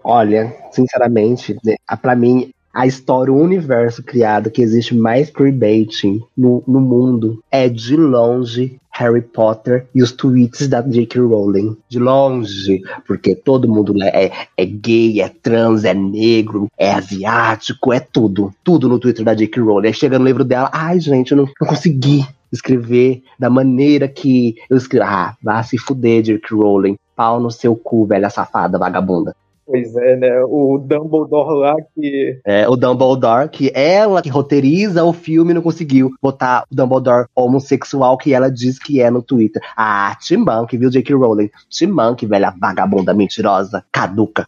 Olha, 0.03 0.53
sinceramente, 0.71 1.57
né, 1.63 1.75
para 2.01 2.15
mim, 2.15 2.51
a 2.73 2.85
história, 2.85 3.33
o 3.33 3.41
universo 3.41 4.03
criado 4.03 4.51
que 4.51 4.61
existe 4.61 4.95
mais 4.95 5.29
queerbaiting 5.29 6.21
no, 6.37 6.63
no 6.67 6.79
mundo 6.79 7.41
é 7.51 7.67
de 7.67 7.95
longe 7.95 8.79
Harry 8.91 9.21
Potter 9.21 9.87
e 9.95 10.03
os 10.03 10.11
tweets 10.11 10.67
da 10.67 10.81
J.K. 10.81 11.21
Rowling. 11.21 11.77
De 11.87 11.97
longe, 11.97 12.81
porque 13.07 13.33
todo 13.33 13.67
mundo 13.67 13.95
é, 14.03 14.31
é 14.57 14.65
gay, 14.65 15.21
é 15.21 15.29
trans, 15.29 15.85
é 15.85 15.93
negro, 15.93 16.67
é 16.77 16.91
asiático, 16.91 17.93
é 17.93 17.99
tudo. 17.99 18.53
Tudo 18.63 18.89
no 18.89 18.99
Twitter 18.99 19.23
da 19.23 19.33
J.K. 19.33 19.61
Rowling. 19.61 19.87
Aí 19.87 19.93
chega 19.93 20.19
no 20.19 20.25
livro 20.25 20.43
dela, 20.43 20.69
ai 20.73 20.99
gente, 20.99 21.31
eu 21.31 21.37
não, 21.37 21.45
não 21.45 21.67
consegui 21.67 22.25
escrever 22.51 23.21
da 23.37 23.49
maneira 23.49 24.07
que 24.07 24.55
eu 24.69 24.77
escrevo. 24.77 25.05
Ah, 25.07 25.35
vá 25.41 25.61
se 25.63 25.77
fuder, 25.77 26.23
J.K. 26.23 26.55
Rowling. 26.55 26.97
Pau 27.15 27.39
no 27.39 27.51
seu 27.51 27.75
cu, 27.75 28.05
velha 28.05 28.29
safada, 28.29 28.77
vagabunda. 28.77 29.35
Pois 29.71 29.95
é, 29.95 30.15
né? 30.15 30.43
O 30.45 30.79
Dumbledore 30.79 31.59
lá 31.59 31.75
que. 31.93 32.39
É, 32.43 32.67
o 32.67 32.75
Dumbledore, 32.75 33.49
que 33.49 33.71
ela 33.75 34.19
que 34.19 34.27
roteiriza 34.29 35.03
o 35.03 35.13
filme 35.13 35.53
não 35.53 35.61
conseguiu 35.61 36.09
botar 36.19 36.63
o 36.71 36.75
Dumbledore 36.75 37.27
homossexual 37.35 38.17
que 38.17 38.33
ela 38.33 38.49
diz 38.49 38.79
que 38.79 38.99
é 38.99 39.11
no 39.11 39.21
Twitter. 39.21 39.61
Ah, 39.77 40.17
Timbank, 40.19 40.75
viu, 40.75 40.89
J.K. 40.89 41.13
Rowling? 41.13 41.51
Timbank, 41.69 42.25
velha 42.25 42.51
vagabunda 42.59 43.13
mentirosa, 43.13 43.85
caduca. 43.91 44.47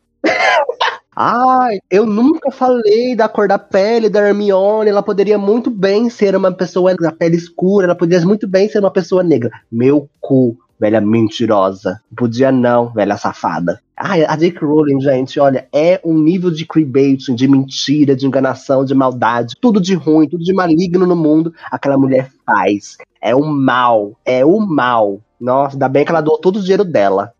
Ai, 1.24 1.78
eu 1.92 2.04
nunca 2.04 2.50
falei 2.50 3.16
da 3.16 3.30
cor 3.30 3.48
da 3.48 3.60
pele 3.60 4.10
da 4.10 4.28
Hermione. 4.28 4.90
Ela 4.90 5.04
poderia 5.04 5.38
muito 5.38 5.70
bem 5.70 6.10
ser 6.10 6.36
uma 6.36 6.52
pessoa 6.52 6.96
da 6.96 7.12
pele 7.12 7.36
escura. 7.36 7.86
Ela 7.86 7.94
poderia 7.94 8.26
muito 8.26 8.48
bem 8.48 8.68
ser 8.68 8.80
uma 8.80 8.90
pessoa 8.90 9.22
negra. 9.22 9.52
Meu 9.72 10.10
cu, 10.20 10.58
velha 10.80 11.00
mentirosa. 11.00 12.02
Podia 12.18 12.52
não, 12.52 12.92
velha 12.92 13.18
safada. 13.18 13.80
Ai, 13.96 14.26
a 14.26 14.36
J.K. 14.36 14.66
Rowling, 14.66 15.00
gente, 15.00 15.40
olha, 15.40 15.68
é 15.72 16.02
um 16.04 16.18
nível 16.18 16.50
de 16.50 16.66
queerbaiting, 16.66 17.36
de 17.36 17.48
mentira, 17.48 18.16
de 18.16 18.26
enganação, 18.26 18.84
de 18.84 18.96
maldade, 18.96 19.54
tudo 19.62 19.80
de 19.80 19.94
ruim, 19.94 20.28
tudo 20.28 20.44
de 20.44 20.52
maligno 20.52 21.06
no 21.06 21.16
mundo, 21.16 21.54
aquela 21.70 22.00
mulher 22.00 22.32
faz. 22.44 22.98
É 23.22 23.36
o 23.36 23.46
mal, 23.46 24.18
é 24.26 24.44
o 24.44 24.60
mal. 24.60 25.22
Nossa, 25.40 25.76
ainda 25.76 25.88
bem 25.88 26.04
que 26.04 26.10
ela 26.10 26.22
doou 26.22 26.40
todo 26.40 26.56
o 26.56 26.62
dinheiro 26.62 26.84
dela. 26.84 27.32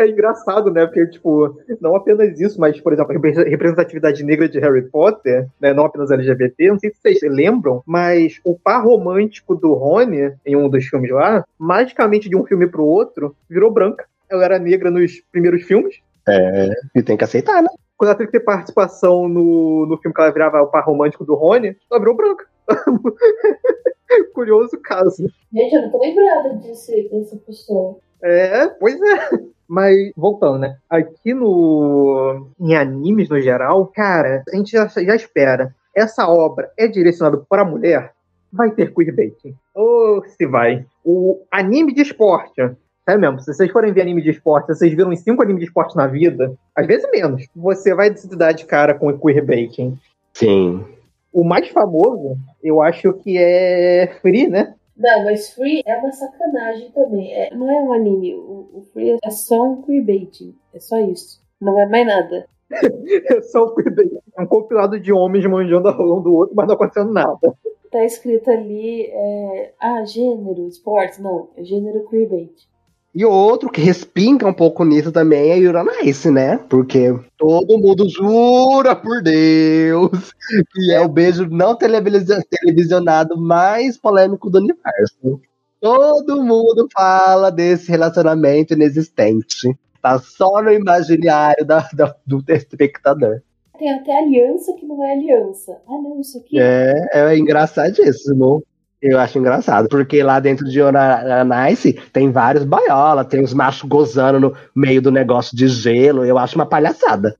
É 0.00 0.08
engraçado, 0.08 0.70
né? 0.70 0.86
Porque, 0.86 1.06
tipo, 1.06 1.58
não 1.80 1.94
apenas 1.94 2.40
isso, 2.40 2.60
mas, 2.60 2.80
por 2.80 2.92
exemplo, 2.92 3.12
a 3.12 3.44
representatividade 3.44 4.24
negra 4.24 4.48
de 4.48 4.58
Harry 4.58 4.82
Potter, 4.82 5.46
né? 5.60 5.72
Não 5.72 5.84
apenas 5.84 6.10
LGBT, 6.10 6.68
não 6.70 6.78
sei 6.78 6.90
se 6.90 7.00
vocês 7.00 7.22
lembram, 7.22 7.82
mas 7.86 8.40
o 8.44 8.58
par 8.58 8.84
romântico 8.84 9.54
do 9.54 9.74
Rony, 9.74 10.32
em 10.44 10.56
um 10.56 10.68
dos 10.68 10.84
filmes 10.86 11.10
lá, 11.10 11.44
magicamente 11.58 12.28
de 12.28 12.36
um 12.36 12.44
filme 12.44 12.66
pro 12.66 12.84
outro, 12.84 13.34
virou 13.48 13.70
branca. 13.70 14.06
Ela 14.30 14.44
era 14.44 14.58
negra 14.58 14.90
nos 14.90 15.20
primeiros 15.32 15.62
filmes. 15.62 16.00
É, 16.28 16.72
e 16.94 17.02
tem 17.02 17.16
que 17.16 17.24
aceitar, 17.24 17.62
né? 17.62 17.68
Quando 17.96 18.10
ela 18.10 18.18
teve 18.18 18.30
que 18.30 18.38
ter 18.38 18.44
participação 18.44 19.28
no, 19.28 19.86
no 19.86 19.98
filme 19.98 20.14
que 20.14 20.20
ela 20.20 20.32
virava 20.32 20.62
o 20.62 20.68
par 20.68 20.84
romântico 20.84 21.24
do 21.24 21.34
Rony, 21.34 21.76
ela 21.90 22.00
virou 22.00 22.16
branca. 22.16 22.46
Curioso 24.34 24.78
caso. 24.82 25.26
Gente, 25.52 25.74
eu 25.74 25.82
não 25.82 25.90
tô 25.90 26.00
lembrada 26.00 26.56
disso, 26.56 26.92
dessa 27.10 27.36
pessoa. 27.36 27.98
É, 28.22 28.68
pois 28.68 29.00
é. 29.00 29.30
Mas, 29.68 30.12
voltando, 30.16 30.58
né? 30.58 30.76
Aqui 30.88 31.32
no. 31.32 32.48
Em 32.58 32.74
animes 32.74 33.28
no 33.28 33.40
geral, 33.40 33.86
cara, 33.86 34.42
a 34.52 34.56
gente 34.56 34.72
já, 34.72 34.86
já 34.88 35.14
espera. 35.14 35.72
Essa 35.94 36.28
obra 36.28 36.70
é 36.76 36.88
direcionada 36.88 37.42
para 37.48 37.64
mulher? 37.64 38.12
Vai 38.52 38.72
ter 38.72 38.92
queerbaiting. 38.92 39.54
Ou 39.74 40.18
oh, 40.18 40.24
se 40.26 40.44
vai. 40.44 40.84
O 41.04 41.40
anime 41.52 41.94
de 41.94 42.02
esporte. 42.02 42.60
É 43.06 43.16
mesmo, 43.16 43.40
se 43.40 43.52
vocês 43.52 43.70
forem 43.70 43.92
ver 43.92 44.02
anime 44.02 44.22
de 44.22 44.30
esporte, 44.30 44.68
vocês 44.68 44.92
viram 44.92 45.14
cinco 45.16 45.42
animes 45.42 45.60
de 45.60 45.66
esporte 45.66 45.96
na 45.96 46.06
vida, 46.06 46.52
às 46.76 46.86
vezes 46.86 47.08
menos, 47.10 47.46
você 47.56 47.94
vai 47.94 48.14
se 48.16 48.28
dar 48.36 48.52
de 48.52 48.64
cara 48.64 48.94
com 48.94 49.08
o 49.08 49.18
queerbaiting. 49.18 49.98
Sim. 50.32 50.84
O 51.32 51.44
mais 51.44 51.68
famoso, 51.68 52.36
eu 52.62 52.80
acho 52.80 53.12
que 53.14 53.36
é 53.38 54.12
Free, 54.20 54.48
né? 54.48 54.74
Não, 55.00 55.24
mas 55.24 55.48
Free 55.54 55.82
é 55.86 55.96
uma 55.96 56.12
sacanagem 56.12 56.90
também. 56.90 57.32
É, 57.32 57.54
não 57.54 57.70
é 57.70 57.82
um 57.82 57.92
anime. 57.94 58.34
O, 58.34 58.68
o 58.74 58.82
Free 58.92 59.18
é 59.24 59.30
só 59.30 59.62
um 59.62 59.80
queerbaiting. 59.80 60.54
É 60.74 60.78
só 60.78 60.98
isso. 61.00 61.40
Não 61.58 61.80
é 61.80 61.86
mais 61.86 62.06
nada. 62.06 62.46
é 62.70 63.40
só 63.40 63.64
um 63.64 63.74
queerbaiting. 63.74 64.18
É 64.36 64.42
um 64.42 64.46
compilado 64.46 65.00
de 65.00 65.10
homens 65.10 65.46
manjando 65.46 65.88
a 65.88 65.92
um 65.92 66.20
do 66.20 66.34
outro, 66.34 66.54
mas 66.54 66.66
não 66.66 66.74
acontecendo 66.74 67.12
nada. 67.12 67.56
Tá 67.90 68.04
escrito 68.04 68.50
ali, 68.50 69.06
é... 69.06 69.72
ah, 69.80 70.04
gênero, 70.04 70.68
esportes. 70.68 71.18
Não, 71.18 71.48
é 71.56 71.64
gênero 71.64 72.06
queerbait. 72.06 72.68
E 73.12 73.24
outro 73.24 73.68
que 73.68 73.80
respinga 73.80 74.46
um 74.46 74.52
pouco 74.52 74.84
nisso 74.84 75.10
também 75.10 75.50
é 75.50 75.68
Uranice, 75.68 76.30
né? 76.30 76.58
Porque 76.68 77.12
todo 77.36 77.78
mundo 77.78 78.08
jura 78.08 78.94
por 78.94 79.20
Deus 79.20 80.32
que 80.72 80.92
é 80.92 81.00
o 81.00 81.08
beijo 81.08 81.46
não 81.48 81.76
televisionado 81.76 83.36
mais 83.36 83.98
polêmico 83.98 84.48
do 84.48 84.58
universo. 84.58 85.40
Todo 85.80 86.42
mundo 86.44 86.88
fala 86.92 87.50
desse 87.50 87.90
relacionamento 87.90 88.74
inexistente. 88.74 89.76
Tá 90.00 90.18
só 90.18 90.62
no 90.62 90.70
imaginário 90.70 91.64
da, 91.64 91.88
da, 91.92 92.14
do 92.26 92.42
espectador. 92.48 93.40
Tem 93.78 93.90
até 93.92 94.18
aliança 94.18 94.74
que 94.74 94.86
não 94.86 95.02
é 95.04 95.12
aliança. 95.12 95.72
Ah, 95.88 95.98
não, 96.02 96.20
isso 96.20 96.38
aqui. 96.38 96.60
É, 96.60 97.08
é 97.12 97.38
engraçadíssimo. 97.38 98.62
Eu 99.02 99.18
acho 99.18 99.38
engraçado, 99.38 99.88
porque 99.88 100.22
lá 100.22 100.38
dentro 100.40 100.66
de 100.66 100.78
Nice 100.82 101.94
tem 102.12 102.30
vários 102.30 102.64
baiola, 102.64 103.24
tem 103.24 103.42
os 103.42 103.54
machos 103.54 103.88
gozando 103.88 104.38
no 104.38 104.54
meio 104.74 105.00
do 105.00 105.10
negócio 105.10 105.56
de 105.56 105.68
gelo. 105.68 106.24
Eu 106.24 106.36
acho 106.36 106.56
uma 106.56 106.66
palhaçada. 106.66 107.34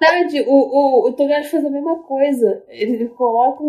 Verdade, 0.00 0.44
o, 0.46 0.52
o, 0.52 1.08
o 1.08 1.12
Togashi 1.12 1.50
faz 1.50 1.64
a 1.64 1.70
mesma 1.70 1.98
coisa. 1.98 2.62
Ele 2.68 3.06
coloca 3.08 3.62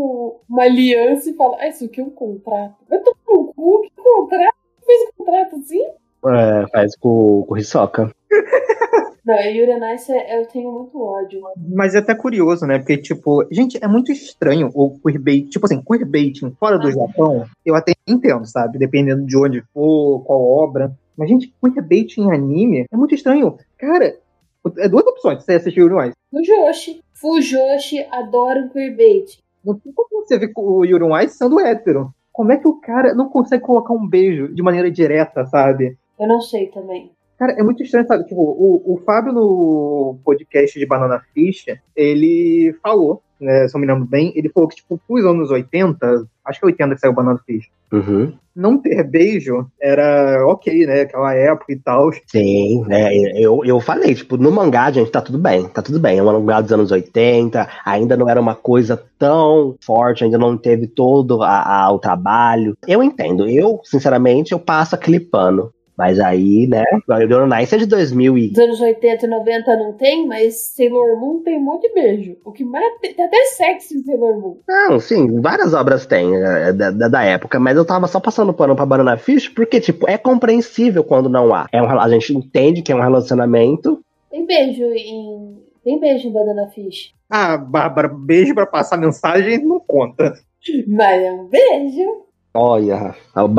uma 0.50 0.64
aliança 0.64 1.30
e 1.30 1.34
fala: 1.34 1.58
Ah, 1.60 1.68
isso 1.68 1.86
aqui 1.86 2.00
é 2.00 2.04
um 2.04 2.10
contrato. 2.10 2.76
Eu 2.90 3.04
tô 3.04 3.16
com 3.26 3.42
o 3.42 3.54
cu, 3.54 3.82
que 3.82 4.02
contrato? 4.02 4.56
Fez 4.86 5.10
um 5.10 5.24
contrato 5.24 5.56
assim? 5.58 5.84
É, 5.84 6.68
faz 6.72 6.96
com, 6.96 7.44
com 7.48 7.54
o 7.54 7.58
Hisoka. 7.58 8.12
Não, 9.24 9.36
Yuri 9.36 9.80
Nice 9.80 10.12
eu 10.12 10.46
tenho 10.48 10.72
muito 10.72 11.00
ódio. 11.00 11.42
Mas 11.70 11.94
é 11.94 12.00
até 12.00 12.16
curioso, 12.16 12.66
né? 12.66 12.80
Porque, 12.80 12.98
tipo, 12.98 13.46
gente, 13.52 13.78
é 13.82 13.88
muito 13.88 14.12
estranho 14.12 14.72
o 14.74 15.00
queerbait. 15.00 15.48
Tipo 15.50 15.66
assim, 15.66 15.82
queerbaiting 15.82 16.52
fora 16.60 16.80
do 16.80 16.88
ah. 16.88 16.92
Japão, 16.92 17.46
eu 17.64 17.76
até 17.76 17.94
entendo, 18.08 18.46
sabe? 18.46 18.80
Dependendo 18.80 19.26
de 19.26 19.38
onde 19.38 19.62
for, 19.74 20.24
qual 20.24 20.42
obra. 20.44 20.92
Mas, 21.16 21.30
gente, 21.30 21.54
queerbaiting 21.62 22.22
em 22.22 22.32
anime 22.32 22.86
é 22.92 22.98
muito 22.98 23.14
estranho. 23.14 23.58
Cara, 23.78 24.18
é 24.78 24.90
duas 24.90 25.06
opções 25.06 25.44
você 25.44 25.54
assistir 25.54 25.82
Yuri 25.82 26.10
Ice. 26.10 26.18
Fujoshi. 26.32 27.02
Fujoshi 27.14 28.06
adora 28.12 28.62
o 28.62 28.70
queerbait. 28.70 29.38
Não 29.64 29.76
tem 29.76 29.92
como 29.94 30.26
você 30.26 30.40
ver 30.40 30.52
o 30.56 30.84
Yuri 30.84 31.26
Ice 31.26 31.38
sendo 31.38 31.60
hétero. 31.60 32.12
Como 32.32 32.52
é 32.52 32.58
que 32.58 32.68
o 32.68 32.80
cara 32.80 33.14
não 33.14 33.30
consegue 33.30 33.64
colocar 33.64 33.93
um 33.93 34.08
beijo 34.08 34.48
de 34.48 34.64
maneira 34.64 34.89
direta, 34.89 35.45
sabe? 35.45 35.98
Eu 36.20 36.28
não 36.28 36.41
sei 36.41 36.68
também. 36.68 37.12
Cara, 37.42 37.54
é 37.54 37.64
muito 37.64 37.82
estranho, 37.82 38.06
sabe? 38.06 38.26
Tipo, 38.26 38.39
o, 38.39 38.94
o 38.94 38.98
Fábio 39.04 39.34
no 39.34 40.20
podcast 40.24 40.78
de 40.78 40.86
Banana 40.86 41.24
Fish, 41.34 41.66
ele 41.96 42.72
falou, 42.84 43.24
né, 43.39 43.68
se 43.68 43.76
eu 43.76 43.82
me 43.82 43.88
lembro 43.88 44.06
bem, 44.06 44.32
ele 44.36 44.48
falou 44.50 44.70
que, 44.70 44.76
tipo, 44.76 45.02
pros 45.08 45.26
anos 45.26 45.50
80, 45.50 46.28
acho 46.46 46.60
que 46.60 46.66
é 46.68 46.70
80 46.70 46.94
que 46.94 47.02
saiu 47.02 47.14
Banana 47.14 47.42
Fish, 47.44 47.68
Uhum. 47.92 48.32
Não 48.56 48.78
ter 48.78 49.04
beijo 49.04 49.66
era 49.82 50.46
ok, 50.48 50.86
né? 50.86 51.02
Aquela 51.02 51.34
época 51.34 51.74
e 51.74 51.76
tal. 51.78 52.10
Sim, 52.28 52.84
né? 52.86 53.14
Eu, 53.36 53.64
eu 53.66 53.80
falei, 53.80 54.16
tipo, 54.16 54.38
no 54.38 54.52
mangá, 54.52 54.92
gente, 54.92 55.12
tá 55.12 55.22
tudo 55.22 55.38
bem, 55.38 55.68
tá 55.68 55.82
tudo 55.82 56.00
bem. 56.00 56.18
É 56.18 56.24
um 56.24 56.26
mangá 56.26 56.62
dos 56.62 56.72
anos 56.72 56.92
80, 56.92 57.68
ainda 57.84 58.16
não 58.16 58.30
era 58.30 58.39
uma 58.39 58.56
coisa 58.56 59.02
tão 59.18 59.76
forte, 59.82 60.24
ainda 60.24 60.38
não 60.38 60.58
teve 60.58 60.88
todo 60.88 61.42
a, 61.44 61.86
a, 61.86 61.92
o 61.92 62.00
trabalho. 62.00 62.78
Eu 62.88 63.02
entendo, 63.04 63.48
eu, 63.48 63.82
sinceramente, 63.84 64.52
eu 64.52 64.60
passo 64.60 64.96
aquele 64.96 65.20
pano. 65.20 65.72
Mas 66.02 66.20
aí, 66.20 66.66
né, 66.66 66.84
o 67.08 67.45
Nice 67.45 67.76
é 67.76 67.78
de 67.78 67.86
2000 67.86 68.36
e... 68.39 68.47
Dos 68.47 68.58
anos 68.58 68.82
80 68.82 69.24
e 69.24 69.30
90 69.30 69.76
não 69.78 69.93
tem, 69.93 70.26
mas 70.26 70.74
Sailor 70.76 71.16
Moon 71.20 71.43
tem 71.43 71.60
um 71.60 71.64
monte 71.64 71.88
de 71.88 71.93
beijo. 71.93 72.38
O 72.43 72.52
que 72.52 72.66
mais... 72.66 72.91
Tem 72.99 73.24
até 73.24 73.38
sexo 73.56 73.93
em 73.93 74.02
Sailor 74.02 74.41
Moon. 74.41 74.58
Não, 74.68 74.99
sim, 74.99 75.39
várias 75.39 75.76
obras 75.76 76.08
tem 76.08 76.36
é, 76.36 76.74
da, 76.74 76.89
da, 76.89 77.24
época, 77.24 77.60
mas 77.60 77.78
eu 77.78 77.86
tava 77.86 78.08
só 78.08 78.20
passando 78.20 78.52
pano 78.52 78.76
pra 78.76 78.84
Banana 78.84 79.16
Fish 79.16 79.47
porque, 79.47 79.80
tipo, 79.80 80.10
é 80.10 80.18
compreensível 80.18 81.04
quando 81.04 81.30
não 81.30 81.54
há. 81.54 81.68
É 81.72 81.80
um, 81.80 81.88
a 81.88 82.10
gente 82.10 82.36
entende 82.36 82.82
que 82.82 82.91
é 82.91 82.95
um 82.95 83.02
relacionamento. 83.02 84.04
Tem 84.32 84.43
beijo 84.43 84.82
em... 84.82 85.62
Tem 85.84 85.99
beijo 85.99 86.28
em 86.28 86.34
Banana 86.34 86.68
Fish. 86.70 87.14
Ah, 87.30 87.58
Bárbara, 87.58 88.08
beijo 88.08 88.56
pra 88.56 88.66
passar 88.66 88.97
mensagem 88.97 89.64
não 89.64 89.80
conta. 89.80 90.34
Mas 90.88 91.22
é 91.22 91.32
um 91.32 91.45
beijo. 91.45 92.26
Olha, 92.54 93.16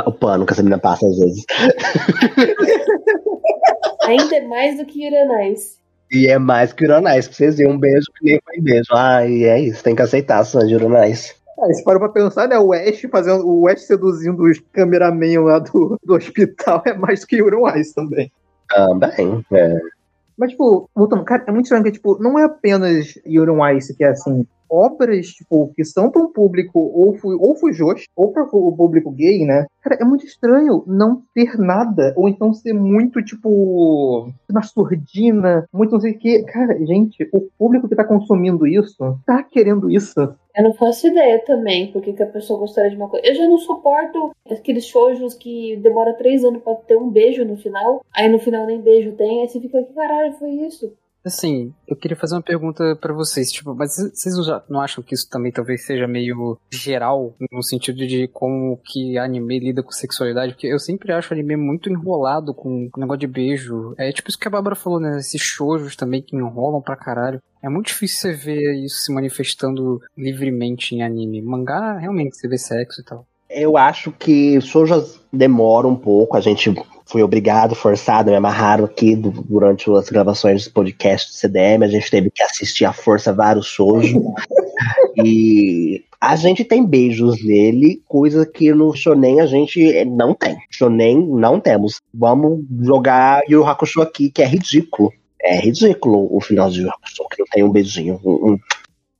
o 0.06 0.12
pano 0.12 0.44
que 0.44 0.52
essa 0.52 0.62
menina 0.62 0.80
passa 0.80 1.06
às 1.06 1.18
vezes. 1.18 1.44
Ainda 4.06 4.36
é 4.36 4.46
mais 4.46 4.76
do 4.76 4.84
que 4.84 5.06
Uranais. 5.06 5.80
E 6.10 6.26
é 6.26 6.38
mais 6.38 6.72
que 6.72 6.84
Uranais, 6.84 7.26
pra 7.26 7.36
vocês 7.36 7.56
verem 7.56 7.72
um 7.72 7.78
beijo 7.78 8.06
que 8.18 8.24
nem 8.24 8.40
foi 8.44 8.60
beijo. 8.60 8.88
Ah, 8.92 9.26
e 9.26 9.44
é 9.44 9.60
isso, 9.60 9.82
tem 9.82 9.94
que 9.94 10.02
aceitar 10.02 10.40
a 10.40 10.64
de 10.64 10.74
Uranais. 10.74 11.34
Ah, 11.58 11.72
se 11.72 11.82
parou 11.84 12.00
pra 12.00 12.10
pensar, 12.10 12.48
né? 12.48 12.58
O 12.58 12.72
Ash 12.72 13.00
fazendo 13.10 13.48
o 13.48 13.68
Ash 13.68 13.82
seduzindo 13.82 14.42
os 14.42 14.58
cameramen 14.72 15.38
lá 15.38 15.58
do, 15.58 15.96
do 16.04 16.14
hospital 16.14 16.82
é 16.86 16.92
mais 16.92 17.20
do 17.20 17.26
que 17.26 17.40
Uranais 17.40 17.92
também. 17.92 18.30
Também, 18.68 19.44
é. 19.52 19.78
Mas, 20.36 20.50
tipo, 20.50 20.90
voltando, 20.94 21.24
cara, 21.24 21.44
é 21.46 21.52
muito 21.52 21.66
estranho 21.66 21.84
que, 21.84 21.92
tipo, 21.92 22.20
não 22.20 22.38
é 22.38 22.44
apenas 22.44 23.18
Euron 23.24 23.66
Ice 23.70 23.94
que 23.94 24.02
é 24.02 24.08
assim 24.08 24.46
obras, 24.72 25.26
tipo, 25.28 25.72
que 25.74 25.84
são 25.84 26.10
para 26.10 26.22
um 26.22 26.32
público 26.32 26.78
ou, 26.78 27.14
fu 27.14 27.28
ou 27.38 27.54
fujos, 27.54 28.06
ou 28.16 28.32
para 28.32 28.44
o 28.44 28.74
público 28.74 29.10
gay, 29.10 29.44
né? 29.44 29.66
Cara, 29.82 29.98
é 30.00 30.04
muito 30.04 30.24
estranho 30.24 30.82
não 30.86 31.22
ter 31.34 31.58
nada, 31.58 32.14
ou 32.16 32.28
então 32.28 32.52
ser 32.54 32.72
muito, 32.72 33.22
tipo, 33.22 34.32
na 34.48 34.62
surdina, 34.62 35.66
muito 35.72 35.92
não 35.92 36.00
sei 36.00 36.12
o 36.12 36.18
quê. 36.18 36.44
Cara, 36.44 36.78
gente, 36.86 37.28
o 37.32 37.42
público 37.58 37.88
que 37.88 37.96
tá 37.96 38.04
consumindo 38.04 38.66
isso 38.66 39.18
tá 39.26 39.42
querendo 39.42 39.90
isso. 39.90 40.20
Eu 40.54 40.64
não 40.64 40.74
faço 40.74 41.06
ideia 41.06 41.42
também 41.44 41.90
porque 41.92 42.12
que 42.12 42.22
a 42.22 42.26
pessoa 42.26 42.60
gostaria 42.60 42.90
de 42.90 42.96
uma 42.96 43.08
coisa. 43.08 43.26
Eu 43.26 43.34
já 43.34 43.48
não 43.48 43.58
suporto 43.58 44.32
aqueles 44.50 44.86
shoujos 44.86 45.34
que 45.34 45.76
demora 45.76 46.14
três 46.14 46.44
anos 46.44 46.62
para 46.62 46.74
ter 46.76 46.96
um 46.96 47.10
beijo 47.10 47.44
no 47.44 47.56
final, 47.56 48.04
aí 48.14 48.28
no 48.28 48.38
final 48.38 48.66
nem 48.66 48.80
beijo 48.80 49.12
tem, 49.12 49.40
aí 49.40 49.48
você 49.48 49.60
fica, 49.60 49.82
que 49.82 49.94
caralho 49.94 50.34
foi 50.34 50.50
isso? 50.50 50.92
Assim, 51.24 51.72
eu 51.86 51.96
queria 51.96 52.16
fazer 52.16 52.34
uma 52.34 52.42
pergunta 52.42 52.96
para 52.96 53.14
vocês, 53.14 53.50
tipo, 53.52 53.74
mas 53.74 53.94
vocês 53.96 54.34
não 54.68 54.80
acham 54.80 55.04
que 55.04 55.14
isso 55.14 55.28
também 55.30 55.52
talvez 55.52 55.84
seja 55.86 56.06
meio 56.06 56.58
geral, 56.70 57.34
no 57.50 57.62
sentido 57.62 57.98
de 58.06 58.26
como 58.28 58.80
que 58.84 59.16
anime 59.16 59.60
lida 59.60 59.82
com 59.82 59.92
sexualidade? 59.92 60.52
Porque 60.52 60.66
eu 60.66 60.78
sempre 60.80 61.12
acho 61.12 61.32
anime 61.32 61.56
muito 61.56 61.88
enrolado 61.88 62.52
com 62.52 62.90
negócio 62.96 63.20
de 63.20 63.26
beijo. 63.28 63.94
É 63.96 64.10
tipo 64.10 64.28
isso 64.28 64.38
que 64.38 64.48
a 64.48 64.50
Bárbara 64.50 64.74
falou, 64.74 64.98
né? 64.98 65.18
Esses 65.18 65.40
shoujos 65.40 65.94
também 65.94 66.22
que 66.22 66.36
enrolam 66.36 66.82
pra 66.82 66.96
caralho. 66.96 67.40
É 67.62 67.68
muito 67.68 67.86
difícil 67.86 68.32
você 68.32 68.32
ver 68.32 68.74
isso 68.84 69.02
se 69.02 69.12
manifestando 69.12 70.00
livremente 70.16 70.96
em 70.96 71.02
anime. 71.02 71.40
Mangá, 71.40 71.96
realmente, 71.98 72.36
você 72.36 72.48
vê 72.48 72.58
sexo 72.58 73.00
e 73.00 73.04
tal. 73.04 73.24
Eu 73.54 73.76
acho 73.76 74.10
que 74.12 74.60
shoujas 74.60 75.20
demoram 75.32 75.90
um 75.90 75.96
pouco, 75.96 76.36
a 76.36 76.40
gente 76.40 76.74
fui 77.06 77.22
obrigado, 77.22 77.74
forçado, 77.74 78.30
me 78.30 78.36
amarraram 78.36 78.84
aqui 78.84 79.14
do, 79.14 79.30
durante 79.30 79.90
as 79.90 80.08
gravações 80.08 80.64
do 80.64 80.72
podcast 80.72 81.30
do 81.30 81.34
CDM, 81.34 81.84
a 81.84 81.88
gente 81.88 82.10
teve 82.10 82.30
que 82.30 82.42
assistir 82.42 82.84
à 82.84 82.92
força 82.92 83.32
vários 83.32 83.66
shows. 83.66 84.06
e 85.22 86.02
a 86.20 86.36
gente 86.36 86.64
tem 86.64 86.86
beijos 86.86 87.44
nele, 87.44 88.00
coisa 88.06 88.46
que 88.46 88.72
no 88.72 88.94
Shonen 88.94 89.40
a 89.40 89.46
gente 89.46 90.04
não 90.04 90.34
tem. 90.34 90.56
Shonen 90.70 91.26
não 91.26 91.58
temos. 91.58 92.00
Vamos 92.14 92.64
jogar 92.80 93.42
Yu 93.48 93.66
Hakusho 93.66 94.00
aqui, 94.00 94.30
que 94.30 94.40
é 94.40 94.46
ridículo. 94.46 95.12
É 95.42 95.58
ridículo 95.58 96.28
o 96.34 96.40
final 96.40 96.70
de 96.70 96.82
Yu 96.82 96.88
Hakusho, 96.88 97.28
que 97.28 97.40
não 97.40 97.46
tem 97.46 97.64
um 97.64 97.72
beijinho. 97.72 98.20
Um, 98.24 98.52
um. 98.52 98.58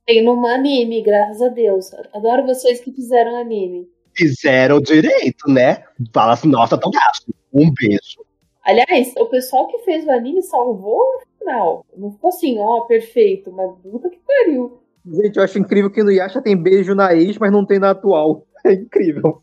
Tem 0.05 0.23
no 0.23 0.47
anime, 0.47 1.01
graças 1.01 1.41
a 1.41 1.49
Deus. 1.49 1.93
Adoro 2.13 2.45
vocês 2.45 2.79
que 2.79 2.91
fizeram 2.91 3.35
anime. 3.35 3.87
Fizeram 4.15 4.79
direito, 4.79 5.49
né? 5.49 5.83
Fala 6.13 6.33
assim, 6.33 6.49
nossa, 6.49 6.77
tão 6.77 6.91
gasto. 6.91 7.33
Um 7.53 7.71
beijo. 7.71 8.23
Aliás, 8.63 9.13
o 9.17 9.25
pessoal 9.25 9.67
que 9.67 9.79
fez 9.79 10.05
o 10.05 10.11
anime 10.11 10.41
salvou 10.41 10.97
o 10.97 11.21
final. 11.37 11.85
Não 11.97 12.11
ficou 12.11 12.29
assim, 12.29 12.57
ó, 12.59 12.81
perfeito, 12.81 13.51
mas 13.51 13.71
puta 13.81 14.09
que 14.09 14.19
pariu. 14.25 14.79
Gente, 15.05 15.37
eu 15.37 15.43
acho 15.43 15.59
incrível 15.59 15.91
que 15.91 16.01
no 16.01 16.11
Yasha 16.11 16.41
tem 16.41 16.55
beijo 16.55 16.95
na 16.95 17.13
ex, 17.13 17.37
mas 17.37 17.51
não 17.51 17.65
tem 17.65 17.79
na 17.79 17.91
atual. 17.91 18.45
É 18.65 18.71
incrível. 18.71 19.41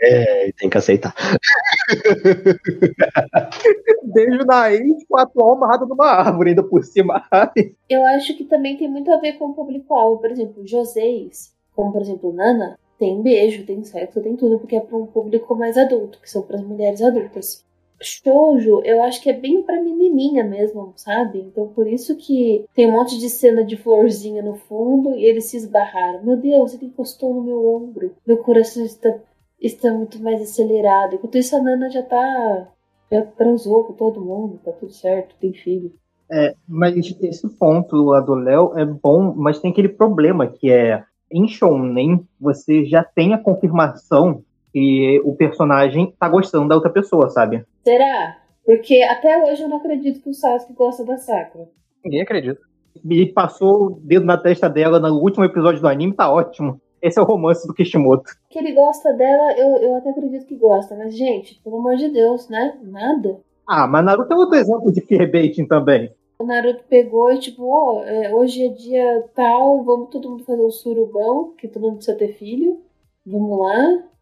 É, 0.00 0.52
tem 0.56 0.70
que 0.70 0.78
aceitar. 0.78 1.12
beijo 4.14 4.44
na 4.46 4.72
ex 4.72 5.04
com 5.08 5.18
a 5.18 5.22
atual 5.22 5.54
amarrada 5.54 5.86
numa 5.86 6.06
árvore, 6.06 6.50
ainda 6.50 6.62
por 6.62 6.84
cima. 6.84 7.24
eu 7.90 8.06
acho 8.06 8.36
que 8.36 8.44
também 8.44 8.76
tem 8.76 8.88
muito 8.88 9.12
a 9.12 9.18
ver 9.18 9.32
com 9.34 9.46
o 9.46 9.54
público-alvo. 9.54 10.20
Por 10.20 10.30
exemplo, 10.30 10.64
Joséis, 10.64 11.52
como 11.74 11.92
por 11.92 12.00
exemplo 12.00 12.32
Nana, 12.32 12.78
tem 13.00 13.22
beijo, 13.22 13.64
tem 13.64 13.82
sexo, 13.82 14.20
tem 14.20 14.36
tudo, 14.36 14.58
porque 14.58 14.76
é 14.76 14.80
para 14.80 14.96
um 14.96 15.06
público 15.06 15.56
mais 15.56 15.78
adulto, 15.78 16.20
que 16.20 16.30
são 16.30 16.42
para 16.42 16.56
as 16.56 16.62
mulheres 16.62 17.00
adultas. 17.00 17.64
Shoujo, 17.98 18.82
eu 18.84 19.02
acho 19.02 19.22
que 19.22 19.30
é 19.30 19.32
bem 19.32 19.62
pra 19.62 19.82
menininha 19.82 20.44
mesmo, 20.44 20.92
sabe? 20.96 21.40
Então 21.40 21.68
por 21.68 21.86
isso 21.86 22.14
que 22.16 22.64
tem 22.74 22.88
um 22.88 22.92
monte 22.92 23.18
de 23.18 23.30
cena 23.30 23.64
de 23.64 23.76
florzinha 23.76 24.42
no 24.42 24.54
fundo 24.54 25.14
e 25.14 25.24
eles 25.24 25.46
se 25.46 25.56
esbarraram. 25.56 26.22
Meu 26.22 26.36
Deus, 26.36 26.74
ele 26.74 26.86
encostou 26.86 27.34
no 27.34 27.42
meu 27.42 27.66
ombro. 27.74 28.14
Meu 28.26 28.38
coração 28.38 28.84
está, 28.84 29.18
está 29.60 29.92
muito 29.92 30.22
mais 30.22 30.40
acelerado. 30.42 31.14
Enquanto 31.14 31.38
isso, 31.38 31.56
a 31.56 31.62
Nana 31.62 31.90
já 31.90 32.02
tá. 32.02 32.68
Já 33.10 33.22
transou 33.22 33.84
com 33.84 33.92
todo 33.94 34.24
mundo, 34.24 34.60
tá 34.64 34.72
tudo 34.72 34.92
certo, 34.92 35.34
tem 35.40 35.52
filho. 35.52 35.92
É, 36.30 36.54
mas 36.68 36.94
esse 36.96 37.48
ponto 37.56 37.96
lá 38.04 38.20
do 38.20 38.34
Léo 38.34 38.78
é 38.78 38.84
bom, 38.84 39.34
mas 39.34 39.58
tem 39.58 39.72
aquele 39.72 39.88
problema 39.88 40.46
que 40.46 40.70
é 40.70 41.02
em 41.30 41.46
Shonen, 41.48 42.26
você 42.40 42.84
já 42.84 43.04
tem 43.04 43.32
a 43.32 43.38
confirmação 43.38 44.42
que 44.72 45.20
o 45.24 45.34
personagem 45.34 46.14
tá 46.18 46.28
gostando 46.28 46.68
da 46.68 46.74
outra 46.74 46.90
pessoa, 46.90 47.28
sabe? 47.28 47.64
Será? 47.84 48.38
Porque 48.64 49.02
até 49.02 49.36
hoje 49.44 49.62
eu 49.62 49.68
não 49.68 49.78
acredito 49.78 50.20
que 50.20 50.30
o 50.30 50.34
Sasuke 50.34 50.72
gosta 50.74 51.04
da 51.04 51.16
Sakura. 51.16 51.68
Ninguém 52.04 52.22
acredita. 52.22 52.60
Ele 53.04 53.26
passou 53.32 53.86
o 53.86 54.00
dedo 54.02 54.24
na 54.24 54.36
testa 54.36 54.68
dela 54.68 54.98
no 54.98 55.18
último 55.18 55.44
episódio 55.44 55.80
do 55.80 55.88
anime, 55.88 56.14
tá 56.14 56.32
ótimo. 56.32 56.80
Esse 57.02 57.18
é 57.18 57.22
o 57.22 57.24
romance 57.26 57.66
do 57.66 57.72
Kishimoto. 57.72 58.30
Que 58.50 58.58
ele 58.58 58.72
gosta 58.72 59.12
dela, 59.14 59.52
eu, 59.56 59.76
eu 59.82 59.96
até 59.96 60.10
acredito 60.10 60.46
que 60.46 60.54
gosta, 60.54 60.94
mas, 60.94 61.16
gente, 61.16 61.60
pelo 61.62 61.78
amor 61.78 61.96
de 61.96 62.10
Deus, 62.10 62.48
né? 62.48 62.78
Nada. 62.82 63.40
Ah, 63.66 63.86
mas 63.86 64.04
Naruto 64.04 64.32
é 64.32 64.36
outro 64.36 64.56
exemplo 64.56 64.92
de 64.92 65.00
fearbaiting 65.00 65.66
também. 65.66 66.12
O 66.40 66.46
Naruto 66.46 66.84
pegou 66.88 67.30
e 67.30 67.38
tipo, 67.38 67.62
oh, 67.62 68.02
é, 68.02 68.34
hoje 68.34 68.64
é 68.64 68.68
dia 68.70 69.24
tal, 69.34 69.84
vamos 69.84 70.08
todo 70.08 70.30
mundo 70.30 70.42
fazer 70.42 70.62
um 70.62 70.70
surubão, 70.70 71.52
que 71.58 71.68
todo 71.68 71.82
mundo 71.82 71.96
precisa 71.96 72.16
ter 72.16 72.32
filho. 72.32 72.80
Vamos 73.26 73.58
lá. 73.58 73.76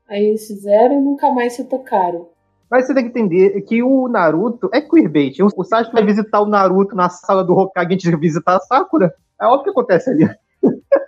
Aí 0.09 0.25
eles 0.25 0.45
fizeram 0.49 0.99
e 0.99 1.01
nunca 1.01 1.31
mais 1.31 1.53
se 1.53 1.63
tocaram. 1.63 2.29
Mas 2.69 2.89
você 2.89 2.95
tem 2.95 3.05
que 3.05 3.11
entender 3.11 3.61
que 3.61 3.85
o 3.85 4.09
Naruto 4.09 4.69
é 4.75 4.81
queerbait. 4.81 5.41
O 5.41 5.63
Sasuke 5.63 5.95
vai 5.95 6.05
visitar 6.05 6.41
o 6.41 6.47
Naruto 6.49 6.97
na 6.97 7.09
sala 7.09 7.45
do 7.45 7.53
Hokage 7.53 7.95
antes 7.95 8.11
de 8.11 8.17
visitar 8.17 8.57
a 8.57 8.61
Sakura. 8.61 9.15
É 9.41 9.47
óbvio 9.47 9.63
que 9.63 9.71
acontece 9.71 10.11
ali. 10.11 10.29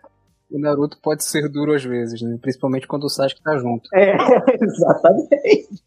O 0.50 0.58
Naruto 0.58 0.98
pode 1.00 1.24
ser 1.24 1.48
duro 1.48 1.72
às 1.72 1.84
vezes, 1.84 2.20
né? 2.22 2.36
Principalmente 2.40 2.86
quando 2.86 3.04
o 3.04 3.08
Sasuke 3.08 3.42
tá 3.42 3.56
junto. 3.56 3.88
É, 3.94 4.16
exatamente. 4.60 5.82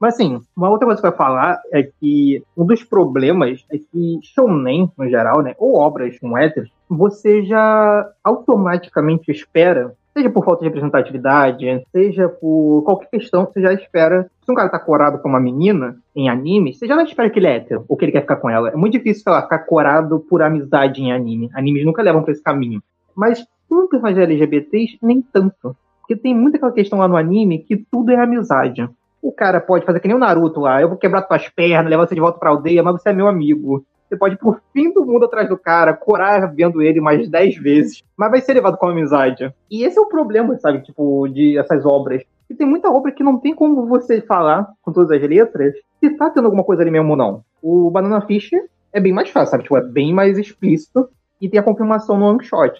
Mas 0.00 0.14
assim, 0.14 0.40
uma 0.56 0.70
outra 0.70 0.86
coisa 0.86 1.00
que 1.00 1.06
eu 1.06 1.10
ia 1.10 1.16
falar 1.16 1.60
é 1.72 1.82
que 1.82 2.42
um 2.56 2.64
dos 2.64 2.82
problemas 2.84 3.64
é 3.70 3.78
que 3.78 4.20
shounen, 4.22 4.90
no 4.96 5.08
geral, 5.08 5.42
né, 5.42 5.54
ou 5.58 5.76
obras 5.76 6.18
com 6.18 6.38
héteros, 6.38 6.70
você 6.88 7.44
já 7.44 8.08
automaticamente 8.24 9.30
espera, 9.30 9.94
seja 10.18 10.30
por 10.30 10.44
falta 10.44 10.60
de 10.60 10.66
representatividade, 10.66 11.84
seja 11.92 12.28
por 12.28 12.82
qualquer 12.82 13.10
questão, 13.10 13.44
você 13.44 13.60
já 13.60 13.72
espera. 13.72 14.30
Se 14.44 14.50
um 14.50 14.54
cara 14.54 14.68
tá 14.68 14.78
corado 14.78 15.18
com 15.18 15.28
uma 15.28 15.40
menina 15.40 15.96
em 16.14 16.28
anime, 16.28 16.74
você 16.74 16.86
já 16.86 16.96
não 16.96 17.04
espera 17.04 17.30
que 17.30 17.38
ele 17.38 17.46
é 17.46 17.56
hétero, 17.56 17.84
ou 17.88 17.96
que 17.96 18.04
ele 18.04 18.12
quer 18.12 18.22
ficar 18.22 18.36
com 18.36 18.50
ela. 18.50 18.70
É 18.70 18.76
muito 18.76 18.94
difícil, 18.94 19.22
sei 19.22 19.32
lá, 19.32 19.42
ficar 19.42 19.60
corado 19.60 20.20
por 20.20 20.42
amizade 20.42 21.02
em 21.02 21.12
anime. 21.12 21.50
Animes 21.54 21.84
nunca 21.84 22.02
levam 22.02 22.22
pra 22.22 22.32
esse 22.32 22.42
caminho. 22.42 22.82
Mas 23.14 23.44
com 23.68 23.86
personagens 23.86 24.24
LGBTs, 24.24 24.98
nem 25.02 25.20
tanto. 25.20 25.76
Porque 26.00 26.16
tem 26.16 26.34
muita 26.34 26.56
aquela 26.56 26.72
questão 26.72 26.98
lá 26.98 27.06
no 27.06 27.16
anime 27.16 27.58
que 27.58 27.76
tudo 27.76 28.10
é 28.10 28.16
amizade. 28.16 28.88
O 29.20 29.32
cara 29.32 29.60
pode 29.60 29.84
fazer 29.84 30.00
que 30.00 30.08
nem 30.08 30.16
o 30.16 30.20
Naruto 30.20 30.60
lá, 30.60 30.80
eu 30.80 30.88
vou 30.88 30.96
quebrar 30.96 31.22
tuas 31.22 31.48
pernas, 31.48 31.90
levar 31.90 32.06
você 32.06 32.14
de 32.14 32.20
volta 32.20 32.38
pra 32.38 32.50
aldeia, 32.50 32.82
mas 32.82 32.94
você 32.94 33.10
é 33.10 33.12
meu 33.12 33.28
amigo. 33.28 33.84
Você 34.08 34.16
pode 34.16 34.36
ir 34.36 34.38
por 34.38 34.62
fim 34.72 34.90
do 34.92 35.04
mundo 35.04 35.26
atrás 35.26 35.48
do 35.48 35.58
cara, 35.58 35.92
corar 35.92 36.46
vendo 36.46 36.80
ele 36.80 36.98
mais 36.98 37.28
dez 37.28 37.56
vezes, 37.56 38.02
mas 38.16 38.30
vai 38.30 38.40
ser 38.40 38.54
levado 38.54 38.78
com 38.78 38.88
amizade. 38.88 39.52
E 39.70 39.84
esse 39.84 39.98
é 39.98 40.00
o 40.00 40.06
problema, 40.06 40.56
sabe, 40.58 40.80
tipo, 40.80 41.28
de 41.28 41.58
essas 41.58 41.84
obras. 41.84 42.22
E 42.48 42.54
tem 42.54 42.66
muita 42.66 42.90
obra 42.90 43.12
que 43.12 43.22
não 43.22 43.38
tem 43.38 43.54
como 43.54 43.86
você 43.86 44.22
falar 44.22 44.66
com 44.80 44.92
todas 44.92 45.10
as 45.10 45.28
letras 45.28 45.74
se 46.00 46.10
tá 46.16 46.30
tendo 46.30 46.46
alguma 46.46 46.64
coisa 46.64 46.80
ali 46.80 46.90
mesmo 46.90 47.10
ou 47.10 47.16
não. 47.16 47.44
O 47.60 47.90
Banana 47.90 48.22
Fish 48.22 48.50
é 48.92 49.00
bem 49.00 49.12
mais 49.12 49.28
fácil, 49.28 49.50
sabe? 49.50 49.64
Tipo, 49.64 49.76
é 49.76 49.82
bem 49.82 50.14
mais 50.14 50.38
explícito 50.38 51.10
e 51.38 51.48
tem 51.48 51.60
a 51.60 51.62
confirmação 51.62 52.18
no 52.18 52.26
one 52.26 52.42
shot. 52.42 52.78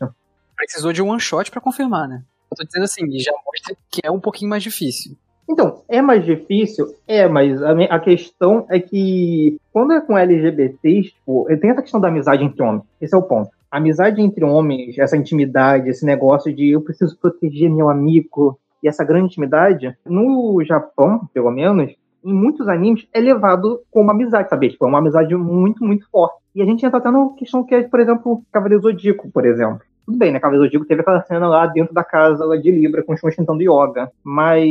Precisou 0.59 0.93
de 0.93 1.01
um 1.01 1.09
one 1.09 1.21
shot 1.21 1.51
pra 1.51 1.61
confirmar, 1.61 2.07
né? 2.07 2.23
Eu 2.51 2.57
tô 2.57 2.65
dizendo 2.65 2.85
assim, 2.85 3.19
já 3.19 3.33
mostra 3.33 3.77
que 3.91 4.01
é 4.05 4.11
um 4.11 4.21
pouquinho 4.21 4.51
mais 4.51 4.63
difícil. 4.63 5.17
Então, 5.49 5.83
é 5.89 6.03
mais 6.03 6.25
difícil? 6.25 6.87
É, 7.07 7.27
mas 7.27 7.63
a, 7.63 7.73
a, 7.73 7.99
questão 7.99 8.67
é 8.69 8.79
que 8.79 9.57
quando 9.73 9.95
é 9.95 10.01
com 10.01 10.19
LGBTs, 10.19 11.11
tipo, 11.11 11.47
tem 11.61 11.71
essa 11.71 11.81
questão 11.81 12.01
da 12.01 12.09
amizade 12.09 12.45
entre 12.45 12.63
homens. 12.63 12.83
Esse 13.01 13.15
é 13.15 13.19
o 13.19 13.23
ponto. 13.23 13.51
A 13.71 13.79
amizade 13.79 14.21
entre 14.21 14.45
homens, 14.45 14.99
essa 14.99 15.17
intimidade, 15.17 15.89
esse 15.89 16.05
negócio 16.05 16.55
de 16.55 16.71
eu 16.71 16.83
preciso 16.83 17.17
proteger 17.19 17.71
meu 17.71 17.89
amigo 17.89 18.59
e 18.83 18.89
essa 18.89 19.05
grande 19.05 19.27
intimidade, 19.27 19.97
no 20.05 20.63
Japão, 20.65 21.29
pelo 21.33 21.51
menos, 21.51 21.95
em 22.25 22.33
muitos 22.33 22.69
animes 22.69 23.07
é 23.13 23.21
levado 23.21 23.81
como 23.91 24.11
amizade, 24.11 24.51
sabe? 24.51 24.71
Tipo, 24.71 24.85
é 24.85 24.89
uma 24.89 24.99
amizade 24.99 25.35
muito, 25.35 25.85
muito 25.85 26.09
forte. 26.11 26.37
E 26.55 26.63
a 26.63 26.65
gente 26.65 26.85
entra 26.85 26.99
até 26.99 27.11
na 27.11 27.31
questão 27.37 27.65
que 27.65 27.75
é, 27.75 27.83
por 27.83 28.01
exemplo, 28.01 28.43
Cavaleiro 28.53 28.83
Zodíaco, 28.83 29.31
por 29.31 29.47
exemplo. 29.47 29.81
Tudo 30.09 30.17
bem, 30.17 30.33
né? 30.33 30.41
Cavaleiro 30.41 30.65
Zodíaco 30.65 30.87
teve 30.87 31.03
aquela 31.03 31.23
cena 31.25 31.47
lá 31.47 31.67
dentro 31.67 31.93
da 31.93 32.03
casa 32.03 32.47
de 32.57 32.71
Libra 32.71 33.03
com 33.03 33.13
o 33.13 33.17
Shun 33.19 33.29
tentando 33.29 33.61
yoga. 33.61 34.11
Mas 34.25 34.67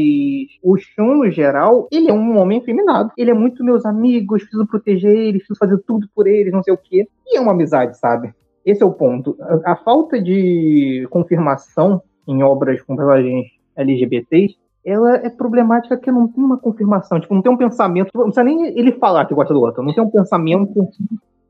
o 0.63 0.75
Shun, 0.75 1.17
no 1.17 1.29
geral, 1.29 1.87
ele 1.91 2.09
é 2.09 2.13
um 2.13 2.39
homem 2.39 2.59
feminado. 2.59 3.11
Ele 3.15 3.29
é 3.29 3.35
muito 3.35 3.63
meus 3.63 3.85
amigos, 3.85 4.41
preciso 4.41 4.65
proteger 4.65 5.15
eles, 5.15 5.43
preciso 5.43 5.59
fazer 5.59 5.77
tudo 5.85 6.09
por 6.15 6.25
eles, 6.25 6.51
não 6.51 6.63
sei 6.63 6.73
o 6.73 6.77
quê. 6.77 7.07
E 7.27 7.37
é 7.37 7.39
uma 7.39 7.51
amizade, 7.51 7.95
sabe? 7.99 8.33
Esse 8.65 8.81
é 8.81 8.85
o 8.87 8.91
ponto. 8.91 9.37
A, 9.39 9.73
a 9.73 9.75
falta 9.75 10.19
de 10.19 11.07
confirmação 11.11 12.01
em 12.27 12.41
obras 12.41 12.81
com 12.81 12.95
personagens 12.95 13.45
LGBTs 13.75 14.55
ela 14.83 15.17
é 15.17 15.29
problemática 15.29 15.97
porque 15.97 16.11
não 16.11 16.27
tem 16.27 16.43
uma 16.43 16.57
confirmação, 16.57 17.19
tipo, 17.19 17.35
não 17.35 17.43
tem 17.43 17.51
um 17.51 17.57
pensamento, 17.57 18.09
não 18.15 18.23
precisa 18.23 18.43
nem 18.43 18.67
ele 18.67 18.93
falar 18.93 19.25
que 19.25 19.35
gosta 19.35 19.53
do 19.53 19.59
outro, 19.59 19.83
não 19.83 19.93
tem 19.93 20.03
um 20.03 20.09
pensamento. 20.09 20.87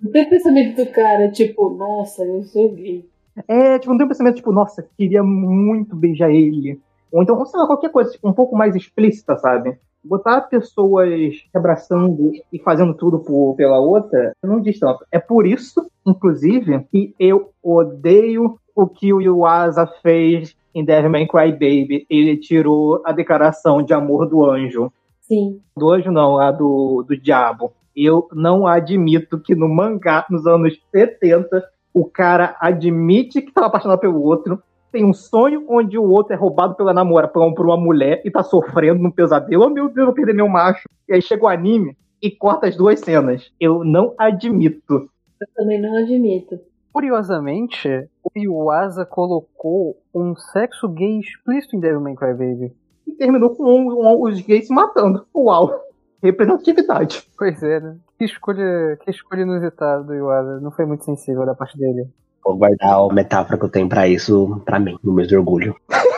Não 0.02 0.12
tem 0.12 0.28
pensamento 0.28 0.76
do 0.76 0.92
cara, 0.92 1.32
tipo, 1.32 1.70
nossa, 1.70 2.26
eu 2.26 2.44
sou 2.44 2.74
gay. 2.74 3.06
É, 3.48 3.78
tipo, 3.80 3.92
não 3.92 3.98
tem 3.98 4.06
um 4.06 4.10
pensamento, 4.10 4.36
tipo, 4.36 4.52
nossa, 4.52 4.88
queria 4.98 5.24
muito 5.24 5.96
beijar 5.96 6.32
ele. 6.32 6.80
Ou 7.12 7.22
então, 7.22 7.46
sei 7.46 7.60
lá, 7.60 7.68
qualquer 7.68 7.92
coisa, 7.92 8.12
tipo, 8.12 8.28
um 8.28 8.34
pouco 8.34 8.56
mais 8.56 8.76
explícita, 8.76 9.38
sabe? 9.38 9.78
Botar 10.04 10.42
pessoas 10.42 11.10
abraçando 11.54 12.32
e 12.52 12.60
fazendo 12.60 12.94
tudo 12.94 13.20
por, 13.20 13.56
pela 13.56 13.80
outra 13.80 14.34
não 14.44 14.62
diz 14.62 14.80
tanto. 14.80 15.06
É 15.12 15.20
por 15.20 15.46
isso, 15.46 15.90
inclusive, 16.06 16.86
que 16.92 17.14
eu 17.20 17.52
odeio 17.62 18.58
o 18.76 18.88
que 18.88 19.12
o 19.12 19.22
Yuasa 19.22 19.88
fez 20.02 20.56
em 20.74 20.86
Devilman 20.86 21.28
Cry 21.28 21.52
Baby. 21.52 22.06
Ele 22.10 22.38
tirou 22.38 23.02
a 23.04 23.12
declaração 23.12 23.82
de 23.82 23.94
amor 23.94 24.28
do 24.28 24.46
anjo. 24.46 24.92
Sim. 25.22 25.60
Do 25.76 25.92
anjo 25.92 26.12
não, 26.12 26.38
a 26.40 26.52
do, 26.52 27.04
do 27.08 27.18
diabo. 27.18 27.74
Eu 27.96 28.28
não 28.32 28.68
admito 28.68 29.40
que 29.40 29.56
no 29.56 29.68
mangá, 29.68 30.26
nos 30.30 30.46
anos 30.46 30.80
70, 30.92 31.68
o 32.00 32.06
cara 32.06 32.56
admite 32.60 33.42
que 33.42 33.50
estava 33.50 33.68
apaixonado 33.68 34.00
pelo 34.00 34.22
outro, 34.22 34.62
tem 34.92 35.04
um 35.04 35.14
sonho 35.14 35.66
onde 35.68 35.98
o 35.98 36.04
outro 36.04 36.34
é 36.34 36.38
roubado 36.38 36.76
pela 36.76 36.94
namorada 36.94 37.34
por 37.34 37.66
uma 37.66 37.78
mulher 37.78 38.22
e 38.24 38.30
tá 38.30 38.44
sofrendo 38.44 39.02
num 39.02 39.12
pesadelo. 39.12 39.66
Oh 39.66 39.70
meu 39.70 39.86
Deus, 39.86 39.98
eu 39.98 40.06
vou 40.06 40.14
perder 40.14 40.34
meu 40.34 40.48
macho. 40.48 40.88
E 41.10 41.14
aí 41.14 41.22
chega 41.22 41.44
o 41.44 41.48
anime 41.48 41.98
e 42.22 42.30
corta 42.30 42.68
as 42.68 42.76
duas 42.76 43.00
cenas. 43.00 43.52
Eu 43.60 43.84
não 43.84 44.14
admito. 44.18 45.10
Eu 45.42 45.48
também 45.56 45.82
não 45.82 45.96
admito. 45.98 46.60
Curiosamente, 46.94 48.08
o 48.24 48.40
Yuasa 48.40 49.06
colocou 49.06 49.98
um 50.14 50.36
sexo 50.36 50.88
gay 50.88 51.20
explícito 51.20 51.76
em 51.76 51.80
Devilman 51.80 52.16
Crybaby. 52.16 52.74
E 53.08 53.12
terminou 53.14 53.56
com 53.56 53.64
um, 53.64 54.02
um, 54.02 54.22
os 54.22 54.40
gays 54.42 54.68
se 54.68 54.74
matando. 54.74 55.26
Uau! 55.36 55.87
Representatividade. 56.22 57.24
Pois 57.38 57.62
é, 57.62 57.80
né? 57.80 57.96
Que 58.18 58.26
escolha, 58.26 58.98
que 59.04 59.12
escolha 59.12 59.42
inusitada 59.42 60.04
do 60.04 60.16
Iwasa. 60.16 60.60
Não 60.60 60.72
foi 60.72 60.86
muito 60.86 61.06
sensível 61.06 61.46
da 61.46 61.54
parte 61.54 61.78
dele. 61.78 62.08
Vou 62.44 62.58
guardar 62.58 63.00
a 63.00 63.14
metáfora 63.14 63.58
que 63.58 63.66
eu 63.66 63.70
tenho 63.70 63.90
pra 63.90 64.08
isso 64.08 64.62
pra 64.66 64.80
mim, 64.80 64.98
no 65.04 65.14
mês 65.14 65.28
de 65.28 65.36
orgulho. 65.36 65.76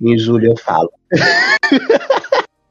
em 0.00 0.18
julho 0.18 0.52
eu 0.52 0.56
falo. 0.56 0.90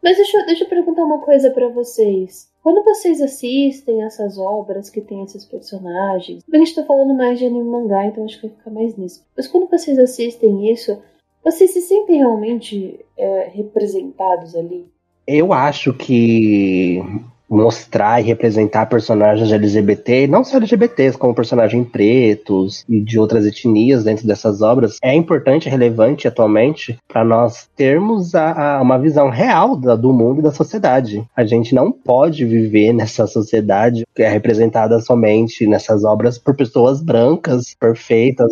Mas 0.04 0.18
deixa, 0.18 0.46
deixa 0.46 0.66
eu 0.66 0.70
perguntar 0.70 1.04
uma 1.04 1.20
coisa 1.20 1.50
para 1.50 1.70
vocês. 1.70 2.50
Quando 2.62 2.84
vocês 2.84 3.22
assistem 3.22 4.04
essas 4.04 4.38
obras 4.38 4.90
que 4.90 5.02
tem 5.02 5.24
esses 5.24 5.46
personagens, 5.46 6.44
a 6.52 6.58
gente 6.58 6.76
tá 6.76 6.84
falando 6.84 7.16
mais 7.16 7.40
de 7.40 7.46
anime 7.46 7.70
mangá, 7.70 8.06
então 8.06 8.24
acho 8.24 8.40
que 8.40 8.48
vai 8.48 8.58
ficar 8.58 8.72
mais 8.72 8.96
nisso. 8.96 9.24
Mas 9.36 9.48
quando 9.48 9.70
vocês 9.70 9.98
assistem 9.98 10.72
isso, 10.72 11.02
vocês 11.46 11.72
se 11.72 11.82
sentem 11.82 12.18
realmente 12.18 13.00
é, 13.16 13.52
representados 13.54 14.56
ali? 14.56 14.88
Eu 15.28 15.54
acho 15.54 15.94
que 15.94 17.02
mostrar 17.48 18.20
e 18.20 18.24
representar 18.24 18.88
personagens 18.88 19.52
LGBT, 19.52 20.26
não 20.26 20.44
só 20.44 20.58
LGBTs, 20.58 21.16
como 21.16 21.36
personagens 21.36 21.88
pretos 21.88 22.84
e 22.90 23.00
de 23.00 23.20
outras 23.20 23.46
etnias 23.46 24.04
dentro 24.04 24.26
dessas 24.26 24.64
obras, 24.64 24.98
é 25.04 25.14
importante, 25.14 25.70
relevante 25.70 26.28
atualmente 26.28 26.98
para 27.08 27.24
nós 27.24 27.70
termos 27.76 28.34
a, 28.34 28.78
a, 28.78 28.82
uma 28.82 28.98
visão 28.98 29.30
real 29.30 29.76
da, 29.76 29.96
do 29.96 30.12
mundo 30.12 30.40
e 30.40 30.44
da 30.44 30.52
sociedade. 30.52 31.24
A 31.36 31.46
gente 31.46 31.76
não 31.76 31.92
pode 31.92 32.44
viver 32.46 32.92
nessa 32.92 33.28
sociedade 33.28 34.04
que 34.16 34.24
é 34.24 34.30
representada 34.30 35.00
somente 35.00 35.68
nessas 35.68 36.04
obras 36.04 36.40
por 36.40 36.56
pessoas 36.56 37.02
brancas, 37.02 37.76
perfeitas, 37.80 38.52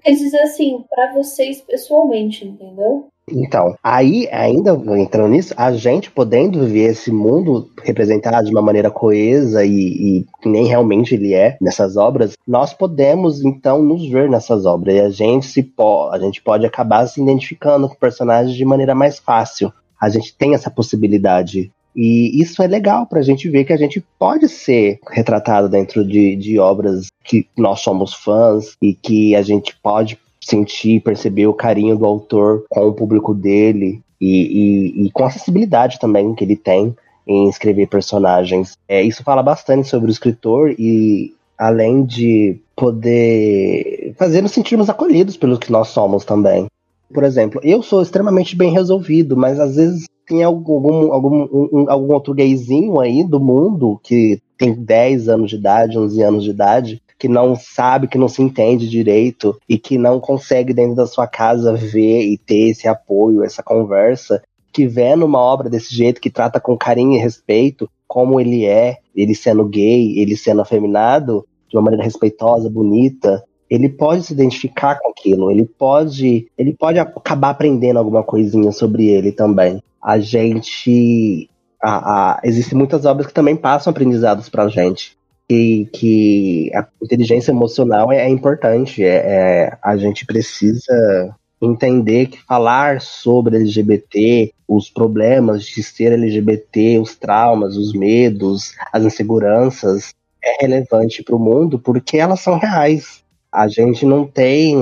Quer 0.00 0.12
dizer 0.12 0.40
assim, 0.40 0.84
para 0.88 1.12
vocês 1.12 1.60
pessoalmente, 1.60 2.46
entendeu? 2.46 3.08
Então, 3.30 3.76
aí, 3.82 4.28
ainda 4.32 4.72
entrando 4.98 5.30
nisso, 5.30 5.54
a 5.56 5.72
gente 5.72 6.10
podendo 6.10 6.66
ver 6.66 6.90
esse 6.90 7.12
mundo 7.12 7.70
representado 7.82 8.44
de 8.44 8.50
uma 8.50 8.62
maneira 8.62 8.90
coesa 8.90 9.64
e, 9.64 10.24
e 10.42 10.48
nem 10.48 10.66
realmente 10.66 11.14
ele 11.14 11.32
é 11.32 11.56
nessas 11.60 11.96
obras, 11.96 12.36
nós 12.46 12.74
podemos 12.74 13.44
então 13.44 13.80
nos 13.82 14.08
ver 14.08 14.28
nessas 14.28 14.66
obras 14.66 14.96
e 14.96 15.00
a 15.00 15.10
gente 15.10 15.46
se 15.46 15.62
po 15.62 16.10
a 16.10 16.18
gente 16.18 16.42
pode 16.42 16.66
acabar 16.66 17.06
se 17.06 17.22
identificando 17.22 17.88
com 17.88 17.94
personagens 17.94 18.56
de 18.56 18.64
maneira 18.64 18.94
mais 18.94 19.18
fácil. 19.18 19.72
A 20.00 20.08
gente 20.08 20.36
tem 20.36 20.52
essa 20.52 20.68
possibilidade 20.68 21.70
e 21.94 22.40
isso 22.40 22.62
é 22.62 22.66
legal 22.66 23.06
para 23.06 23.20
a 23.20 23.22
gente 23.22 23.48
ver 23.48 23.64
que 23.64 23.72
a 23.72 23.76
gente 23.76 24.02
pode 24.18 24.48
ser 24.48 24.98
retratado 25.10 25.68
dentro 25.68 26.04
de, 26.04 26.36
de 26.36 26.58
obras 26.58 27.06
que 27.24 27.46
nós 27.56 27.80
somos 27.80 28.14
fãs 28.14 28.76
e 28.80 28.94
que 28.94 29.36
a 29.36 29.42
gente 29.42 29.76
pode 29.82 30.18
sentir, 30.40 31.00
perceber 31.00 31.46
o 31.46 31.54
carinho 31.54 31.96
do 31.96 32.04
autor 32.04 32.64
com 32.68 32.88
o 32.88 32.94
público 32.94 33.34
dele 33.34 34.00
e, 34.20 34.96
e, 34.96 35.06
e 35.06 35.10
com 35.10 35.24
a 35.24 35.28
acessibilidade 35.28 35.98
também 35.98 36.34
que 36.34 36.44
ele 36.44 36.56
tem 36.56 36.94
em 37.26 37.48
escrever 37.48 37.86
personagens. 37.86 38.76
É, 38.88 39.02
isso 39.02 39.22
fala 39.22 39.42
bastante 39.42 39.88
sobre 39.88 40.10
o 40.10 40.12
escritor 40.12 40.74
e 40.78 41.34
além 41.56 42.04
de 42.04 42.58
poder 42.74 44.14
fazer 44.16 44.42
nos 44.42 44.52
sentirmos 44.52 44.90
acolhidos 44.90 45.36
pelo 45.36 45.58
que 45.58 45.70
nós 45.70 45.88
somos 45.88 46.24
também. 46.24 46.66
Por 47.12 47.24
exemplo, 47.24 47.60
eu 47.62 47.82
sou 47.82 48.02
extremamente 48.02 48.56
bem 48.56 48.72
resolvido, 48.72 49.36
mas 49.36 49.60
às 49.60 49.76
vezes 49.76 50.06
tem 50.26 50.42
algum, 50.42 51.12
algum, 51.12 51.48
um, 51.72 51.90
algum 51.90 52.12
outro 52.12 52.34
gayzinho 52.34 53.00
aí 53.00 53.24
do 53.24 53.40
mundo 53.40 54.00
que 54.02 54.40
tem 54.56 54.72
10 54.72 55.28
anos 55.28 55.50
de 55.50 55.56
idade, 55.56 55.98
11 55.98 56.22
anos 56.22 56.44
de 56.44 56.50
idade, 56.50 57.02
que 57.18 57.28
não 57.28 57.54
sabe, 57.54 58.08
que 58.08 58.18
não 58.18 58.28
se 58.28 58.42
entende 58.42 58.88
direito 58.88 59.56
e 59.68 59.78
que 59.78 59.96
não 59.96 60.18
consegue 60.20 60.74
dentro 60.74 60.96
da 60.96 61.06
sua 61.06 61.26
casa 61.26 61.72
ver 61.72 62.22
e 62.22 62.36
ter 62.36 62.70
esse 62.70 62.88
apoio, 62.88 63.44
essa 63.44 63.62
conversa, 63.62 64.42
que 64.72 64.86
vê 64.86 65.14
numa 65.14 65.38
obra 65.38 65.68
desse 65.68 65.94
jeito, 65.94 66.20
que 66.20 66.30
trata 66.30 66.58
com 66.58 66.76
carinho 66.76 67.14
e 67.14 67.18
respeito 67.18 67.88
como 68.08 68.40
ele 68.40 68.66
é, 68.66 68.98
ele 69.14 69.34
sendo 69.34 69.64
gay, 69.64 70.18
ele 70.18 70.36
sendo 70.36 70.60
afeminado, 70.60 71.46
de 71.68 71.76
uma 71.76 71.82
maneira 71.82 72.04
respeitosa, 72.04 72.68
bonita, 72.68 73.42
ele 73.70 73.88
pode 73.88 74.24
se 74.24 74.34
identificar 74.34 74.98
com 75.00 75.08
aquilo, 75.08 75.50
ele 75.50 75.64
pode, 75.64 76.46
ele 76.58 76.74
pode 76.74 76.98
acabar 76.98 77.48
aprendendo 77.48 77.98
alguma 77.98 78.22
coisinha 78.22 78.70
sobre 78.70 79.06
ele 79.06 79.32
também. 79.32 79.82
A 80.02 80.18
gente. 80.18 81.48
A, 81.82 82.34
a, 82.34 82.40
existem 82.44 82.78
muitas 82.78 83.04
obras 83.04 83.26
que 83.26 83.34
também 83.34 83.56
passam 83.56 83.90
aprendizados 83.90 84.48
pra 84.48 84.68
gente. 84.68 85.16
E 85.50 85.86
que 85.92 86.70
a 86.74 86.86
inteligência 87.02 87.50
emocional 87.50 88.10
é, 88.12 88.18
é 88.18 88.28
importante. 88.28 89.04
É, 89.04 89.16
é, 89.16 89.78
a 89.82 89.96
gente 89.96 90.24
precisa 90.24 91.34
entender 91.60 92.26
que 92.26 92.42
falar 92.42 93.00
sobre 93.00 93.56
LGBT, 93.56 94.52
os 94.66 94.90
problemas 94.90 95.64
de 95.64 95.82
ser 95.82 96.12
LGBT, 96.12 96.98
os 96.98 97.14
traumas, 97.14 97.76
os 97.76 97.92
medos, 97.92 98.74
as 98.92 99.04
inseguranças, 99.04 100.12
é 100.42 100.64
relevante 100.66 101.22
para 101.22 101.36
o 101.36 101.38
mundo 101.38 101.78
porque 101.78 102.18
elas 102.18 102.40
são 102.40 102.58
reais 102.58 103.21
a 103.52 103.68
gente 103.68 104.06
não 104.06 104.24
tem 104.26 104.76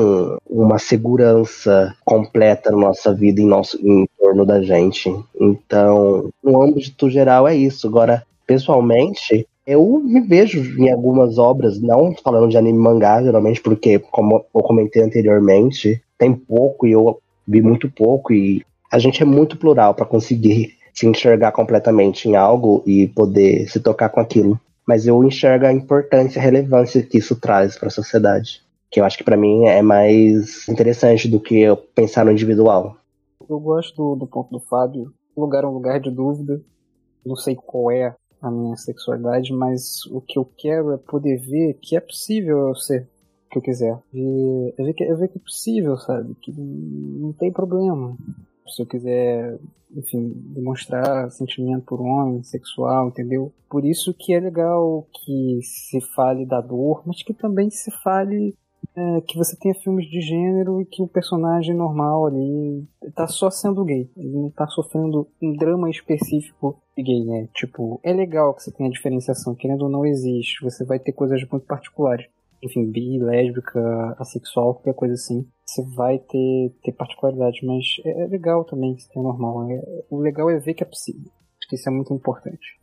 uma 0.48 0.78
segurança 0.78 1.94
completa 2.04 2.70
na 2.70 2.78
nossa 2.78 3.12
vida, 3.12 3.40
em, 3.40 3.46
nosso, 3.46 3.76
em 3.84 4.06
torno 4.18 4.46
da 4.46 4.62
gente. 4.62 5.12
Então, 5.38 6.30
no 6.42 6.62
âmbito 6.62 7.10
geral, 7.10 7.48
é 7.48 7.56
isso. 7.56 7.88
Agora, 7.88 8.24
pessoalmente, 8.46 9.46
eu 9.66 10.00
me 10.04 10.20
vejo 10.20 10.60
em 10.80 10.90
algumas 10.90 11.36
obras, 11.36 11.80
não 11.80 12.14
falando 12.22 12.48
de 12.48 12.56
anime 12.56 12.78
mangá, 12.78 13.20
geralmente, 13.22 13.60
porque, 13.60 13.98
como 13.98 14.44
eu 14.54 14.62
comentei 14.62 15.02
anteriormente, 15.02 16.00
tem 16.16 16.32
pouco 16.32 16.86
e 16.86 16.92
eu 16.92 17.18
vi 17.46 17.60
muito 17.60 17.90
pouco 17.90 18.32
e 18.32 18.64
a 18.90 18.98
gente 18.98 19.22
é 19.22 19.26
muito 19.26 19.56
plural 19.56 19.94
para 19.94 20.06
conseguir 20.06 20.76
se 20.92 21.06
enxergar 21.06 21.52
completamente 21.52 22.28
em 22.28 22.36
algo 22.36 22.82
e 22.86 23.08
poder 23.08 23.68
se 23.68 23.80
tocar 23.80 24.08
com 24.08 24.20
aquilo. 24.20 24.60
Mas 24.90 25.06
eu 25.06 25.22
enxergo 25.22 25.66
a 25.66 25.72
importância 25.72 26.40
e 26.40 26.40
a 26.40 26.42
relevância 26.42 27.00
que 27.00 27.18
isso 27.18 27.38
traz 27.38 27.78
para 27.78 27.86
a 27.86 27.92
sociedade, 27.92 28.60
que 28.90 28.98
eu 28.98 29.04
acho 29.04 29.16
que 29.16 29.22
para 29.22 29.36
mim 29.36 29.66
é 29.66 29.80
mais 29.82 30.68
interessante 30.68 31.28
do 31.28 31.38
que 31.38 31.60
eu 31.60 31.76
pensar 31.76 32.24
no 32.24 32.32
individual. 32.32 32.96
Eu 33.48 33.60
gosto 33.60 33.94
do, 33.94 34.16
do 34.16 34.26
ponto 34.26 34.50
do 34.50 34.58
Fábio. 34.58 35.12
O 35.36 35.42
lugar 35.42 35.62
é 35.62 35.66
um 35.68 35.74
lugar 35.74 36.00
de 36.00 36.10
dúvida. 36.10 36.60
Não 37.24 37.36
sei 37.36 37.54
qual 37.54 37.92
é 37.92 38.16
a 38.42 38.50
minha 38.50 38.76
sexualidade, 38.76 39.52
mas 39.52 40.04
o 40.06 40.20
que 40.20 40.36
eu 40.36 40.44
quero 40.58 40.92
é 40.92 40.96
poder 40.96 41.38
ver 41.38 41.74
que 41.74 41.94
é 41.94 42.00
possível 42.00 42.70
eu 42.70 42.74
ser 42.74 43.06
o 43.46 43.50
que 43.52 43.58
eu 43.58 43.62
quiser. 43.62 43.96
Ver, 44.12 44.74
é 44.76 44.82
ver, 44.82 44.92
que, 44.92 45.14
ver 45.14 45.28
que 45.28 45.38
é 45.38 45.40
possível, 45.40 45.96
sabe? 45.98 46.34
Que 46.42 46.50
não 46.50 47.32
tem 47.32 47.52
problema. 47.52 48.16
Se 48.70 48.82
eu 48.82 48.86
quiser, 48.86 49.58
enfim, 49.94 50.32
demonstrar 50.54 51.30
sentimento 51.30 51.84
por 51.84 52.00
homem, 52.00 52.42
sexual, 52.42 53.08
entendeu? 53.08 53.52
Por 53.68 53.84
isso 53.84 54.14
que 54.14 54.32
é 54.32 54.40
legal 54.40 55.06
que 55.12 55.60
se 55.62 56.00
fale 56.14 56.46
da 56.46 56.60
dor, 56.60 57.02
mas 57.06 57.22
que 57.22 57.34
também 57.34 57.70
se 57.70 57.90
fale 58.02 58.54
é, 58.96 59.20
que 59.20 59.36
você 59.36 59.56
tenha 59.56 59.74
filmes 59.74 60.06
de 60.08 60.20
gênero 60.20 60.80
e 60.80 60.84
que 60.84 61.02
o 61.02 61.08
personagem 61.08 61.74
normal 61.74 62.26
ali 62.26 62.84
tá 63.14 63.26
só 63.26 63.50
sendo 63.50 63.84
gay. 63.84 64.10
Ele 64.16 64.32
não 64.32 64.50
tá 64.50 64.66
sofrendo 64.66 65.26
um 65.40 65.52
drama 65.52 65.88
específico 65.88 66.76
de 66.96 67.02
gay, 67.02 67.24
né? 67.24 67.48
Tipo, 67.54 68.00
é 68.02 68.12
legal 68.12 68.54
que 68.54 68.62
você 68.62 68.72
tenha 68.72 68.90
diferenciação, 68.90 69.54
querendo 69.54 69.82
ou 69.82 69.88
não 69.88 70.04
existe. 70.04 70.62
Você 70.62 70.84
vai 70.84 70.98
ter 70.98 71.12
coisas 71.12 71.40
muito 71.50 71.66
particulares. 71.66 72.26
Enfim, 72.62 72.90
bi, 72.90 73.18
lésbica, 73.18 74.14
assexual, 74.18 74.74
qualquer 74.74 74.94
coisa 74.94 75.14
assim. 75.14 75.46
Você 75.64 75.82
vai 75.94 76.18
ter, 76.18 76.72
ter 76.82 76.92
particularidade, 76.92 77.64
mas 77.64 77.84
é, 78.04 78.22
é 78.22 78.26
legal 78.26 78.64
também 78.64 78.94
que 78.94 79.18
é 79.18 79.22
normal. 79.22 79.70
É, 79.70 79.82
o 80.10 80.18
legal 80.18 80.50
é 80.50 80.58
ver 80.58 80.74
que 80.74 80.82
é 80.82 80.86
possível. 80.86 81.30
Acho 81.58 81.68
que 81.68 81.76
isso 81.76 81.88
é 81.88 81.92
muito 81.92 82.12
importante. 82.12 82.78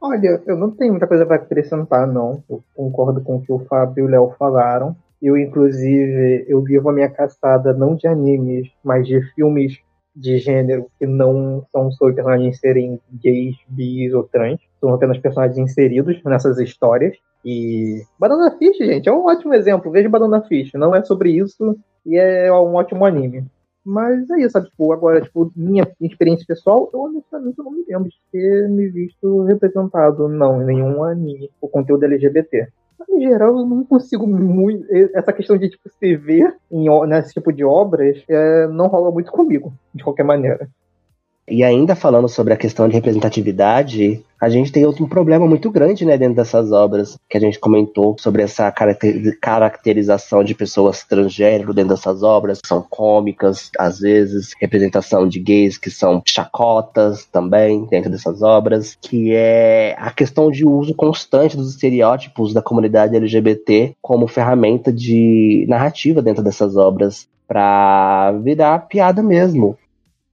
Olha, 0.00 0.42
eu 0.46 0.56
não 0.56 0.70
tenho 0.70 0.92
muita 0.92 1.06
coisa 1.06 1.26
para 1.26 1.36
acrescentar, 1.36 2.06
não. 2.06 2.42
Eu 2.48 2.64
concordo 2.74 3.20
com 3.20 3.36
o 3.36 3.42
que 3.42 3.52
o 3.52 3.58
Fábio 3.66 4.04
e 4.04 4.06
o 4.06 4.10
Léo 4.10 4.34
falaram. 4.38 4.96
Eu, 5.20 5.36
inclusive, 5.36 6.46
eu 6.48 6.62
vivo 6.62 6.88
a 6.88 6.92
minha 6.92 7.10
caçada 7.10 7.74
não 7.74 7.94
de 7.94 8.06
animes, 8.06 8.70
mas 8.82 9.06
de 9.06 9.20
filmes 9.34 9.78
de 10.16 10.38
gênero 10.38 10.86
que 10.98 11.06
não 11.06 11.66
são 11.70 11.92
sobre 11.92 12.14
personagens 12.14 12.58
serem 12.58 12.98
gays, 13.12 13.56
bis 13.68 14.14
ou 14.14 14.22
trans. 14.24 14.60
São 14.80 14.94
apenas 14.94 15.18
personagens 15.18 15.58
inseridos 15.58 16.22
nessas 16.24 16.58
histórias. 16.58 17.16
E 17.44 18.02
Banana 18.18 18.50
Fish, 18.58 18.78
gente, 18.78 19.08
é 19.08 19.12
um 19.12 19.26
ótimo 19.26 19.54
exemplo. 19.54 19.90
Veja 19.90 20.08
Banana 20.08 20.42
Fish. 20.42 20.72
Não 20.74 20.94
é 20.94 21.02
sobre 21.04 21.30
isso 21.30 21.78
e 22.04 22.16
é 22.16 22.52
um 22.52 22.74
ótimo 22.74 23.04
anime. 23.04 23.44
Mas 23.84 24.28
é 24.30 24.40
isso, 24.40 24.50
sabe? 24.50 24.68
Tipo, 24.68 24.92
agora, 24.92 25.20
tipo, 25.20 25.50
minha 25.56 25.86
experiência 26.00 26.44
pessoal, 26.46 26.90
eu 26.92 27.00
honestamente 27.00 27.58
não 27.58 27.70
me 27.70 27.84
lembro 27.88 28.10
de 28.10 28.16
ter 28.30 28.68
me 28.68 28.88
visto 28.88 29.42
representado, 29.44 30.28
não, 30.28 30.60
em 30.62 30.66
nenhum 30.66 31.02
anime, 31.02 31.50
o 31.60 31.68
conteúdo 31.68 32.04
LGBT 32.04 32.68
em 33.10 33.20
geral, 33.20 33.58
eu 33.58 33.66
não 33.66 33.84
consigo 33.84 34.26
muito. 34.26 34.86
Essa 35.14 35.32
questão 35.32 35.56
de 35.56 35.68
tipo, 35.68 35.88
se 35.88 36.16
ver 36.16 36.54
em, 36.70 36.88
nesse 37.06 37.34
tipo 37.34 37.52
de 37.52 37.64
obras 37.64 38.22
é, 38.28 38.66
não 38.68 38.86
rola 38.86 39.10
muito 39.10 39.32
comigo, 39.32 39.72
de 39.94 40.04
qualquer 40.04 40.24
maneira. 40.24 40.68
E 41.50 41.64
ainda 41.64 41.96
falando 41.96 42.28
sobre 42.28 42.52
a 42.54 42.56
questão 42.56 42.88
de 42.88 42.94
representatividade, 42.94 44.24
a 44.40 44.48
gente 44.48 44.70
tem 44.70 44.86
outro 44.86 45.08
problema 45.08 45.48
muito 45.48 45.68
grande 45.68 46.06
né, 46.06 46.16
dentro 46.16 46.36
dessas 46.36 46.70
obras, 46.70 47.18
que 47.28 47.36
a 47.36 47.40
gente 47.40 47.58
comentou 47.58 48.16
sobre 48.20 48.42
essa 48.42 48.72
caracterização 49.40 50.44
de 50.44 50.54
pessoas 50.54 51.02
transgênero 51.02 51.74
dentro 51.74 51.90
dessas 51.90 52.22
obras, 52.22 52.60
que 52.60 52.68
são 52.68 52.86
cômicas, 52.88 53.70
às 53.76 53.98
vezes, 53.98 54.52
representação 54.60 55.28
de 55.28 55.40
gays 55.40 55.76
que 55.76 55.90
são 55.90 56.22
chacotas 56.24 57.24
também 57.24 57.84
dentro 57.86 58.10
dessas 58.10 58.42
obras, 58.42 58.96
que 59.00 59.34
é 59.34 59.96
a 59.98 60.12
questão 60.12 60.52
de 60.52 60.64
uso 60.64 60.94
constante 60.94 61.56
dos 61.56 61.70
estereótipos 61.74 62.54
da 62.54 62.62
comunidade 62.62 63.16
LGBT 63.16 63.94
como 64.00 64.28
ferramenta 64.28 64.92
de 64.92 65.66
narrativa 65.68 66.22
dentro 66.22 66.44
dessas 66.44 66.76
obras 66.76 67.28
para 67.50 68.30
virar 68.44 68.86
piada 68.86 69.24
mesmo. 69.24 69.76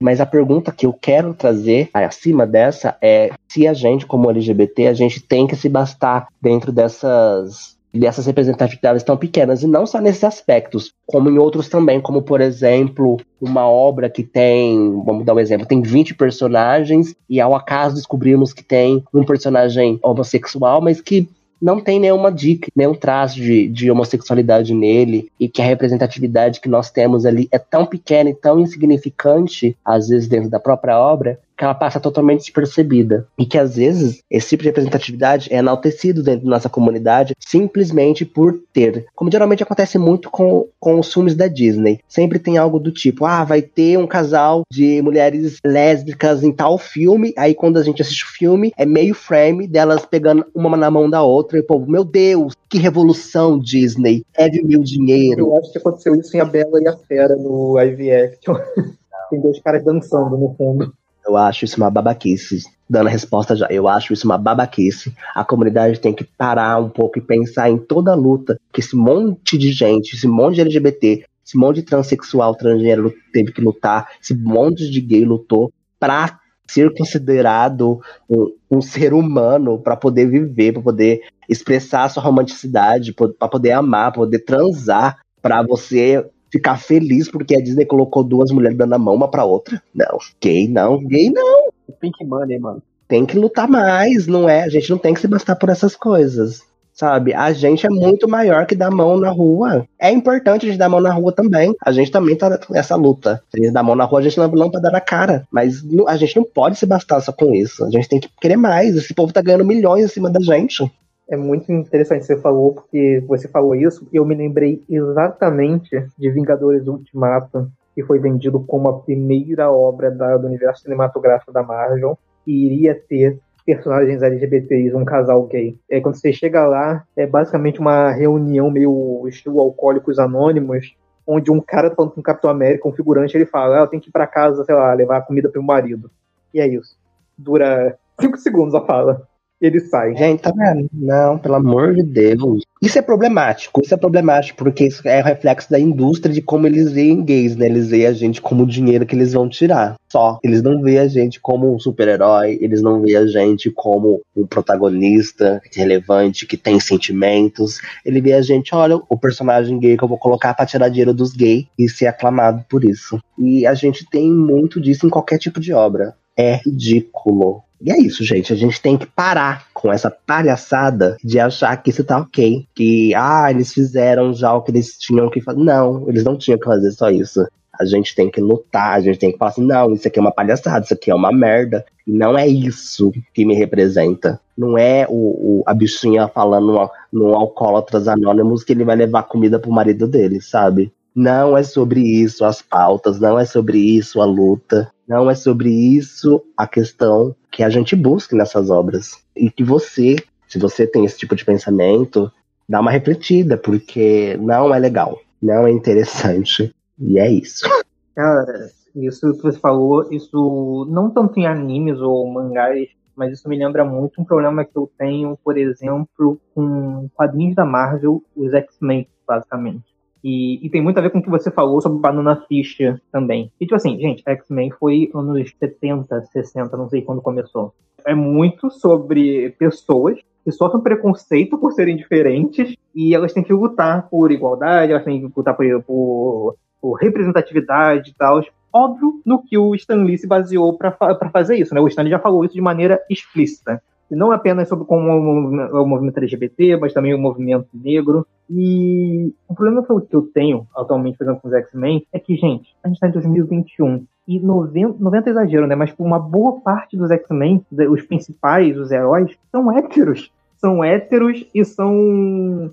Mas 0.00 0.20
a 0.20 0.26
pergunta 0.26 0.70
que 0.70 0.86
eu 0.86 0.92
quero 0.92 1.34
trazer 1.34 1.90
acima 1.92 2.46
dessa 2.46 2.96
é 3.02 3.30
se 3.48 3.66
a 3.66 3.74
gente, 3.74 4.06
como 4.06 4.30
LGBT, 4.30 4.86
a 4.86 4.94
gente 4.94 5.20
tem 5.20 5.46
que 5.46 5.56
se 5.56 5.68
bastar 5.68 6.28
dentro 6.40 6.70
dessas 6.70 7.76
dessas 7.92 8.26
representatividades 8.26 9.02
tão 9.02 9.16
pequenas, 9.16 9.62
e 9.62 9.66
não 9.66 9.86
só 9.86 9.98
nesses 9.98 10.22
aspectos, 10.22 10.92
como 11.06 11.30
em 11.30 11.38
outros 11.38 11.68
também, 11.70 12.00
como 12.00 12.22
por 12.22 12.40
exemplo, 12.40 13.16
uma 13.40 13.66
obra 13.66 14.10
que 14.10 14.22
tem, 14.22 15.02
vamos 15.04 15.24
dar 15.24 15.34
um 15.34 15.40
exemplo, 15.40 15.66
tem 15.66 15.80
20 15.80 16.14
personagens, 16.14 17.14
e 17.28 17.40
ao 17.40 17.54
acaso 17.54 17.96
descobrimos 17.96 18.52
que 18.52 18.62
tem 18.62 19.02
um 19.12 19.24
personagem 19.24 19.98
homossexual, 20.02 20.82
mas 20.82 21.00
que 21.00 21.28
não 21.60 21.80
tem 21.80 21.98
nenhuma 21.98 22.30
dica, 22.30 22.68
nenhum 22.74 22.94
traço 22.94 23.36
de, 23.36 23.68
de 23.68 23.90
homossexualidade 23.90 24.72
nele, 24.74 25.30
e 25.38 25.48
que 25.48 25.60
a 25.60 25.64
representatividade 25.64 26.60
que 26.60 26.68
nós 26.68 26.90
temos 26.90 27.26
ali 27.26 27.48
é 27.50 27.58
tão 27.58 27.84
pequena 27.84 28.30
e 28.30 28.34
tão 28.34 28.60
insignificante, 28.60 29.76
às 29.84 30.08
vezes 30.08 30.28
dentro 30.28 30.48
da 30.48 30.60
própria 30.60 30.98
obra, 30.98 31.38
que 31.58 31.64
ela 31.64 31.74
passa 31.74 31.98
totalmente 31.98 32.40
despercebida. 32.40 33.26
E 33.36 33.44
que 33.44 33.58
às 33.58 33.74
vezes 33.74 34.22
esse 34.30 34.50
tipo 34.50 34.62
de 34.62 34.68
representatividade 34.68 35.52
é 35.52 35.56
enaltecido 35.56 36.22
dentro 36.22 36.44
da 36.44 36.50
nossa 36.52 36.68
comunidade 36.68 37.34
simplesmente 37.40 38.24
por 38.24 38.60
ter. 38.72 39.06
Como 39.14 39.30
geralmente 39.30 39.62
acontece 39.62 39.98
muito 39.98 40.30
com, 40.30 40.68
com 40.78 41.00
os 41.00 41.12
filmes 41.12 41.34
da 41.34 41.48
Disney. 41.48 41.98
Sempre 42.06 42.38
tem 42.38 42.56
algo 42.56 42.78
do 42.78 42.92
tipo, 42.92 43.24
ah, 43.24 43.42
vai 43.42 43.60
ter 43.60 43.98
um 43.98 44.06
casal 44.06 44.62
de 44.70 45.02
mulheres 45.02 45.58
lésbicas 45.64 46.44
em 46.44 46.52
tal 46.52 46.78
filme, 46.78 47.34
aí 47.36 47.54
quando 47.54 47.78
a 47.78 47.82
gente 47.82 48.00
assiste 48.00 48.24
o 48.24 48.28
filme, 48.28 48.72
é 48.76 48.86
meio 48.86 49.14
frame 49.14 49.66
delas 49.66 50.06
pegando 50.06 50.46
uma 50.54 50.76
na 50.76 50.90
mão 50.90 51.10
da 51.10 51.22
outra, 51.22 51.58
e 51.58 51.60
o 51.60 51.66
povo, 51.66 51.90
meu 51.90 52.04
Deus, 52.04 52.54
que 52.68 52.78
revolução 52.78 53.58
Disney, 53.58 54.24
é 54.36 54.48
de 54.48 54.62
meu 54.62 54.82
dinheiro. 54.82 55.40
Eu 55.40 55.56
acho 55.56 55.72
que 55.72 55.78
aconteceu 55.78 56.14
isso 56.14 56.36
em 56.36 56.40
A 56.40 56.44
Bela 56.44 56.80
e 56.80 56.86
a 56.86 56.96
Fera 56.96 57.34
no 57.34 57.76
action. 57.78 58.54
tem 59.30 59.40
dois 59.40 59.60
caras 59.60 59.84
dançando 59.84 60.36
no 60.36 60.54
fundo. 60.54 60.92
Eu 61.28 61.36
acho 61.36 61.66
isso 61.66 61.76
uma 61.76 61.90
babaquice. 61.90 62.64
Dando 62.88 63.08
a 63.08 63.10
resposta 63.10 63.54
já, 63.54 63.66
eu 63.70 63.86
acho 63.86 64.14
isso 64.14 64.26
uma 64.26 64.38
babaquice. 64.38 65.14
A 65.34 65.44
comunidade 65.44 66.00
tem 66.00 66.14
que 66.14 66.24
parar 66.24 66.80
um 66.80 66.88
pouco 66.88 67.18
e 67.18 67.22
pensar 67.22 67.68
em 67.68 67.76
toda 67.76 68.12
a 68.12 68.16
luta 68.16 68.58
que 68.72 68.80
esse 68.80 68.96
monte 68.96 69.58
de 69.58 69.70
gente, 69.70 70.16
esse 70.16 70.26
monte 70.26 70.54
de 70.54 70.62
LGBT, 70.62 71.24
esse 71.44 71.56
monte 71.56 71.76
de 71.76 71.82
transexual, 71.82 72.54
transgênero 72.54 73.12
teve 73.30 73.52
que 73.52 73.60
lutar, 73.60 74.08
esse 74.22 74.34
monte 74.34 74.90
de 74.90 75.00
gay 75.02 75.24
lutou 75.24 75.70
pra 76.00 76.40
ser 76.66 76.94
considerado 76.94 78.00
um, 78.28 78.54
um 78.70 78.80
ser 78.80 79.12
humano, 79.12 79.78
para 79.78 79.96
poder 79.96 80.26
viver, 80.30 80.72
para 80.72 80.82
poder 80.82 81.22
expressar 81.48 82.08
sua 82.08 82.22
romanticidade, 82.22 83.12
para 83.12 83.48
poder 83.48 83.72
amar, 83.72 84.12
pra 84.12 84.20
poder 84.20 84.40
transar, 84.40 85.18
para 85.40 85.62
você 85.62 86.26
ficar 86.50 86.76
feliz 86.76 87.30
porque 87.30 87.56
a 87.56 87.60
Disney 87.60 87.84
colocou 87.84 88.24
duas 88.24 88.50
mulheres 88.50 88.76
dando 88.76 88.94
a 88.94 88.98
mão 88.98 89.14
uma 89.14 89.28
pra 89.28 89.44
outra. 89.44 89.82
Não, 89.94 90.18
gay 90.40 90.68
não, 90.68 90.98
gay 91.04 91.30
não. 91.30 91.70
Pink 92.00 92.24
Money, 92.24 92.58
mano. 92.58 92.82
Tem 93.06 93.24
que 93.24 93.38
lutar 93.38 93.68
mais, 93.68 94.26
não 94.26 94.48
é? 94.48 94.64
A 94.64 94.68
gente 94.68 94.90
não 94.90 94.98
tem 94.98 95.14
que 95.14 95.20
se 95.20 95.28
bastar 95.28 95.56
por 95.56 95.70
essas 95.70 95.96
coisas. 95.96 96.62
Sabe? 96.92 97.32
A 97.32 97.52
gente 97.52 97.86
é 97.86 97.88
muito 97.88 98.28
maior 98.28 98.66
que 98.66 98.74
dar 98.74 98.90
mão 98.90 99.16
na 99.16 99.30
rua. 99.30 99.86
É 100.00 100.10
importante 100.10 100.66
a 100.66 100.68
gente 100.68 100.78
dar 100.78 100.88
mão 100.88 101.00
na 101.00 101.12
rua 101.12 101.32
também. 101.32 101.72
A 101.84 101.92
gente 101.92 102.10
também 102.10 102.34
tá 102.34 102.58
nessa 102.68 102.96
luta. 102.96 103.40
Se 103.50 103.60
a 103.60 103.64
gente 103.64 103.72
dá 103.72 103.84
mão 103.84 103.94
na 103.94 104.04
rua, 104.04 104.18
a 104.18 104.22
gente 104.22 104.36
não, 104.36 104.48
não 104.48 104.68
pra 104.68 104.80
dar 104.80 104.90
na 104.90 105.00
cara. 105.00 105.46
Mas 105.50 105.80
a 106.08 106.16
gente 106.16 106.36
não 106.36 106.42
pode 106.42 106.76
se 106.76 106.84
bastar 106.84 107.20
só 107.20 107.30
com 107.30 107.54
isso. 107.54 107.84
A 107.84 107.90
gente 107.90 108.08
tem 108.08 108.18
que 108.18 108.28
querer 108.40 108.56
mais. 108.56 108.96
Esse 108.96 109.14
povo 109.14 109.32
tá 109.32 109.40
ganhando 109.40 109.64
milhões 109.64 110.06
em 110.06 110.08
cima 110.08 110.28
da 110.28 110.40
gente 110.40 110.90
é 111.30 111.36
muito 111.36 111.70
interessante 111.70 112.24
você 112.24 112.38
falou, 112.38 112.72
porque 112.72 113.22
você 113.26 113.46
falou 113.48 113.74
isso, 113.74 114.08
eu 114.12 114.24
me 114.24 114.34
lembrei 114.34 114.82
exatamente 114.88 116.04
de 116.16 116.30
Vingadores 116.30 116.86
Ultimato, 116.86 117.70
que 117.94 118.02
foi 118.02 118.18
vendido 118.18 118.60
como 118.60 118.88
a 118.88 119.00
primeira 119.00 119.70
obra 119.70 120.10
da, 120.10 120.36
do 120.36 120.46
universo 120.46 120.82
cinematográfico 120.82 121.52
da 121.52 121.62
Marvel, 121.62 122.18
e 122.46 122.66
iria 122.66 122.94
ter 122.94 123.38
personagens 123.66 124.22
LGBTs, 124.22 124.96
um 124.96 125.04
casal 125.04 125.42
gay. 125.46 125.76
É, 125.90 126.00
quando 126.00 126.14
você 126.14 126.32
chega 126.32 126.66
lá, 126.66 127.04
é 127.14 127.26
basicamente 127.26 127.78
uma 127.78 128.10
reunião 128.10 128.70
meio 128.70 129.26
estilo 129.28 129.60
Alcoólicos 129.60 130.18
Anônimos, 130.18 130.96
onde 131.26 131.50
um 131.50 131.60
cara 131.60 131.94
falando 131.94 132.12
com 132.12 132.20
o 132.20 132.24
Capitão 132.24 132.48
América, 132.48 132.88
um 132.88 132.92
figurante, 132.92 133.36
ele 133.36 133.44
fala, 133.44 133.76
ah, 133.76 133.80
eu 133.80 133.86
tenho 133.86 134.00
que 134.00 134.08
ir 134.08 134.12
pra 134.12 134.26
casa, 134.26 134.64
sei 134.64 134.74
lá, 134.74 134.94
levar 134.94 135.26
comida 135.26 135.50
pro 135.50 135.62
marido. 135.62 136.10
E 136.54 136.60
é 136.60 136.66
isso. 136.66 136.96
Dura 137.36 137.98
cinco 138.18 138.38
segundos 138.38 138.74
a 138.74 138.80
fala. 138.80 139.28
Ele 139.60 139.80
sai. 139.80 140.16
Gente, 140.16 140.40
tá 140.40 140.52
vendo? 140.54 140.88
Não, 140.92 141.38
pelo 141.38 141.56
amor 141.56 141.94
de 141.94 142.02
Deus. 142.02 142.62
Isso 142.80 142.98
é 142.98 143.02
problemático, 143.02 143.80
isso 143.82 143.92
é 143.92 143.96
problemático, 143.96 144.58
porque 144.58 144.86
isso 144.86 145.06
é 145.06 145.20
reflexo 145.20 145.68
da 145.70 145.80
indústria 145.80 146.32
de 146.32 146.40
como 146.40 146.66
eles 146.66 146.92
veem 146.92 147.24
gays, 147.24 147.56
né? 147.56 147.66
Eles 147.66 147.88
veem 147.88 148.06
a 148.06 148.12
gente 148.12 148.40
como 148.40 148.66
dinheiro 148.66 149.04
que 149.04 149.16
eles 149.16 149.32
vão 149.32 149.48
tirar. 149.48 149.96
Só. 150.08 150.38
Eles 150.44 150.62
não 150.62 150.80
veem 150.80 150.98
a 150.98 151.08
gente 151.08 151.40
como 151.40 151.74
um 151.74 151.78
super-herói, 151.78 152.56
eles 152.60 152.80
não 152.80 153.02
veem 153.02 153.16
a 153.16 153.26
gente 153.26 153.70
como 153.70 154.22
um 154.36 154.46
protagonista 154.46 155.60
relevante, 155.74 156.46
que 156.46 156.56
tem 156.56 156.78
sentimentos. 156.78 157.80
Ele 158.04 158.20
vê 158.20 158.34
a 158.34 158.42
gente, 158.42 158.74
olha, 158.74 159.00
o 159.08 159.18
personagem 159.18 159.78
gay 159.78 159.96
que 159.96 160.04
eu 160.04 160.08
vou 160.08 160.18
colocar 160.18 160.54
pra 160.54 160.66
tirar 160.66 160.88
dinheiro 160.88 161.12
dos 161.12 161.32
gays 161.32 161.66
e 161.78 161.88
ser 161.88 162.06
aclamado 162.06 162.64
por 162.68 162.84
isso. 162.84 163.18
E 163.36 163.66
a 163.66 163.74
gente 163.74 164.08
tem 164.08 164.32
muito 164.32 164.80
disso 164.80 165.06
em 165.06 165.10
qualquer 165.10 165.38
tipo 165.38 165.58
de 165.58 165.72
obra. 165.72 166.14
É 166.36 166.60
ridículo. 166.64 167.64
E 167.80 167.92
é 167.92 167.98
isso, 167.98 168.24
gente. 168.24 168.52
A 168.52 168.56
gente 168.56 168.80
tem 168.82 168.96
que 168.96 169.06
parar 169.06 169.66
com 169.72 169.92
essa 169.92 170.10
palhaçada 170.10 171.16
de 171.22 171.38
achar 171.38 171.76
que 171.76 171.90
isso 171.90 172.02
tá 172.04 172.18
ok. 172.18 172.66
Que, 172.74 173.14
ah, 173.14 173.50
eles 173.50 173.72
fizeram 173.72 174.32
já 174.34 174.52
o 174.52 174.62
que 174.62 174.70
eles 174.70 174.98
tinham 174.98 175.30
que 175.30 175.40
fazer. 175.40 175.60
Não, 175.60 176.08
eles 176.08 176.24
não 176.24 176.36
tinham 176.36 176.58
que 176.58 176.64
fazer 176.64 176.90
só 176.92 177.10
isso. 177.10 177.46
A 177.78 177.84
gente 177.84 178.14
tem 178.14 178.28
que 178.28 178.40
lutar, 178.40 178.94
a 178.94 179.00
gente 179.00 179.20
tem 179.20 179.30
que 179.30 179.38
falar 179.38 179.52
assim: 179.52 179.64
não, 179.64 179.92
isso 179.92 180.08
aqui 180.08 180.18
é 180.18 180.22
uma 180.22 180.32
palhaçada, 180.32 180.84
isso 180.84 180.94
aqui 180.94 181.10
é 181.10 181.14
uma 181.14 181.30
merda. 181.30 181.84
Não 182.04 182.36
é 182.36 182.46
isso 182.46 183.12
que 183.32 183.44
me 183.44 183.54
representa. 183.54 184.40
Não 184.56 184.76
é 184.76 185.06
o, 185.08 185.60
o 185.60 185.62
a 185.64 185.72
bichinha 185.72 186.26
falando 186.26 186.72
no, 186.72 186.90
no 187.12 187.34
Alcoólatras 187.34 188.08
Anônimos 188.08 188.64
que 188.64 188.72
ele 188.72 188.84
vai 188.84 188.96
levar 188.96 189.22
comida 189.24 189.60
pro 189.60 189.70
marido 189.70 190.08
dele, 190.08 190.40
sabe? 190.40 190.92
Não 191.14 191.56
é 191.56 191.62
sobre 191.62 192.00
isso 192.00 192.44
as 192.44 192.60
pautas, 192.60 193.20
não 193.20 193.38
é 193.38 193.44
sobre 193.44 193.78
isso 193.78 194.20
a 194.20 194.24
luta, 194.24 194.90
não 195.06 195.30
é 195.30 195.34
sobre 195.34 195.70
isso 195.70 196.42
a 196.56 196.66
questão 196.66 197.34
que 197.58 197.64
a 197.64 197.68
gente 197.68 197.96
busca 197.96 198.36
nessas 198.36 198.70
obras. 198.70 199.20
E 199.34 199.50
que 199.50 199.64
você, 199.64 200.14
se 200.46 200.60
você 200.60 200.86
tem 200.86 201.04
esse 201.04 201.18
tipo 201.18 201.34
de 201.34 201.44
pensamento, 201.44 202.30
dá 202.68 202.80
uma 202.80 202.92
refletida, 202.92 203.58
porque 203.58 204.36
não 204.40 204.72
é 204.72 204.78
legal, 204.78 205.18
não 205.42 205.66
é 205.66 205.70
interessante. 205.72 206.72
E 206.96 207.18
é 207.18 207.28
isso. 207.28 207.68
Cara, 208.14 208.70
isso 208.94 209.34
que 209.34 209.42
você 209.42 209.58
falou, 209.58 210.06
isso 210.12 210.86
não 210.88 211.10
tanto 211.10 211.40
em 211.40 211.48
animes 211.48 211.98
ou 211.98 212.32
mangás, 212.32 212.90
mas 213.16 213.32
isso 213.32 213.48
me 213.48 213.58
lembra 213.58 213.84
muito 213.84 214.20
um 214.20 214.24
problema 214.24 214.64
que 214.64 214.76
eu 214.76 214.88
tenho, 214.96 215.36
por 215.42 215.58
exemplo, 215.58 216.40
com 216.54 217.08
quadrinhos 217.12 217.56
da 217.56 217.64
Marvel, 217.64 218.22
os 218.36 218.54
X-Men, 218.54 219.08
basicamente. 219.26 219.97
E, 220.28 220.66
e, 220.66 220.68
tem 220.68 220.82
muito 220.82 220.98
a 220.98 221.00
ver 221.00 221.08
com 221.08 221.20
o 221.20 221.22
que 221.22 221.30
você 221.30 221.50
falou 221.50 221.80
sobre 221.80 222.00
Banana 222.00 222.36
Fish 222.46 222.76
também. 223.10 223.50
E 223.58 223.64
tipo 223.64 223.74
assim, 223.74 223.98
gente, 223.98 224.22
X-Men 224.26 224.70
foi 224.72 225.10
anos 225.14 225.50
70, 225.58 226.22
60, 226.26 226.76
não 226.76 226.86
sei 226.90 227.00
quando 227.00 227.22
começou. 227.22 227.72
É 228.04 228.14
muito 228.14 228.70
sobre 228.70 229.54
pessoas 229.58 230.18
que 230.44 230.52
sofrem 230.52 230.82
preconceito 230.82 231.56
por 231.56 231.72
serem 231.72 231.96
diferentes 231.96 232.76
e 232.94 233.14
elas 233.14 233.32
têm 233.32 233.42
que 233.42 233.54
lutar 233.54 234.06
por 234.10 234.30
igualdade, 234.30 234.92
elas 234.92 235.04
têm 235.04 235.18
que 235.18 235.32
lutar 235.34 235.56
por, 235.56 235.82
por, 235.84 236.56
por 236.78 236.92
representatividade 236.96 238.10
e 238.10 238.14
tal. 238.14 238.44
Óbvio 238.70 239.22
no 239.24 239.42
que 239.42 239.56
o 239.56 239.74
Stan 239.76 240.04
Lee 240.04 240.18
se 240.18 240.26
baseou 240.26 240.76
para 240.76 240.92
fazer 241.32 241.56
isso, 241.56 241.74
né? 241.74 241.80
O 241.80 241.88
Stan 241.88 242.02
Lee 242.02 242.10
já 242.10 242.18
falou 242.18 242.44
isso 242.44 242.52
de 242.52 242.60
maneira 242.60 243.00
explícita. 243.08 243.82
E 244.10 244.16
não 244.16 244.32
apenas 244.32 244.68
sobre 244.68 244.86
como 244.86 245.10
o 245.10 245.86
movimento 245.86 246.16
LGBT, 246.18 246.76
mas 246.78 246.94
também 246.94 247.14
o 247.14 247.18
movimento 247.18 247.68
negro. 247.74 248.26
E 248.48 249.34
o 249.46 249.54
problema 249.54 249.84
que 249.84 250.16
eu 250.16 250.22
tenho 250.22 250.66
atualmente, 250.74 251.18
fazendo 251.18 251.38
com 251.38 251.48
os 251.48 251.54
X-Men, 251.54 252.06
é 252.12 252.18
que, 252.18 252.34
gente, 252.36 252.74
a 252.82 252.88
gente 252.88 252.96
está 252.96 253.08
em 253.08 253.12
2021 253.12 254.06
e 254.26 254.38
90, 254.38 254.96
90 254.98 255.28
é 255.28 255.30
exagero, 255.30 255.66
né? 255.66 255.74
Mas 255.74 255.94
uma 255.98 256.18
boa 256.18 256.60
parte 256.60 256.96
dos 256.96 257.10
X-Men, 257.10 257.64
os 257.90 258.02
principais, 258.02 258.76
os 258.78 258.90
heróis, 258.90 259.36
são 259.50 259.72
héteros. 259.72 260.30
São 260.56 260.84
héteros 260.84 261.46
e 261.54 261.64
são. 261.64 262.70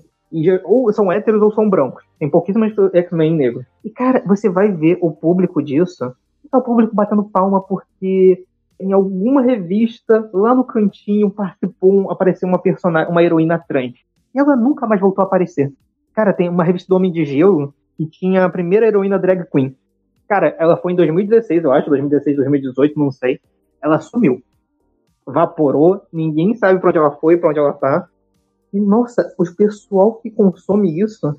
Ou 0.64 0.92
são 0.92 1.10
héteros 1.10 1.40
ou 1.40 1.52
são 1.52 1.68
brancos. 1.68 2.04
Tem 2.18 2.28
pouquíssimos 2.28 2.74
X-Men 2.92 3.34
negros. 3.34 3.64
E, 3.84 3.90
cara, 3.90 4.22
você 4.26 4.50
vai 4.50 4.70
ver 4.70 4.98
o 5.00 5.10
público 5.10 5.62
disso. 5.62 6.12
Tá 6.50 6.58
o 6.58 6.62
público 6.62 6.94
batendo 6.94 7.24
palma 7.24 7.60
porque 7.60 8.44
em 8.80 8.92
alguma 8.92 9.42
revista, 9.42 10.28
lá 10.32 10.54
no 10.54 10.64
cantinho, 10.64 11.30
participou, 11.30 12.10
apareceu 12.10 12.48
uma 12.48 12.58
personagem, 12.58 13.10
uma 13.10 13.22
heroína 13.22 13.58
trans. 13.58 13.94
E 14.34 14.38
ela 14.38 14.54
nunca 14.54 14.86
mais 14.86 15.00
voltou 15.00 15.22
a 15.22 15.26
aparecer. 15.26 15.72
Cara, 16.14 16.32
tem 16.32 16.48
uma 16.48 16.64
revista 16.64 16.88
do 16.88 16.96
Homem 16.96 17.12
de 17.12 17.24
Gelo 17.24 17.74
que 17.96 18.06
tinha 18.06 18.44
a 18.44 18.50
primeira 18.50 18.86
heroína 18.86 19.18
drag 19.18 19.44
queen. 19.50 19.74
Cara, 20.28 20.54
ela 20.58 20.76
foi 20.76 20.92
em 20.92 20.96
2016, 20.96 21.64
eu 21.64 21.72
acho, 21.72 21.88
2016, 21.88 22.36
2018, 22.36 22.98
não 22.98 23.10
sei. 23.10 23.40
Ela 23.82 24.00
sumiu. 24.00 24.42
Vaporou, 25.24 26.02
ninguém 26.12 26.54
sabe 26.54 26.78
pra 26.80 26.90
onde 26.90 26.98
ela 26.98 27.12
foi, 27.12 27.36
pra 27.36 27.50
onde 27.50 27.58
ela 27.58 27.72
tá. 27.72 28.08
E, 28.72 28.80
nossa, 28.80 29.32
o 29.38 29.44
pessoal 29.56 30.14
que 30.14 30.30
consome 30.30 31.00
isso 31.00 31.34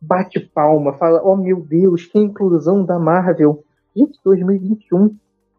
bate 0.00 0.40
palma, 0.40 0.94
fala: 0.94 1.22
Oh 1.24 1.36
meu 1.36 1.60
Deus, 1.60 2.06
que 2.06 2.18
inclusão 2.18 2.84
da 2.84 2.98
Marvel. 2.98 3.64
Gente, 3.94 4.18
2021 4.24 5.14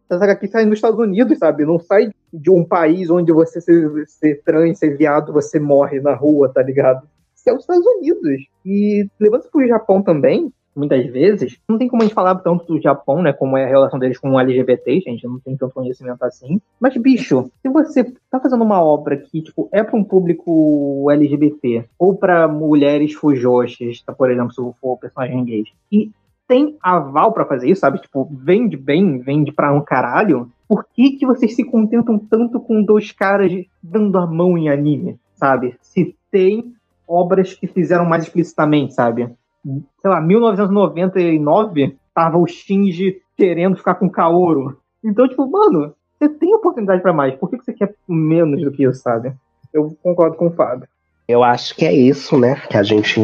essa 0.10 0.24
HQ 0.24 0.48
sai 0.48 0.66
nos 0.66 0.76
Estados 0.76 1.00
Unidos, 1.00 1.38
sabe? 1.38 1.66
Não 1.66 1.80
sai 1.80 2.12
de 2.32 2.50
um 2.50 2.64
país 2.64 3.10
onde 3.10 3.32
você 3.32 3.62
ser, 3.62 4.42
trans, 4.44 4.80
ser 4.80 4.98
viado, 4.98 5.34
você 5.34 5.60
morre 5.60 6.00
na 6.00 6.14
rua, 6.14 6.50
tá 6.50 6.62
ligado? 6.62 7.08
Isso 7.36 7.50
é 7.50 7.54
os 7.54 7.62
Estados 7.62 7.86
Unidos. 7.86 8.46
E 8.66 9.08
levando 9.20 9.50
pro 9.52 9.68
Japão 9.68 10.02
também, 10.02 10.52
muitas 10.76 11.06
vezes, 11.06 11.60
não 11.68 11.78
tem 11.78 11.88
como 11.88 12.02
a 12.02 12.06
gente 12.06 12.16
falar 12.16 12.36
tanto 12.36 12.66
do 12.66 12.82
Japão, 12.82 13.22
né? 13.22 13.32
Como 13.32 13.58
é 13.58 13.64
a 13.64 13.68
relação 13.68 14.00
deles 14.00 14.18
com 14.18 14.32
o 14.32 14.40
LGBT, 14.40 15.02
gente, 15.02 15.28
não 15.28 15.40
tem 15.40 15.56
tanto 15.56 15.74
conhecimento 15.74 16.24
assim. 16.24 16.60
Mas, 16.80 16.96
bicho, 16.98 17.50
se 17.62 17.70
você 17.70 18.04
tá 18.30 18.40
fazendo 18.40 18.64
uma 18.64 18.82
obra 18.82 19.18
que, 19.18 19.42
tipo, 19.42 19.70
é 19.72 19.84
para 19.84 19.98
um 19.98 20.04
público 20.04 21.10
LGBT, 21.12 21.86
ou 21.98 22.16
para 22.16 22.48
mulheres 22.48 23.14
fujoshis, 23.14 24.02
tá, 24.02 24.14
por 24.14 24.32
exemplo, 24.32 24.52
se 24.52 24.80
for 24.80 24.98
personagem 24.98 25.46
gay, 25.46 25.64
e 25.92 26.12
tem 26.48 26.78
aval 26.82 27.32
para 27.32 27.46
fazer 27.46 27.70
isso, 27.70 27.82
sabe? 27.82 28.00
Tipo, 28.00 28.30
vende 28.32 28.78
bem, 28.78 29.20
vende 29.20 29.52
pra 29.52 29.74
um 29.74 29.82
caralho. 29.82 30.52
Por 30.68 30.86
que, 30.94 31.12
que 31.12 31.26
vocês 31.26 31.56
se 31.56 31.64
contentam 31.64 32.18
tanto 32.18 32.60
com 32.60 32.84
dois 32.84 33.12
caras 33.12 33.52
dando 33.82 34.18
a 34.18 34.26
mão 34.26 34.58
em 34.58 34.70
anime, 34.70 35.18
sabe? 35.36 35.76
Se 35.82 36.16
tem 36.32 36.74
obras 37.08 37.54
que 37.54 37.68
fizeram 37.68 38.06
mais 38.06 38.24
explicitamente, 38.24 38.94
sabe? 38.94 39.30
Sei 39.64 40.12
lá, 40.12 40.20
1999 40.20 41.96
tava 42.14 42.38
o 42.38 42.48
Shinji 42.48 43.22
querendo 43.38 43.78
ficar 43.78 43.96
com 43.96 44.10
Kaoru. 44.10 44.78
Então, 45.04 45.28
tipo, 45.28 45.50
mano, 45.50 45.94
você 46.18 46.30
tem 46.30 46.54
oportunidade 46.56 47.02
para 47.02 47.14
mais. 47.14 47.36
Por 47.36 47.50
que, 47.50 47.58
que 47.58 47.66
você 47.66 47.74
quer 47.74 47.94
menos 48.08 48.62
do 48.62 48.72
que 48.72 48.84
isso, 48.84 49.02
sabe? 49.02 49.34
Eu 49.74 49.96
concordo 50.02 50.38
com 50.38 50.48
o 50.48 50.52
Fábio. 50.52 50.88
Eu 51.28 51.44
acho 51.44 51.76
que 51.76 51.86
é 51.86 51.94
isso, 51.94 52.38
né? 52.38 52.56
Que 52.70 52.78
a 52.78 52.84
gente 52.84 53.20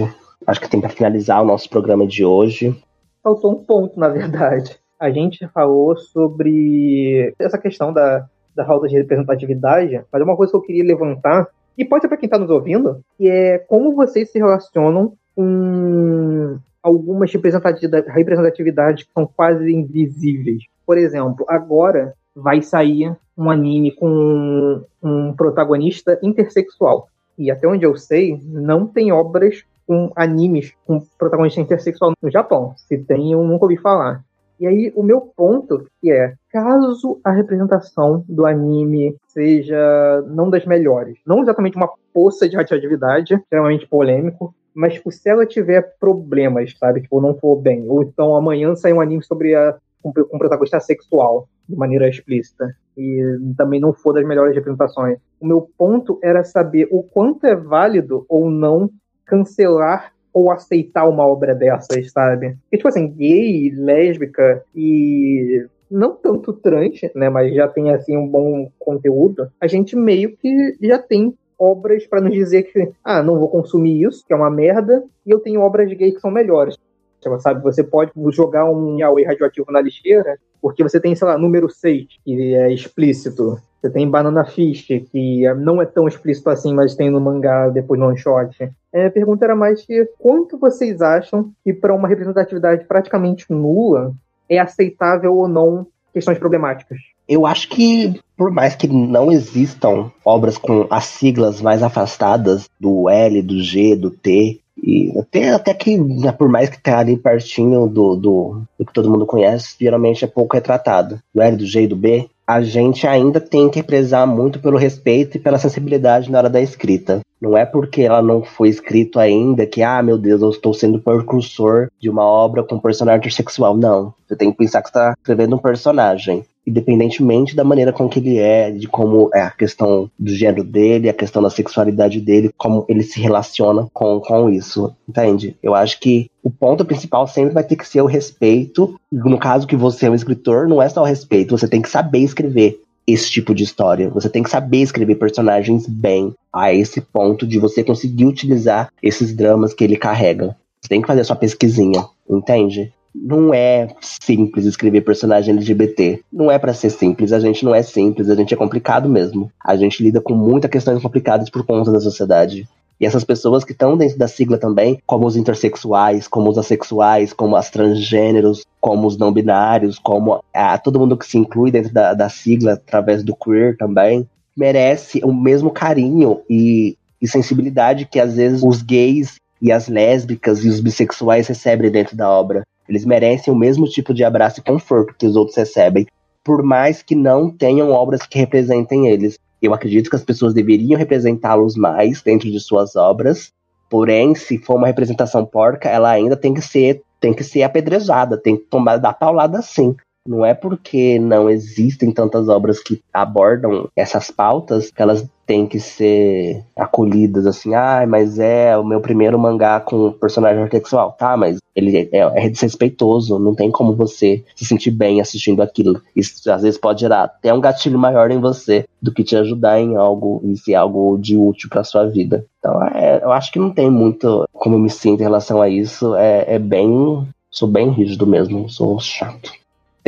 acho 0.47 0.61
que 0.61 0.69
tem 0.69 0.79
para 0.81 0.89
finalizar 0.89 1.41
o 1.41 1.45
nosso 1.45 1.69
programa 1.69 2.07
de 2.07 2.25
hoje 2.25 2.75
faltou 3.23 3.51
um 3.51 3.63
ponto, 3.63 3.99
na 3.99 4.07
verdade. 4.09 4.77
A 4.99 5.09
gente 5.09 5.47
falou 5.47 5.97
sobre 5.97 7.33
essa 7.39 7.57
questão 7.57 7.93
da, 7.93 8.27
da 8.55 8.65
falta 8.65 8.87
de 8.87 8.97
representatividade, 8.97 10.01
mas 10.11 10.21
uma 10.21 10.35
coisa 10.35 10.51
que 10.51 10.57
eu 10.57 10.61
queria 10.61 10.83
levantar, 10.83 11.47
e 11.77 11.85
pode 11.85 12.01
ser 12.01 12.09
para 12.09 12.17
quem 12.17 12.27
está 12.27 12.37
nos 12.37 12.49
ouvindo, 12.49 13.01
que 13.17 13.29
é 13.29 13.57
como 13.59 13.95
vocês 13.95 14.29
se 14.31 14.37
relacionam 14.37 15.13
com 15.35 16.57
algumas 16.83 17.31
representatividades 17.31 19.03
que 19.03 19.13
são 19.13 19.25
quase 19.25 19.71
invisíveis. 19.71 20.63
Por 20.85 20.97
exemplo, 20.97 21.45
agora 21.47 22.13
vai 22.35 22.61
sair 22.61 23.15
um 23.37 23.49
anime 23.49 23.91
com 23.91 24.83
um 25.01 25.33
protagonista 25.33 26.19
intersexual. 26.21 27.07
E 27.37 27.49
até 27.49 27.65
onde 27.67 27.85
eu 27.85 27.95
sei, 27.95 28.37
não 28.43 28.85
tem 28.85 29.13
obras 29.13 29.63
com 29.89 30.11
animes 30.15 30.71
com 30.85 31.01
protagonista 31.17 31.59
intersexual 31.59 32.13
no 32.21 32.29
Japão. 32.29 32.75
Se 32.77 32.95
tem, 32.95 33.31
eu 33.31 33.43
nunca 33.43 33.65
ouvi 33.65 33.75
falar. 33.75 34.23
E 34.59 34.67
aí, 34.67 34.93
o 34.95 35.01
meu 35.01 35.19
ponto 35.19 35.87
que 35.99 36.11
é, 36.11 36.35
caso 36.51 37.19
a 37.23 37.31
representação 37.31 38.23
do 38.29 38.45
anime 38.45 39.15
seja 39.27 40.23
não 40.27 40.47
das 40.47 40.63
melhores, 40.63 41.17
não 41.25 41.41
exatamente 41.41 41.75
uma 41.75 41.89
poça 42.13 42.47
de 42.47 42.55
radioatividade, 42.55 43.33
extremamente 43.33 43.87
polêmico, 43.87 44.53
mas 44.75 44.93
tipo, 44.93 45.11
se 45.11 45.27
ela 45.27 45.43
tiver 45.43 45.95
problemas, 45.99 46.77
sabe, 46.77 47.01
tipo, 47.01 47.19
não 47.19 47.33
for 47.33 47.55
bem, 47.55 47.87
ou 47.87 48.03
então 48.03 48.35
amanhã 48.35 48.75
sai 48.75 48.93
um 48.93 49.01
anime 49.01 49.23
sobre 49.23 49.55
a 49.55 49.75
com, 50.03 50.13
com 50.13 50.37
protagonista 50.37 50.79
sexual, 50.79 51.47
de 51.67 51.75
maneira 51.75 52.07
explícita, 52.07 52.75
e 52.95 53.21
também 53.57 53.79
não 53.79 53.93
for 53.93 54.13
das 54.13 54.25
melhores 54.25 54.55
representações. 54.55 55.17
O 55.39 55.47
meu 55.47 55.67
ponto 55.77 56.19
era 56.21 56.43
saber 56.43 56.87
o 56.91 57.01
quanto 57.01 57.45
é 57.45 57.55
válido 57.55 58.25
ou 58.29 58.49
não 58.51 58.89
cancelar 59.29 60.11
ou 60.33 60.51
aceitar 60.51 61.07
uma 61.07 61.25
obra 61.25 61.53
dessas, 61.53 62.11
sabe? 62.11 62.57
E, 62.71 62.77
tipo 62.77 62.87
assim, 62.87 63.07
gay, 63.07 63.71
lésbica 63.75 64.63
e 64.75 65.65
não 65.89 66.15
tanto 66.15 66.53
trans, 66.53 66.99
né, 67.15 67.29
mas 67.29 67.53
já 67.53 67.67
tem 67.67 67.91
assim 67.91 68.15
um 68.15 68.27
bom 68.27 68.71
conteúdo, 68.77 69.51
a 69.59 69.67
gente 69.67 69.95
meio 69.95 70.37
que 70.37 70.77
já 70.81 70.99
tem 70.99 71.33
obras 71.57 72.05
para 72.05 72.21
nos 72.21 72.33
dizer 72.33 72.63
que, 72.63 72.91
ah, 73.03 73.23
não 73.23 73.39
vou 73.39 73.49
consumir 73.49 74.03
isso, 74.03 74.23
que 74.25 74.31
é 74.31 74.35
uma 74.35 74.51
merda, 74.51 75.03
e 75.25 75.31
eu 75.31 75.39
tenho 75.39 75.61
obras 75.61 75.91
gay 75.91 76.11
que 76.11 76.19
são 76.19 76.31
melhores. 76.31 76.77
Tipo, 77.19 77.39
sabe, 77.39 77.61
você 77.61 77.83
pode 77.83 78.11
jogar 78.31 78.69
um 78.69 78.97
Yahweh 78.97 79.25
radioativo 79.25 79.71
na 79.71 79.81
lixeira 79.81 80.39
Porque 80.61 80.83
você 80.83 80.99
tem, 80.99 81.15
sei 81.15 81.27
lá, 81.27 81.37
número 81.37 81.69
6, 81.69 82.07
que 82.23 82.55
é 82.55 82.71
explícito. 82.71 83.57
Você 83.81 83.89
tem 83.89 84.09
Banana 84.09 84.45
Fish, 84.45 84.87
que 84.87 85.43
não 85.57 85.81
é 85.81 85.85
tão 85.85 86.07
explícito 86.07 86.49
assim, 86.49 86.73
mas 86.73 86.95
tem 86.95 87.09
no 87.09 87.19
mangá, 87.19 87.69
depois 87.69 87.99
no 87.99 88.07
one 88.07 88.17
shot. 88.17 88.71
É, 88.93 89.05
a 89.05 89.11
pergunta 89.11 89.45
era 89.45 89.55
mais 89.55 89.85
que 89.85 90.05
quanto 90.17 90.57
vocês 90.57 91.01
acham 91.01 91.51
que 91.63 91.73
para 91.73 91.93
uma 91.93 92.07
representatividade 92.07 92.85
praticamente 92.85 93.45
nula 93.49 94.13
é 94.49 94.57
aceitável 94.57 95.35
ou 95.35 95.47
não 95.47 95.85
questões 96.13 96.39
problemáticas? 96.39 96.97
Eu 97.27 97.45
acho 97.45 97.69
que, 97.69 98.19
por 98.35 98.49
mais 98.49 98.75
que 98.75 98.87
não 98.87 99.31
existam 99.31 100.11
obras 100.25 100.57
com 100.57 100.87
as 100.89 101.05
siglas 101.05 101.61
mais 101.61 101.83
afastadas 101.83 102.67
do 102.79 103.07
L, 103.07 103.41
do 103.43 103.61
G, 103.61 103.95
do 103.95 104.09
T, 104.09 104.59
e 104.81 105.13
até, 105.19 105.49
até 105.51 105.73
que, 105.73 105.97
né, 105.97 106.31
por 106.31 106.49
mais 106.49 106.69
que 106.69 106.81
tá 106.81 106.99
ali 106.99 107.17
pertinho 107.17 107.85
do, 107.85 108.15
do, 108.15 108.61
do, 108.77 108.85
que 108.85 108.93
todo 108.93 109.09
mundo 109.09 109.25
conhece, 109.25 109.75
geralmente 109.79 110.23
é 110.23 110.27
pouco 110.27 110.55
retratado. 110.55 111.19
Do 111.33 111.41
L, 111.41 111.57
do 111.57 111.65
G 111.65 111.83
e 111.83 111.87
do 111.87 111.95
B, 111.95 112.27
a 112.47 112.61
gente 112.61 113.05
ainda 113.05 113.39
tem 113.39 113.69
que 113.69 113.83
prezar 113.83 114.25
muito 114.25 114.59
pelo 114.59 114.77
respeito 114.77 115.37
e 115.37 115.39
pela 115.39 115.59
sensibilidade 115.59 116.31
na 116.31 116.39
hora 116.39 116.49
da 116.49 116.61
escrita. 116.61 117.21
Não 117.41 117.57
é 117.57 117.65
porque 117.65 118.01
ela 118.01 118.21
não 118.21 118.43
foi 118.43 118.69
escrito 118.69 119.19
ainda 119.19 119.65
que, 119.65 119.81
ah, 119.81 120.03
meu 120.03 120.17
Deus, 120.17 120.41
eu 120.41 120.49
estou 120.49 120.73
sendo 120.73 120.99
precursor 120.99 121.89
de 121.99 122.09
uma 122.09 122.23
obra 122.23 122.63
com 122.63 122.79
personagem 122.79 123.19
intersexual. 123.19 123.75
Não. 123.77 124.13
Você 124.27 124.35
tem 124.35 124.51
que 124.51 124.57
pensar 124.57 124.81
que 124.81 124.89
está 124.89 125.13
escrevendo 125.17 125.55
um 125.55 125.59
personagem 125.59 126.45
independentemente 126.69 127.55
da 127.55 127.63
maneira 127.63 127.91
com 127.91 128.07
que 128.07 128.19
ele 128.19 128.37
é, 128.37 128.69
de 128.69 128.87
como 128.87 129.29
é 129.33 129.41
a 129.41 129.49
questão 129.49 130.09
do 130.17 130.31
gênero 130.31 130.63
dele, 130.63 131.09
a 131.09 131.13
questão 131.13 131.41
da 131.41 131.49
sexualidade 131.49 132.21
dele, 132.21 132.51
como 132.55 132.85
ele 132.87 133.01
se 133.01 133.19
relaciona 133.19 133.87
com, 133.91 134.19
com 134.19 134.49
isso, 134.49 134.93
entende? 135.07 135.55
Eu 135.63 135.73
acho 135.73 135.99
que 135.99 136.29
o 136.43 136.49
ponto 136.49 136.85
principal 136.85 137.27
sempre 137.27 137.53
vai 137.53 137.63
ter 137.63 137.75
que 137.75 137.87
ser 137.87 138.01
o 138.01 138.05
respeito. 138.05 138.95
No 139.11 139.39
caso 139.39 139.67
que 139.67 139.75
você 139.75 140.05
é 140.05 140.11
um 140.11 140.15
escritor, 140.15 140.67
não 140.67 140.81
é 140.81 140.87
só 140.87 141.01
o 141.01 141.05
respeito, 141.05 141.57
você 141.57 141.67
tem 141.67 141.81
que 141.81 141.89
saber 141.89 142.19
escrever 142.19 142.79
esse 143.11 143.29
tipo 143.29 143.53
de 143.53 143.63
história. 143.63 144.09
Você 144.09 144.29
tem 144.29 144.43
que 144.43 144.49
saber 144.49 144.77
escrever 144.77 145.15
personagens 145.15 145.87
bem 145.87 146.33
a 146.53 146.73
esse 146.73 147.01
ponto 147.01 147.45
de 147.45 147.59
você 147.59 147.83
conseguir 147.83 148.25
utilizar 148.25 148.91
esses 149.01 149.35
dramas 149.35 149.73
que 149.73 149.83
ele 149.83 149.97
carrega. 149.97 150.55
Você 150.81 150.89
tem 150.89 151.01
que 151.01 151.07
fazer 151.07 151.21
a 151.21 151.25
sua 151.25 151.35
pesquisinha, 151.35 152.05
entende? 152.29 152.93
não 153.13 153.53
é 153.53 153.87
simples 153.99 154.65
escrever 154.65 155.01
personagem 155.01 155.53
LGBT. 155.55 156.21
Não 156.31 156.51
é 156.51 156.57
para 156.57 156.73
ser 156.73 156.89
simples, 156.89 157.33
a 157.33 157.39
gente 157.39 157.65
não 157.65 157.73
é 157.73 157.81
simples, 157.81 158.29
a 158.29 158.35
gente 158.35 158.53
é 158.53 158.57
complicado 158.57 159.09
mesmo. 159.09 159.51
A 159.63 159.75
gente 159.75 160.01
lida 160.01 160.21
com 160.21 160.33
muitas 160.33 160.69
questões 160.69 161.01
complicadas 161.01 161.49
por 161.49 161.65
conta 161.65 161.91
da 161.91 161.99
sociedade. 161.99 162.67
E 162.99 163.05
essas 163.05 163.23
pessoas 163.23 163.63
que 163.63 163.71
estão 163.71 163.95
dentro 163.95 164.17
da 164.17 164.27
sigla 164.27 164.57
também, 164.57 164.99
como 165.05 165.25
os 165.25 165.37
intersexuais, 165.37 166.27
como 166.27 166.49
os 166.49 166.57
assexuais, 166.57 167.31
como 167.31 167.55
as 167.55 167.69
transgêneros, 167.69 168.65
como 168.81 169.07
os 169.07 169.17
não 169.17 169.31
binários, 169.31 169.97
como 169.97 170.43
a, 170.53 170.77
todo 170.77 170.99
mundo 170.99 171.17
que 171.17 171.25
se 171.25 171.37
inclui 171.37 171.71
dentro 171.71 171.93
da, 171.93 172.13
da 172.13 172.27
sigla 172.27 172.73
através 172.73 173.23
do 173.23 173.35
queer 173.35 173.77
também, 173.77 174.27
merece 174.55 175.21
o 175.23 175.33
mesmo 175.33 175.71
carinho 175.71 176.41
e, 176.49 176.97
e 177.21 177.27
sensibilidade 177.27 178.05
que 178.05 178.19
às 178.19 178.35
vezes 178.35 178.61
os 178.61 178.81
gays 178.81 179.35
e 179.61 179.71
as 179.71 179.87
lésbicas 179.87 180.63
e 180.65 180.69
os 180.69 180.81
bissexuais 180.81 181.47
recebem 181.47 181.89
dentro 181.89 182.17
da 182.17 182.29
obra. 182.29 182.63
Eles 182.87 183.05
merecem 183.05 183.53
o 183.53 183.57
mesmo 183.57 183.87
tipo 183.87 184.13
de 184.13 184.23
abraço 184.23 184.59
e 184.59 184.63
conforto 184.63 185.15
que 185.17 185.25
os 185.25 185.35
outros 185.35 185.55
recebem, 185.55 186.07
por 186.43 186.63
mais 186.63 187.01
que 187.01 187.15
não 187.15 187.49
tenham 187.49 187.91
obras 187.91 188.23
que 188.23 188.39
representem 188.39 189.07
eles. 189.07 189.37
Eu 189.61 189.73
acredito 189.73 190.09
que 190.09 190.15
as 190.15 190.23
pessoas 190.23 190.53
deveriam 190.53 190.97
representá-los 190.97 191.75
mais 191.75 192.21
dentro 192.21 192.49
de 192.49 192.59
suas 192.59 192.95
obras, 192.95 193.51
porém, 193.89 194.35
se 194.35 194.57
for 194.57 194.75
uma 194.75 194.87
representação 194.87 195.45
porca, 195.45 195.89
ela 195.89 196.09
ainda 196.09 196.37
tem 196.37 196.53
que 196.53 196.61
ser 196.61 197.01
tem 197.19 197.33
que 197.33 197.43
ser 197.43 197.63
apedrejada, 197.63 198.37
tem 198.37 198.55
que 198.55 198.63
tomar 198.63 198.95
da 198.95 199.11
paulada 199.11 199.61
sim. 199.61 199.93
Não 200.29 200.45
é 200.45 200.53
porque 200.53 201.17
não 201.17 201.49
existem 201.49 202.11
tantas 202.11 202.47
obras 202.47 202.79
que 202.79 203.01
abordam 203.11 203.89
essas 203.95 204.29
pautas 204.29 204.91
que 204.91 205.01
elas 205.01 205.27
têm 205.43 205.65
que 205.65 205.79
ser 205.79 206.63
acolhidas 206.75 207.47
assim, 207.47 207.73
ah, 207.73 208.05
mas 208.07 208.37
é 208.37 208.77
o 208.77 208.85
meu 208.85 209.01
primeiro 209.01 209.39
mangá 209.39 209.79
com 209.79 210.11
personagem 210.11 210.59
homossexual. 210.59 211.13
Tá, 211.13 211.35
mas 211.35 211.57
ele 211.75 212.07
é, 212.11 212.19
é, 212.19 212.47
desrespeitoso, 212.47 213.39
não 213.39 213.55
tem 213.55 213.71
como 213.71 213.95
você 213.95 214.43
se 214.55 214.65
sentir 214.65 214.91
bem 214.91 215.19
assistindo 215.19 215.63
aquilo. 215.63 215.99
Isso 216.15 216.51
às 216.51 216.61
vezes 216.61 216.79
pode 216.79 216.99
gerar 217.01 217.23
até 217.23 217.51
um 217.51 217.59
gatilho 217.59 217.97
maior 217.97 218.29
em 218.29 218.39
você 218.39 218.85
do 219.01 219.11
que 219.11 219.23
te 219.23 219.35
ajudar 219.35 219.79
em 219.79 219.95
algo 219.95 220.41
e 220.43 220.55
ser 220.57 220.75
algo 220.75 221.17
de 221.17 221.35
útil 221.35 221.71
para 221.71 221.83
sua 221.83 222.05
vida. 222.05 222.45
Então, 222.59 222.83
é, 222.89 223.23
eu 223.23 223.31
acho 223.31 223.51
que 223.51 223.57
não 223.57 223.71
tem 223.71 223.89
muito 223.89 224.47
como 224.53 224.75
eu 224.75 224.79
me 224.79 224.91
sinto 224.91 225.21
em 225.21 225.23
relação 225.23 225.59
a 225.59 225.67
isso. 225.67 226.13
É, 226.13 226.45
é 226.53 226.59
bem. 226.59 227.27
Sou 227.49 227.67
bem 227.67 227.89
rígido 227.89 228.27
mesmo, 228.27 228.69
sou 228.69 228.99
chato. 228.99 229.51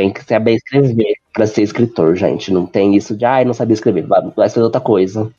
Tem 0.02 0.12
que 0.12 0.24
saber 0.24 0.56
escrever 0.56 1.14
para 1.32 1.46
ser 1.46 1.62
escritor, 1.62 2.16
gente. 2.16 2.52
Não 2.52 2.66
tem 2.66 2.96
isso 2.96 3.16
de, 3.16 3.24
ah, 3.24 3.46
não 3.46 3.54
sabia 3.54 3.76
escrever, 3.76 4.02
vai, 4.08 4.20
vai 4.36 4.50
ser 4.50 4.60
outra 4.60 4.82
coisa. 4.82 5.32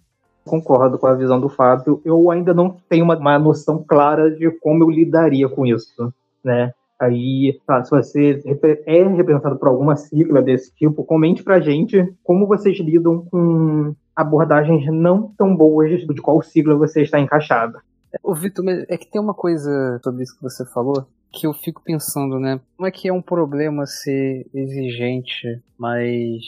Concordo 0.45 1.01
com 1.01 1.09
a 1.09 1.15
visão 1.15 1.41
do 1.41 1.49
Fábio. 1.49 2.01
Eu 2.05 2.31
ainda 2.31 2.55
não 2.55 2.77
tenho 2.89 3.03
uma, 3.03 3.17
uma 3.17 3.37
noção 3.41 3.83
clara 3.83 4.31
de 4.31 4.49
como 4.61 4.85
eu 4.85 4.89
lidaria 4.89 5.49
com 5.49 5.67
isso, 5.67 6.15
né? 6.45 6.73
Aí, 7.01 7.59
tá, 7.67 7.83
se 7.83 7.91
você 7.91 8.41
é 8.87 9.03
representado 9.03 9.57
por 9.57 9.67
alguma 9.67 9.97
sigla 9.97 10.41
desse 10.41 10.73
tipo, 10.77 11.03
comente 11.03 11.43
pra 11.43 11.59
gente 11.59 12.15
como 12.23 12.47
vocês 12.47 12.79
lidam 12.79 13.27
com 13.29 13.97
abordagens 14.15 14.87
não 14.93 15.33
tão 15.37 15.57
boas 15.57 16.07
de 16.07 16.23
qual 16.23 16.41
sigla 16.41 16.77
você 16.77 17.03
está 17.03 17.19
encaixado. 17.19 17.81
O 18.23 18.33
Vitor, 18.33 18.65
é 18.89 18.97
que 18.97 19.11
tem 19.11 19.21
uma 19.21 19.35
coisa 19.35 19.99
sobre 20.05 20.23
isso 20.23 20.37
que 20.37 20.43
você 20.45 20.65
falou 20.65 21.05
que 21.33 21.47
eu 21.47 21.53
fico 21.53 21.83
pensando, 21.83 22.39
né? 22.39 22.61
Não 22.79 22.87
é 22.87 22.91
que 22.91 23.09
é 23.09 23.13
um 23.13 23.23
problema 23.23 23.87
ser 23.87 24.47
exigente, 24.53 25.63
mas 25.79 26.43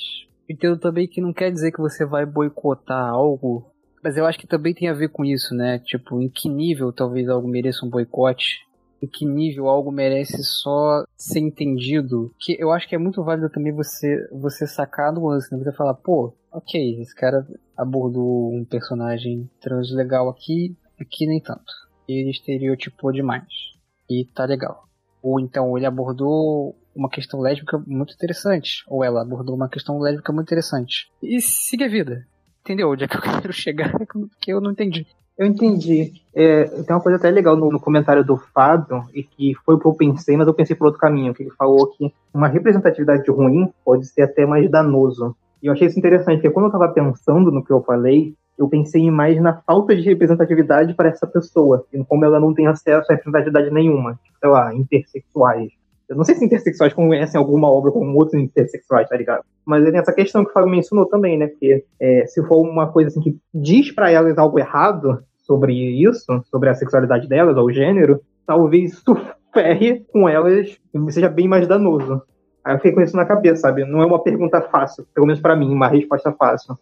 entendo 0.49 0.79
também 0.79 1.09
que 1.09 1.21
não 1.21 1.33
quer 1.33 1.51
dizer 1.51 1.73
que 1.73 1.81
você 1.81 2.05
vai 2.05 2.27
boicotar 2.27 3.09
algo, 3.09 3.73
mas 4.03 4.19
eu 4.19 4.27
acho 4.27 4.39
que 4.39 4.47
também 4.47 4.75
tem 4.75 4.89
a 4.89 4.95
ver 4.95 5.09
com 5.09 5.25
isso, 5.25 5.55
né? 5.55 5.79
Tipo, 5.79 6.21
em 6.21 6.29
que 6.29 6.49
nível 6.49 6.93
talvez 6.93 7.27
algo 7.29 7.49
mereça 7.49 7.87
um 7.87 7.89
boicote? 7.89 8.67
Em 9.03 9.07
que 9.07 9.25
nível 9.25 9.67
algo 9.67 9.91
merece 9.91 10.43
só 10.45 11.05
ser 11.17 11.41
entendido? 11.41 12.31
Que 12.39 12.55
eu 12.61 12.71
acho 12.71 12.87
que 12.87 12.95
é 12.95 12.99
muito 12.99 13.25
válido 13.25 13.49
também 13.49 13.73
você 13.73 14.29
você 14.31 14.67
sacar 14.67 15.13
no 15.13 15.27
lance, 15.27 15.51
né? 15.51 15.63
Você 15.63 15.73
falar, 15.73 15.95
pô, 15.95 16.35
ok, 16.53 17.01
esse 17.01 17.15
cara 17.15 17.47
abordou 17.77 18.53
um 18.55 18.65
personagem 18.65 19.49
trans 19.61 19.91
legal 19.91 20.29
aqui, 20.29 20.77
aqui 21.01 21.27
nem 21.27 21.41
tanto. 21.41 21.73
Ele 22.07 22.31
estereotipou 22.31 23.11
demais 23.11 23.74
e 24.21 24.25
tá 24.35 24.45
legal. 24.45 24.85
Ou 25.23 25.41
então 25.41 25.77
ele 25.77 25.87
abordou 25.87 26.77
uma 26.95 27.09
questão 27.09 27.41
lésbica 27.41 27.83
muito 27.87 28.15
interessante, 28.15 28.85
ou 28.87 29.03
ela 29.03 29.23
abordou 29.23 29.55
uma 29.55 29.69
questão 29.69 29.99
lésbica 29.99 30.33
muito 30.33 30.47
interessante. 30.47 31.11
E 31.23 31.41
siga 31.41 31.87
a 31.87 31.89
vida. 31.89 32.27
Entendeu 32.61 32.91
onde 32.91 33.05
é 33.05 33.09
que 33.09 33.17
eu 33.17 33.21
quero 33.43 33.53
chegar? 33.53 33.93
Que 34.41 34.53
eu 34.53 34.61
não 34.61 34.73
entendi. 34.73 35.07
Eu 35.37 35.47
entendi. 35.47 36.13
É, 36.33 36.65
tem 36.65 36.95
uma 36.95 37.01
coisa 37.01 37.19
até 37.19 37.29
legal 37.29 37.57
no, 37.57 37.69
no, 37.69 37.81
comentário 37.81 38.25
do 38.25 38.37
Fábio, 38.37 39.05
e 39.13 39.25
que 39.25 39.55
foi 39.65 39.75
o 39.75 39.79
que 39.81 39.87
eu 39.87 39.95
pensei, 39.95 40.37
mas 40.37 40.47
eu 40.47 40.55
pensei 40.55 40.77
por 40.77 40.87
outro 40.87 41.01
caminho, 41.01 41.35
que 41.35 41.43
ele 41.43 41.51
falou 41.51 41.89
que 41.89 42.13
uma 42.33 42.47
representatividade 42.47 43.29
ruim 43.31 43.73
pode 43.85 44.07
ser 44.07 44.23
até 44.23 44.47
mais 44.47 44.71
danoso. 44.71 45.35
E 45.61 45.67
eu 45.67 45.73
achei 45.73 45.89
isso 45.89 45.99
interessante, 45.99 46.37
porque 46.37 46.51
quando 46.51 46.67
eu 46.67 46.73
estava 46.73 46.93
pensando 46.93 47.51
no 47.51 47.65
que 47.65 47.73
eu 47.73 47.83
falei, 47.83 48.35
eu 48.59 48.69
pensei 48.69 49.11
mais 49.11 49.41
na 49.41 49.55
falta 49.63 49.95
de 49.95 50.03
representatividade 50.03 50.95
para 50.95 51.09
essa 51.09 51.27
pessoa, 51.27 51.85
e 51.93 52.03
como 52.05 52.25
ela 52.25 52.39
não 52.39 52.55
tem 52.55 52.67
acesso 52.67 53.11
a 53.11 53.15
representatividade 53.15 53.71
nenhuma, 53.71 54.19
sei 54.41 54.51
lá, 54.51 54.75
intersexuais. 54.75 55.73
Eu 56.09 56.17
não 56.17 56.25
sei 56.25 56.35
se 56.35 56.45
intersexuais 56.45 56.93
conhecem 56.93 57.39
alguma 57.39 57.71
obra 57.71 57.91
com 57.91 58.15
outros 58.15 58.41
intersexuais, 58.41 59.09
tá 59.09 59.17
ligado? 59.17 59.43
Mas 59.65 59.85
tem 59.85 59.99
essa 59.99 60.13
questão 60.13 60.45
que 60.45 60.51
o 60.51 60.53
Fábio 60.53 60.71
mencionou 60.71 61.07
também, 61.07 61.39
né? 61.39 61.47
Porque 61.47 61.85
é, 61.99 62.27
se 62.27 62.43
for 62.47 62.61
uma 62.61 62.87
coisa 62.89 63.09
assim 63.09 63.21
que 63.21 63.39
diz 63.55 63.91
para 63.91 64.11
elas 64.11 64.37
algo 64.37 64.59
errado 64.59 65.23
sobre 65.39 65.73
isso, 65.75 66.43
sobre 66.51 66.69
a 66.69 66.75
sexualidade 66.75 67.27
delas, 67.27 67.57
ou 67.57 67.67
o 67.67 67.73
gênero, 67.73 68.21
talvez 68.47 68.93
isso 68.93 69.17
ferre 69.53 70.05
com 70.13 70.29
elas 70.29 70.79
seja 71.09 71.29
bem 71.29 71.49
mais 71.49 71.67
danoso. 71.67 72.23
Aí 72.63 72.75
eu 72.75 72.79
fiquei 72.79 72.93
com 72.93 73.01
isso 73.01 73.17
na 73.17 73.25
cabeça, 73.25 73.63
sabe? 73.63 73.85
Não 73.85 74.03
é 74.03 74.07
uma 74.07 74.23
pergunta 74.23 74.61
fácil, 74.61 75.07
pelo 75.15 75.27
menos 75.27 75.41
para 75.41 75.57
mim, 75.57 75.73
uma 75.73 75.89
resposta 75.89 76.33
fácil 76.33 76.77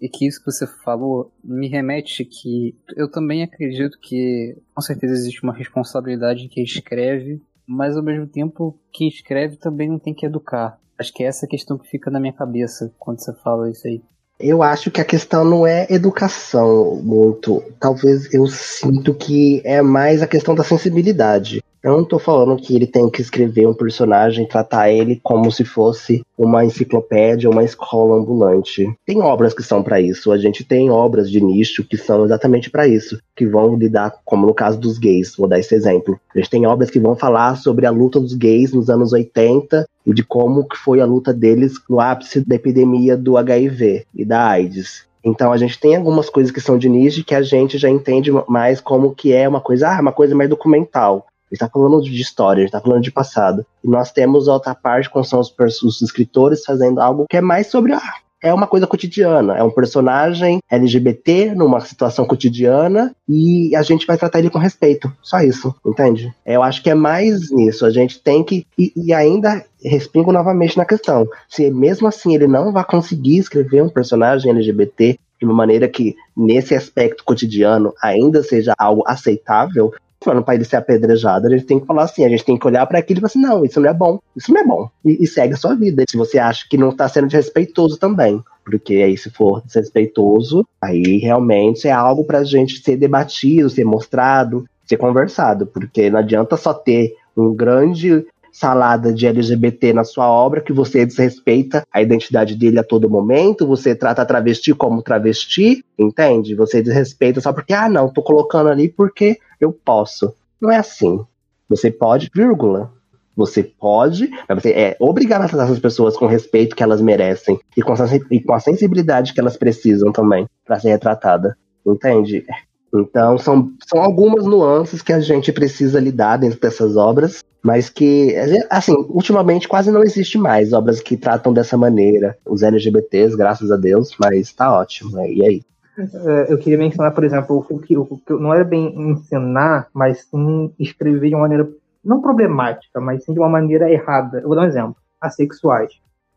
e 0.00 0.08
que 0.08 0.26
isso 0.26 0.38
que 0.40 0.50
você 0.50 0.66
falou 0.84 1.32
me 1.42 1.68
remete 1.68 2.24
que 2.24 2.74
eu 2.96 3.10
também 3.10 3.42
acredito 3.42 3.98
que 4.00 4.56
com 4.74 4.80
certeza 4.80 5.14
existe 5.14 5.42
uma 5.42 5.54
responsabilidade 5.54 6.44
em 6.44 6.48
quem 6.48 6.64
escreve, 6.64 7.40
mas 7.66 7.96
ao 7.96 8.02
mesmo 8.02 8.26
tempo 8.26 8.78
quem 8.92 9.08
escreve 9.08 9.56
também 9.56 9.88
não 9.88 9.98
tem 9.98 10.14
que 10.14 10.26
educar. 10.26 10.78
Acho 10.98 11.12
que 11.12 11.22
é 11.22 11.26
essa 11.26 11.46
questão 11.46 11.78
que 11.78 11.88
fica 11.88 12.10
na 12.10 12.20
minha 12.20 12.32
cabeça 12.32 12.92
quando 12.98 13.20
você 13.20 13.32
fala 13.42 13.70
isso 13.70 13.86
aí. 13.86 14.00
Eu 14.38 14.62
acho 14.62 14.90
que 14.90 15.00
a 15.00 15.04
questão 15.04 15.44
não 15.44 15.66
é 15.66 15.86
educação 15.88 17.00
muito. 17.02 17.62
Talvez 17.80 18.32
eu 18.34 18.46
sinto 18.46 19.14
que 19.14 19.62
é 19.64 19.80
mais 19.80 20.22
a 20.22 20.26
questão 20.26 20.54
da 20.54 20.62
sensibilidade. 20.62 21.62
Eu 21.86 21.92
não 21.92 22.04
tô 22.04 22.18
falando 22.18 22.60
que 22.60 22.74
ele 22.74 22.84
tem 22.84 23.08
que 23.08 23.22
escrever 23.22 23.64
um 23.64 23.72
personagem, 23.72 24.44
tratar 24.44 24.90
ele 24.90 25.20
como 25.22 25.52
se 25.52 25.64
fosse 25.64 26.20
uma 26.36 26.64
enciclopédia, 26.64 27.48
uma 27.48 27.62
escola 27.62 28.16
ambulante. 28.16 28.92
Tem 29.06 29.22
obras 29.22 29.54
que 29.54 29.62
são 29.62 29.84
para 29.84 30.00
isso. 30.00 30.32
A 30.32 30.36
gente 30.36 30.64
tem 30.64 30.90
obras 30.90 31.30
de 31.30 31.40
nicho 31.40 31.84
que 31.84 31.96
são 31.96 32.24
exatamente 32.24 32.70
para 32.70 32.88
isso, 32.88 33.20
que 33.36 33.46
vão 33.46 33.76
lidar, 33.76 34.12
como 34.24 34.48
no 34.48 34.52
caso 34.52 34.80
dos 34.80 34.98
gays, 34.98 35.36
vou 35.36 35.46
dar 35.46 35.60
esse 35.60 35.76
exemplo. 35.76 36.18
A 36.34 36.38
gente 36.40 36.50
tem 36.50 36.66
obras 36.66 36.90
que 36.90 36.98
vão 36.98 37.14
falar 37.14 37.54
sobre 37.54 37.86
a 37.86 37.90
luta 37.92 38.18
dos 38.18 38.34
gays 38.34 38.72
nos 38.72 38.90
anos 38.90 39.12
80 39.12 39.88
e 40.04 40.12
de 40.12 40.24
como 40.24 40.66
que 40.66 40.76
foi 40.76 41.00
a 41.00 41.06
luta 41.06 41.32
deles 41.32 41.74
no 41.88 42.00
ápice 42.00 42.44
da 42.44 42.56
epidemia 42.56 43.16
do 43.16 43.36
HIV 43.36 44.06
e 44.12 44.24
da 44.24 44.44
AIDS. 44.44 45.06
Então 45.24 45.52
a 45.52 45.56
gente 45.56 45.78
tem 45.78 45.94
algumas 45.94 46.28
coisas 46.28 46.50
que 46.50 46.60
são 46.60 46.76
de 46.76 46.88
nicho 46.88 47.24
que 47.24 47.34
a 47.34 47.42
gente 47.42 47.78
já 47.78 47.88
entende 47.88 48.32
mais 48.48 48.80
como 48.80 49.14
que 49.14 49.32
é 49.32 49.48
uma 49.48 49.60
coisa, 49.60 49.88
ah, 49.88 50.00
uma 50.00 50.12
coisa 50.12 50.34
mais 50.34 50.50
documental. 50.50 51.26
A 51.46 51.54
gente 51.54 51.60
tá 51.60 51.68
falando 51.68 52.02
de 52.02 52.20
história, 52.20 52.60
a 52.60 52.64
gente 52.64 52.72
tá 52.72 52.80
falando 52.80 53.02
de 53.02 53.12
passado. 53.12 53.64
E 53.82 53.88
nós 53.88 54.12
temos 54.12 54.48
outra 54.48 54.74
parte, 54.74 55.08
com 55.08 55.22
são 55.22 55.40
os, 55.40 55.54
os 55.82 56.02
escritores 56.02 56.64
fazendo 56.64 57.00
algo 57.00 57.26
que 57.28 57.36
é 57.36 57.40
mais 57.40 57.68
sobre 57.68 57.92
ah, 57.92 58.14
é 58.42 58.52
uma 58.52 58.66
coisa 58.66 58.86
cotidiana. 58.86 59.56
É 59.56 59.62
um 59.62 59.70
personagem 59.70 60.60
LGBT 60.70 61.54
numa 61.54 61.80
situação 61.80 62.24
cotidiana 62.24 63.14
e 63.28 63.74
a 63.74 63.82
gente 63.82 64.06
vai 64.06 64.16
tratar 64.16 64.38
ele 64.38 64.50
com 64.50 64.58
respeito. 64.58 65.12
Só 65.22 65.40
isso, 65.40 65.74
entende? 65.84 66.32
Eu 66.44 66.62
acho 66.62 66.82
que 66.82 66.90
é 66.90 66.94
mais 66.94 67.50
nisso. 67.50 67.84
A 67.84 67.90
gente 67.90 68.20
tem 68.20 68.44
que. 68.44 68.66
E, 68.78 68.92
e 68.96 69.12
ainda 69.12 69.64
respingo 69.82 70.32
novamente 70.32 70.76
na 70.76 70.84
questão. 70.84 71.26
Se 71.48 71.70
mesmo 71.70 72.06
assim 72.06 72.34
ele 72.34 72.46
não 72.46 72.72
vai 72.72 72.84
conseguir 72.84 73.38
escrever 73.38 73.82
um 73.82 73.88
personagem 73.88 74.50
LGBT 74.50 75.18
de 75.38 75.44
uma 75.44 75.54
maneira 75.54 75.86
que, 75.86 76.16
nesse 76.34 76.74
aspecto 76.74 77.22
cotidiano, 77.22 77.92
ainda 78.02 78.42
seja 78.42 78.72
algo 78.78 79.02
aceitável, 79.06 79.92
falando 80.26 80.44
para 80.44 80.56
ele 80.56 80.64
ser 80.64 80.76
apedrejado, 80.76 81.46
a 81.46 81.50
gente 81.50 81.64
tem 81.64 81.80
que 81.80 81.86
falar 81.86 82.04
assim, 82.04 82.24
a 82.24 82.28
gente 82.28 82.44
tem 82.44 82.58
que 82.58 82.66
olhar 82.66 82.84
para 82.86 82.98
aquilo 82.98 83.18
e 83.18 83.20
falar 83.20 83.28
assim, 83.28 83.40
não, 83.40 83.64
isso 83.64 83.80
não 83.80 83.88
é 83.88 83.94
bom, 83.94 84.18
isso 84.36 84.52
não 84.52 84.60
é 84.60 84.64
bom. 84.64 84.90
E, 85.04 85.22
e 85.24 85.26
segue 85.26 85.54
a 85.54 85.56
sua 85.56 85.74
vida. 85.74 86.04
Se 86.08 86.16
você 86.16 86.38
acha 86.38 86.66
que 86.68 86.76
não 86.76 86.90
está 86.90 87.08
sendo 87.08 87.28
desrespeitoso 87.28 87.96
também. 87.98 88.42
Porque 88.64 88.94
aí, 88.96 89.16
se 89.16 89.30
for 89.30 89.62
desrespeitoso, 89.64 90.66
aí 90.82 91.18
realmente 91.18 91.86
é 91.86 91.92
algo 91.92 92.24
para 92.24 92.38
a 92.38 92.44
gente 92.44 92.82
ser 92.82 92.96
debatido, 92.96 93.70
ser 93.70 93.84
mostrado, 93.84 94.64
ser 94.84 94.96
conversado. 94.96 95.66
Porque 95.66 96.10
não 96.10 96.18
adianta 96.18 96.56
só 96.56 96.74
ter 96.74 97.14
um 97.36 97.54
grande 97.54 98.26
salada 98.56 99.12
de 99.12 99.26
LGBT 99.26 99.92
na 99.92 100.02
sua 100.02 100.30
obra, 100.30 100.62
que 100.62 100.72
você 100.72 101.04
desrespeita 101.04 101.86
a 101.92 102.00
identidade 102.00 102.56
dele 102.56 102.78
a 102.78 102.84
todo 102.84 103.10
momento, 103.10 103.66
você 103.66 103.94
trata 103.94 104.24
travesti 104.24 104.74
como 104.74 105.02
travesti, 105.02 105.84
entende? 105.98 106.54
Você 106.54 106.80
desrespeita 106.80 107.38
só 107.38 107.52
porque, 107.52 107.74
ah, 107.74 107.86
não, 107.86 108.08
tô 108.08 108.22
colocando 108.22 108.70
ali 108.70 108.88
porque 108.88 109.38
eu 109.60 109.72
posso. 109.72 110.34
Não 110.60 110.70
é 110.70 110.78
assim. 110.78 111.20
Você 111.68 111.90
pode, 111.90 112.30
vírgula. 112.34 112.90
Você 113.36 113.62
pode, 113.62 114.30
mas 114.48 114.62
você 114.62 114.70
é 114.70 114.96
obrigado 114.98 115.42
a 115.42 115.48
tratar 115.48 115.64
essas 115.64 115.78
pessoas 115.78 116.16
com 116.16 116.24
o 116.24 116.28
respeito 116.28 116.74
que 116.74 116.82
elas 116.82 117.02
merecem 117.02 117.60
e 117.76 117.82
com, 117.82 117.92
a, 117.92 117.96
e 118.30 118.40
com 118.40 118.54
a 118.54 118.60
sensibilidade 118.60 119.34
que 119.34 119.40
elas 119.40 119.58
precisam 119.58 120.10
também 120.10 120.46
para 120.64 120.80
ser 120.80 120.88
retratada. 120.88 121.54
Entende? 121.86 122.46
Então, 122.94 123.36
são, 123.36 123.70
são 123.86 124.02
algumas 124.02 124.46
nuances 124.46 125.02
que 125.02 125.12
a 125.12 125.20
gente 125.20 125.52
precisa 125.52 126.00
lidar 126.00 126.38
dentro 126.38 126.58
dessas 126.58 126.96
obras, 126.96 127.44
mas 127.62 127.88
que, 127.88 128.34
assim, 128.70 128.92
ultimamente 129.08 129.68
quase 129.68 129.90
não 129.90 130.02
existe 130.02 130.38
mais 130.38 130.72
obras 130.72 131.00
que 131.00 131.16
tratam 131.16 131.52
dessa 131.52 131.76
maneira. 131.76 132.36
Os 132.46 132.62
LGBTs, 132.62 133.36
graças 133.36 133.70
a 133.70 133.76
Deus, 133.76 134.16
mas 134.20 134.52
tá 134.52 134.72
ótimo. 134.72 135.12
Né? 135.12 135.32
E 135.32 135.44
aí? 135.44 135.62
É, 135.98 136.52
eu 136.52 136.58
queria 136.58 136.78
mencionar, 136.78 137.12
por 137.12 137.24
exemplo, 137.24 137.66
o 137.68 137.78
que, 137.78 137.96
o 137.96 138.04
que 138.04 138.32
não 138.34 138.52
era 138.52 138.64
bem 138.64 138.94
ensinar, 139.10 139.88
mas 139.92 140.26
sim 140.30 140.72
escrever 140.78 141.28
de 141.28 141.34
uma 141.34 141.42
maneira 141.42 141.68
não 142.04 142.20
problemática, 142.20 143.00
mas 143.00 143.24
sim 143.24 143.32
de 143.32 143.40
uma 143.40 143.48
maneira 143.48 143.90
errada. 143.90 144.38
Eu 144.38 144.48
vou 144.48 144.56
dar 144.56 144.62
um 144.62 144.68
exemplo. 144.68 144.96
Assexuais. 145.20 145.92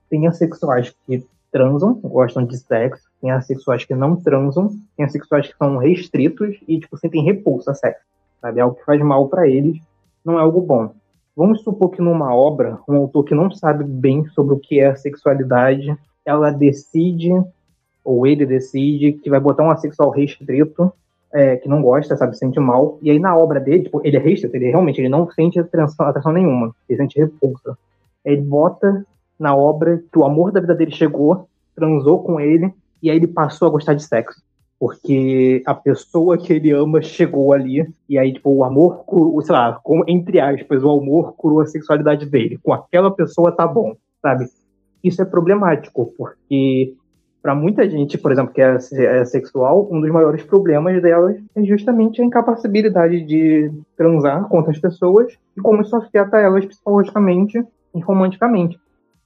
Tem 0.09 0.25
assexuais 0.27 0.95
que 1.05 1.23
transam, 1.51 1.93
gostam 2.03 2.45
de 2.45 2.57
sexo, 2.57 3.03
tem 3.21 3.31
assexuais 3.31 3.85
que 3.85 3.93
não 3.93 4.15
transam, 4.15 4.69
tem 4.95 5.05
assexuais 5.05 5.47
que 5.47 5.57
são 5.57 5.77
restritos 5.77 6.57
e, 6.67 6.79
tipo, 6.79 6.97
sentem 6.97 7.23
repulsa 7.23 7.71
a 7.71 7.75
sexo. 7.75 8.03
Sabe? 8.41 8.59
É 8.59 8.61
algo 8.61 8.75
que 8.75 8.85
faz 8.85 8.99
mal 9.01 9.27
para 9.27 9.47
eles, 9.47 9.77
não 10.23 10.39
é 10.39 10.41
algo 10.41 10.61
bom. 10.61 10.93
Vamos 11.39 11.61
supor 11.61 11.91
que 11.91 12.01
numa 12.01 12.35
obra, 12.35 12.79
um 12.85 12.97
autor 12.97 13.23
que 13.23 13.33
não 13.33 13.49
sabe 13.49 13.85
bem 13.85 14.27
sobre 14.27 14.53
o 14.53 14.59
que 14.59 14.81
é 14.81 14.87
a 14.87 14.95
sexualidade, 14.97 15.97
ela 16.25 16.51
decide, 16.51 17.31
ou 18.03 18.27
ele 18.27 18.45
decide, 18.45 19.13
que 19.13 19.29
vai 19.29 19.39
botar 19.39 19.63
um 19.63 19.71
assexual 19.71 20.09
restrito, 20.09 20.91
é, 21.31 21.55
que 21.55 21.69
não 21.69 21.81
gosta, 21.81 22.17
sabe, 22.17 22.37
sente 22.37 22.59
mal, 22.59 22.99
e 23.01 23.09
aí 23.09 23.19
na 23.19 23.37
obra 23.37 23.57
dele, 23.57 23.83
tipo, 23.83 24.01
ele 24.03 24.17
é 24.17 24.19
restrito, 24.19 24.53
ele 24.53 24.69
realmente 24.69 24.99
ele 24.99 25.07
não 25.07 25.31
sente 25.31 25.57
atração, 25.57 26.07
atração 26.07 26.33
nenhuma, 26.33 26.75
ele 26.89 26.97
sente 26.97 27.17
repulsa. 27.17 27.77
Ele 28.25 28.41
bota 28.41 29.05
na 29.39 29.55
obra 29.55 30.03
que 30.11 30.19
o 30.19 30.25
amor 30.25 30.51
da 30.51 30.59
vida 30.59 30.75
dele 30.75 30.91
chegou, 30.91 31.47
transou 31.73 32.21
com 32.21 32.37
ele, 32.41 32.69
e 33.01 33.09
aí 33.09 33.15
ele 33.15 33.27
passou 33.27 33.69
a 33.69 33.71
gostar 33.71 33.93
de 33.93 34.03
sexo. 34.03 34.41
Porque 34.79 35.61
a 35.65 35.73
pessoa 35.73 36.37
que 36.37 36.53
ele 36.53 36.71
ama 36.71 37.01
chegou 37.01 37.51
ali, 37.51 37.85
e 38.07 38.17
aí, 38.17 38.33
tipo, 38.33 38.49
o 38.49 38.63
amor 38.63 39.03
curou, 39.03 39.41
sei 39.41 39.53
lá, 39.53 39.79
com, 39.83 40.03
entre 40.07 40.39
aspas, 40.39 40.83
o 40.83 40.89
amor 40.89 41.33
curou 41.35 41.59
a 41.59 41.65
sexualidade 41.65 42.25
dele. 42.25 42.57
Com 42.63 42.71
aquela 42.71 43.11
pessoa 43.11 43.51
tá 43.51 43.67
bom, 43.67 43.95
sabe? 44.21 44.45
Isso 45.03 45.21
é 45.21 45.25
problemático, 45.25 46.13
porque 46.17 46.93
para 47.41 47.55
muita 47.55 47.89
gente, 47.89 48.17
por 48.17 48.31
exemplo, 48.31 48.53
que 48.53 48.61
é, 48.61 48.75
é, 48.75 49.25
sexual, 49.25 49.87
um 49.91 50.01
dos 50.01 50.11
maiores 50.11 50.43
problemas 50.43 51.01
delas 51.01 51.37
é 51.55 51.63
justamente 51.63 52.21
a 52.21 52.25
incapacidade 52.25 53.21
de 53.23 53.71
transar 53.95 54.47
com 54.47 54.57
outras 54.57 54.77
pessoas 54.77 55.33
e 55.57 55.61
como 55.61 55.81
isso 55.81 55.95
afeta 55.95 56.37
elas 56.37 56.65
psicologicamente 56.65 57.63
e 57.95 57.99
romanticamente. 57.99 58.79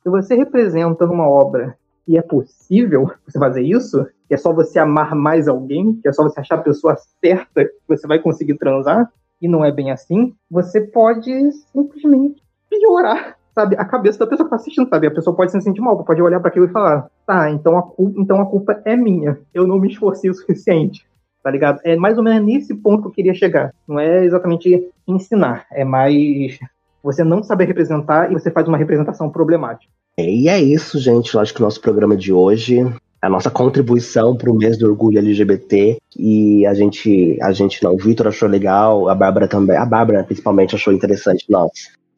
Se 0.04 0.10
você 0.10 0.36
representa 0.36 1.08
numa 1.08 1.28
obra 1.28 1.76
que 2.06 2.18
é 2.18 2.22
possível 2.22 3.12
você 3.26 3.40
fazer 3.40 3.62
isso, 3.62 4.06
que 4.34 4.36
é 4.36 4.38
só 4.38 4.52
você 4.52 4.80
amar 4.80 5.14
mais 5.14 5.48
alguém, 5.48 5.94
que 6.02 6.08
é 6.08 6.12
só 6.12 6.24
você 6.24 6.40
achar 6.40 6.56
a 6.56 6.64
pessoa 6.64 6.98
certa 7.24 7.66
que 7.66 7.72
você 7.88 8.08
vai 8.08 8.18
conseguir 8.18 8.58
transar, 8.58 9.08
e 9.40 9.48
não 9.48 9.64
é 9.64 9.72
bem 9.72 9.92
assim, 9.92 10.34
você 10.50 10.82
pode 10.82 11.52
simplesmente 11.72 12.42
piorar, 12.68 13.38
sabe, 13.54 13.76
a 13.76 13.86
cabeça 13.86 14.18
da 14.18 14.26
pessoa 14.26 14.48
que 14.48 14.50
tá 14.50 14.56
assistindo, 14.56 14.90
sabe? 14.90 15.06
A 15.06 15.12
pessoa 15.12 15.36
pode 15.36 15.52
se 15.52 15.62
sentir 15.62 15.82
mal, 15.82 16.04
pode 16.04 16.20
olhar 16.20 16.40
para 16.40 16.50
aquilo 16.50 16.66
e 16.66 16.72
falar, 16.72 17.12
tá, 17.28 17.52
então 17.52 17.78
a, 17.78 17.84
culpa, 17.84 18.20
então 18.20 18.42
a 18.42 18.46
culpa 18.48 18.82
é 18.86 18.96
minha, 18.96 19.38
eu 19.54 19.68
não 19.68 19.78
me 19.78 19.92
esforcei 19.92 20.32
o 20.32 20.34
suficiente, 20.34 21.06
tá 21.44 21.52
ligado? 21.52 21.80
É 21.84 21.96
mais 21.96 22.18
ou 22.18 22.24
menos 22.24 22.44
nesse 22.44 22.74
ponto 22.74 23.04
que 23.04 23.08
eu 23.10 23.12
queria 23.12 23.36
chegar. 23.36 23.72
Não 23.88 24.00
é 24.00 24.26
exatamente 24.26 24.90
ensinar, 25.08 25.68
é 25.72 25.86
mais 25.86 26.58
você 27.04 27.24
não 27.24 27.44
saber 27.44 27.66
representar 27.66 28.32
e 28.32 28.34
você 28.34 28.50
faz 28.50 28.68
uma 28.68 28.78
representação 28.78 29.30
problemática. 29.30 29.94
E 30.18 30.48
é 30.48 30.60
isso, 30.60 31.00
gente. 31.00 31.34
Eu 31.34 31.42
acho 31.42 31.54
que 31.54 31.60
o 31.60 31.64
nosso 31.64 31.82
programa 31.82 32.16
de 32.16 32.32
hoje 32.32 32.84
a 33.24 33.30
nossa 33.30 33.50
contribuição 33.50 34.36
para 34.36 34.52
o 34.52 34.54
mês 34.54 34.78
do 34.78 34.86
orgulho 34.86 35.18
LGBT 35.18 35.98
e 36.18 36.66
a 36.66 36.74
gente 36.74 37.38
a 37.42 37.54
gente 37.54 37.82
não, 37.82 37.94
o 37.94 37.98
Vitor 37.98 38.28
achou 38.28 38.50
legal, 38.50 39.08
a 39.08 39.16
Bárbara 39.16 39.48
também, 39.48 39.78
a 39.78 39.86
Bárbara 39.86 40.26
principalmente 40.26 40.76
achou 40.76 40.92
interessante 40.92 41.46
nós 41.50 41.72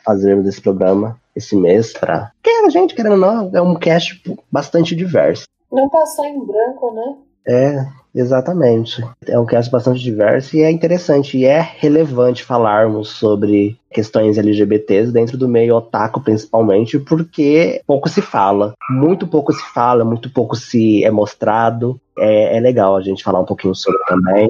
fazermos 0.03 0.47
esse 0.47 0.60
programa 0.60 1.16
esse 1.36 1.56
mês 1.56 1.93
para 1.93 2.32
que 2.41 2.49
a 2.49 2.70
gente 2.70 2.95
querendo 2.95 3.12
ou 3.12 3.18
não 3.20 3.51
é 3.53 3.62
um 3.62 3.76
cast 3.76 4.20
bastante 4.51 4.95
diverso. 4.95 5.45
Não 5.72 5.88
passar 5.89 6.28
em 6.28 6.43
branco, 6.43 6.91
né? 6.95 7.18
É, 7.48 7.86
exatamente. 8.14 9.04
É 9.28 9.39
um 9.39 9.46
cast 9.46 9.72
bastante 9.72 10.00
diverso 10.00 10.56
e 10.56 10.62
é 10.62 10.72
interessante 10.72 11.38
e 11.38 11.46
é 11.46 11.60
relevante 11.60 12.43
falarmos 12.43 13.10
sobre 13.10 13.78
questões 13.91 14.38
LGBTs 14.38 15.12
dentro 15.12 15.38
do 15.38 15.48
meio 15.48 15.76
otaku, 15.76 16.22
principalmente, 16.22 17.00
porque 17.00 17.82
pouco 17.86 18.10
se 18.10 18.22
fala. 18.22 18.74
Muito 18.89 19.28
pouco 19.28 19.54
se 19.54 19.64
fala, 19.74 20.04
muito 20.04 20.30
pouco 20.32 20.56
se 20.56 21.04
é 21.04 21.12
mostrado. 21.12 22.00
É, 22.18 22.58
é 22.58 22.60
legal 22.60 22.96
a 22.96 23.02
gente 23.02 23.24
falar 23.24 23.39
um 23.39 23.46
pouquinho 23.46 23.76
sobre 23.76 24.00
também. 24.08 24.50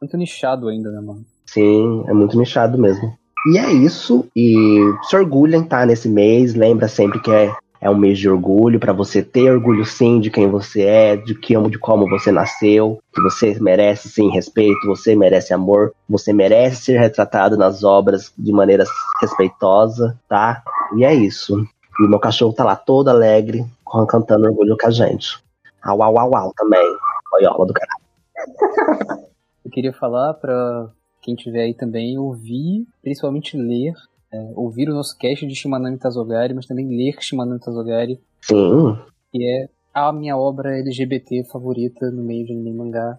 Muito 0.00 0.16
nichado 0.16 0.68
ainda, 0.68 0.90
né, 0.90 1.00
mano? 1.00 1.24
Sim, 1.46 2.04
é 2.06 2.12
muito 2.12 2.38
nichado 2.38 2.76
mesmo. 2.76 3.16
E 3.46 3.58
é 3.58 3.72
isso. 3.72 4.26
E 4.34 4.76
se 5.08 5.16
orgulhem, 5.16 5.62
tá? 5.62 5.86
Nesse 5.86 6.08
mês. 6.08 6.54
Lembra 6.54 6.88
sempre 6.88 7.20
que 7.20 7.30
é 7.30 7.52
é 7.80 7.90
um 7.90 7.96
mês 7.96 8.18
de 8.18 8.28
orgulho 8.28 8.80
para 8.80 8.92
você 8.92 9.22
ter 9.22 9.50
orgulho 9.50 9.84
sim 9.84 10.20
de 10.20 10.30
quem 10.30 10.48
você 10.48 10.82
é, 10.82 11.16
de 11.16 11.34
que 11.34 11.56
de 11.68 11.78
como 11.78 12.08
você 12.08 12.32
nasceu, 12.32 12.98
que 13.14 13.20
você 13.22 13.58
merece 13.60 14.08
sim 14.08 14.30
respeito, 14.30 14.86
você 14.86 15.14
merece 15.14 15.52
amor, 15.52 15.92
você 16.08 16.32
merece 16.32 16.84
ser 16.84 16.98
retratado 16.98 17.56
nas 17.56 17.84
obras 17.84 18.32
de 18.36 18.52
maneira 18.52 18.84
respeitosa, 19.20 20.18
tá? 20.28 20.62
E 20.96 21.04
é 21.04 21.14
isso. 21.14 21.66
E 22.00 22.08
meu 22.08 22.18
cachorro 22.18 22.52
tá 22.52 22.64
lá 22.64 22.76
todo 22.76 23.08
alegre, 23.08 23.64
cantando 24.08 24.46
orgulho 24.46 24.76
com 24.78 24.86
a 24.86 24.90
gente. 24.90 25.38
Au, 25.82 26.02
au, 26.02 26.18
au, 26.18 26.36
au 26.36 26.52
também. 26.54 26.96
Boiola 27.30 27.66
do 27.66 27.72
caralho. 27.72 29.26
Eu 29.64 29.70
queria 29.70 29.92
falar 29.92 30.34
para 30.34 30.88
quem 31.20 31.34
tiver 31.34 31.62
aí 31.62 31.74
também 31.74 32.18
ouvir, 32.18 32.86
principalmente 33.02 33.56
ler 33.56 33.94
é, 34.32 34.52
ouvir 34.54 34.88
o 34.88 34.94
nosso 34.94 35.16
cast 35.18 35.46
de 35.46 35.54
Shimanami 35.54 35.98
Tazogari, 35.98 36.54
mas 36.54 36.66
também 36.66 36.88
ler 36.88 37.16
Shimanami 37.20 37.60
Tazogari. 37.60 38.20
Sim. 38.40 38.96
Que 39.32 39.44
é 39.44 39.68
a 39.94 40.12
minha 40.12 40.36
obra 40.36 40.78
LGBT 40.78 41.44
favorita 41.44 42.10
no 42.10 42.22
meio 42.22 42.46
de 42.46 42.52
anime 42.52 42.72
mangá. 42.72 43.18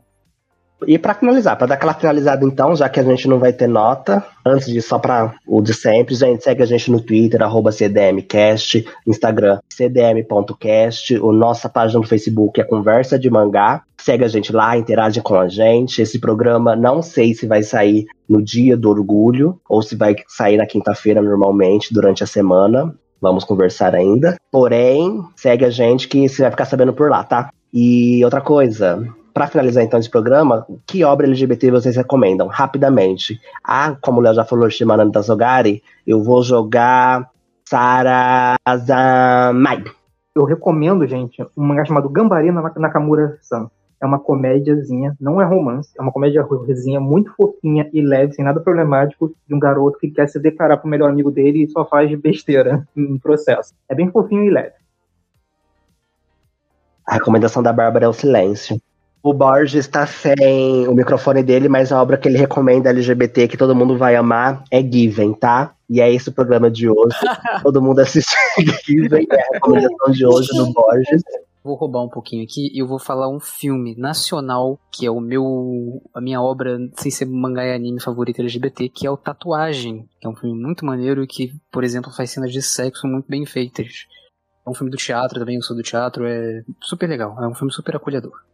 E 0.85 0.99
para 0.99 1.15
finalizar, 1.15 1.57
para 1.57 1.67
dar 1.67 1.75
aquela 1.75 1.93
finalizada 1.95 2.45
então, 2.45 2.75
já 2.75 2.87
que 2.87 2.99
a 2.99 3.03
gente 3.03 3.27
não 3.27 3.39
vai 3.39 3.51
ter 3.51 3.67
nota, 3.67 4.23
antes 4.45 4.67
disso, 4.67 4.89
só 4.89 4.99
para 4.99 5.33
o 5.47 5.59
de 5.59 5.73
sempre, 5.73 6.13
gente, 6.13 6.43
segue 6.43 6.61
a 6.61 6.67
gente 6.67 6.91
no 6.91 7.01
Twitter, 7.01 7.41
arroba 7.41 7.71
CDMcast, 7.71 8.85
Instagram, 9.07 9.59
cdm.cast, 9.69 11.17
nossa 11.17 11.67
página 11.67 11.99
no 11.99 12.05
Facebook 12.05 12.61
é 12.61 12.63
Conversa 12.63 13.17
de 13.17 13.27
Mangá. 13.27 13.83
Segue 14.07 14.23
a 14.23 14.29
gente 14.29 14.53
lá, 14.53 14.77
interage 14.77 15.21
com 15.21 15.35
a 15.35 15.49
gente. 15.49 16.01
Esse 16.01 16.17
programa 16.17 16.77
não 16.77 17.01
sei 17.01 17.33
se 17.33 17.45
vai 17.45 17.61
sair 17.61 18.05
no 18.29 18.41
dia 18.41 18.77
do 18.77 18.89
orgulho 18.89 19.59
ou 19.67 19.81
se 19.81 19.97
vai 19.97 20.15
sair 20.29 20.55
na 20.55 20.65
quinta-feira 20.65 21.21
normalmente 21.21 21.93
durante 21.93 22.23
a 22.23 22.25
semana. 22.25 22.95
Vamos 23.21 23.43
conversar 23.43 23.93
ainda. 23.93 24.37
Porém, 24.49 25.21
segue 25.35 25.65
a 25.65 25.69
gente 25.69 26.07
que 26.07 26.29
você 26.29 26.41
vai 26.43 26.51
ficar 26.51 26.63
sabendo 26.63 26.93
por 26.93 27.09
lá, 27.09 27.21
tá? 27.21 27.49
E 27.73 28.23
outra 28.23 28.39
coisa, 28.39 29.05
para 29.33 29.47
finalizar 29.47 29.83
então 29.83 29.99
esse 29.99 30.09
programa, 30.09 30.65
que 30.85 31.03
obra 31.03 31.27
LGBT 31.27 31.69
vocês 31.71 31.97
recomendam? 31.97 32.47
Rapidamente. 32.47 33.37
Ah, 33.61 33.97
como 33.99 34.21
o 34.21 34.23
Léo 34.23 34.35
já 34.35 34.45
falou, 34.45 34.69
Shimananda 34.69 35.11
Tazogari, 35.11 35.83
eu 36.07 36.23
vou 36.23 36.41
jogar 36.41 37.29
Sarazamai. 37.67 38.23
Eu 40.33 40.45
recomendo, 40.45 41.05
gente, 41.05 41.41
um 41.57 41.65
mangá 41.65 41.83
chamado 41.83 42.07
Gambari 42.07 42.53
Nakamura-san. 42.77 43.69
É 43.99 44.05
uma 44.05 44.19
comédiazinha, 44.19 45.15
não 45.19 45.41
é 45.41 45.45
romance, 45.45 45.89
é 45.97 46.01
uma 46.01 46.11
comédiazinha 46.11 46.99
muito 46.99 47.33
fofinha 47.35 47.89
e 47.91 48.01
leve, 48.01 48.33
sem 48.33 48.45
nada 48.45 48.59
problemático, 48.59 49.33
de 49.47 49.55
um 49.55 49.59
garoto 49.59 49.97
que 49.97 50.09
quer 50.09 50.27
se 50.27 50.39
declarar 50.39 50.77
pro 50.77 50.89
melhor 50.89 51.09
amigo 51.09 51.31
dele 51.31 51.63
e 51.63 51.69
só 51.69 51.83
faz 51.83 52.13
besteira 52.19 52.87
no 52.95 53.19
processo. 53.19 53.73
É 53.89 53.95
bem 53.95 54.11
fofinho 54.11 54.43
e 54.43 54.49
leve. 54.49 54.73
A 57.05 57.13
recomendação 57.13 57.63
da 57.63 57.71
Bárbara 57.71 58.05
é 58.05 58.07
o 58.09 58.13
silêncio. 58.13 58.79
O 59.23 59.33
Borges 59.33 59.75
está 59.85 60.05
sem 60.05 60.87
o 60.87 60.93
microfone 60.93 61.41
dele, 61.41 61.67
mas 61.67 61.91
a 61.91 62.01
obra 62.01 62.17
que 62.17 62.27
ele 62.27 62.37
recomenda 62.37 62.89
LGBT 62.89 63.47
que 63.47 63.57
todo 63.57 63.75
mundo 63.75 63.97
vai 63.97 64.15
amar 64.15 64.63
é 64.71 64.81
Given, 64.81 65.33
tá? 65.33 65.73
E 65.89 65.99
é 65.99 66.11
esse 66.13 66.29
o 66.29 66.33
programa 66.33 66.69
de 66.69 66.89
hoje. 66.89 67.15
todo 67.63 67.81
mundo 67.81 67.99
assiste 67.99 68.35
Given, 68.85 69.25
é 69.31 69.41
a 69.41 69.53
recomendação 69.53 70.11
de 70.11 70.25
hoje 70.25 70.49
do 70.49 70.71
Borges. 70.71 71.21
Vou 71.67 71.75
roubar 71.75 72.01
um 72.01 72.07
pouquinho 72.07 72.45
aqui 72.45 72.71
e 72.73 72.81
eu 72.81 72.87
vou 72.87 72.97
falar 72.97 73.27
um 73.27 73.41
filme 73.41 73.93
nacional 73.97 74.79
que 74.89 75.05
é 75.05 75.11
o 75.11 75.19
meu 75.19 76.01
a 76.13 76.21
minha 76.21 76.41
obra 76.41 76.79
sem 76.95 77.11
ser 77.11 77.25
mangá 77.25 77.65
e 77.65 77.73
anime 77.73 77.99
favorita 77.99 78.41
LGBT, 78.41 78.87
que 78.87 79.05
é 79.05 79.11
o 79.11 79.17
Tatuagem, 79.17 80.07
que 80.17 80.25
é 80.25 80.29
um 80.29 80.35
filme 80.35 80.57
muito 80.57 80.85
maneiro 80.85 81.21
e 81.21 81.27
que, 81.27 81.51
por 81.69 81.83
exemplo, 81.83 82.09
faz 82.09 82.31
cenas 82.31 82.53
de 82.53 82.61
sexo 82.61 83.05
muito 83.05 83.27
bem 83.27 83.45
feitas. 83.45 84.07
É 84.65 84.69
um 84.69 84.73
filme 84.73 84.89
do 84.89 84.95
teatro 84.95 85.39
também, 85.39 85.57
eu 85.57 85.61
sou 85.61 85.75
do 85.75 85.83
teatro, 85.83 86.25
é 86.25 86.63
super 86.81 87.09
legal, 87.09 87.35
é 87.43 87.45
um 87.45 87.53
filme 87.53 87.73
super 87.73 87.97
acolhedor. 87.97 88.47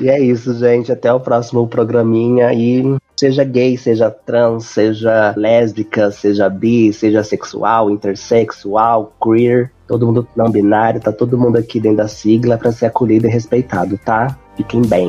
E 0.00 0.08
é 0.08 0.20
isso, 0.20 0.54
gente. 0.54 0.92
Até 0.92 1.12
o 1.12 1.18
próximo 1.18 1.66
programinha. 1.66 2.52
E 2.52 2.82
seja 3.22 3.44
gay, 3.44 3.78
seja 3.78 4.10
trans, 4.10 4.64
seja 4.64 5.32
lésbica, 5.36 6.10
seja 6.10 6.48
bi, 6.48 6.92
seja 6.92 7.22
sexual, 7.22 7.88
intersexual, 7.88 9.12
queer, 9.22 9.70
todo 9.86 10.06
mundo 10.06 10.26
não 10.34 10.50
binário, 10.50 11.00
tá 11.00 11.12
todo 11.12 11.38
mundo 11.38 11.56
aqui 11.56 11.78
dentro 11.78 11.98
da 11.98 12.08
sigla 12.08 12.58
para 12.58 12.72
ser 12.72 12.86
acolhido 12.86 13.28
e 13.28 13.30
respeitado, 13.30 13.96
tá? 14.04 14.36
Fiquem 14.56 14.82
bem. 14.82 15.08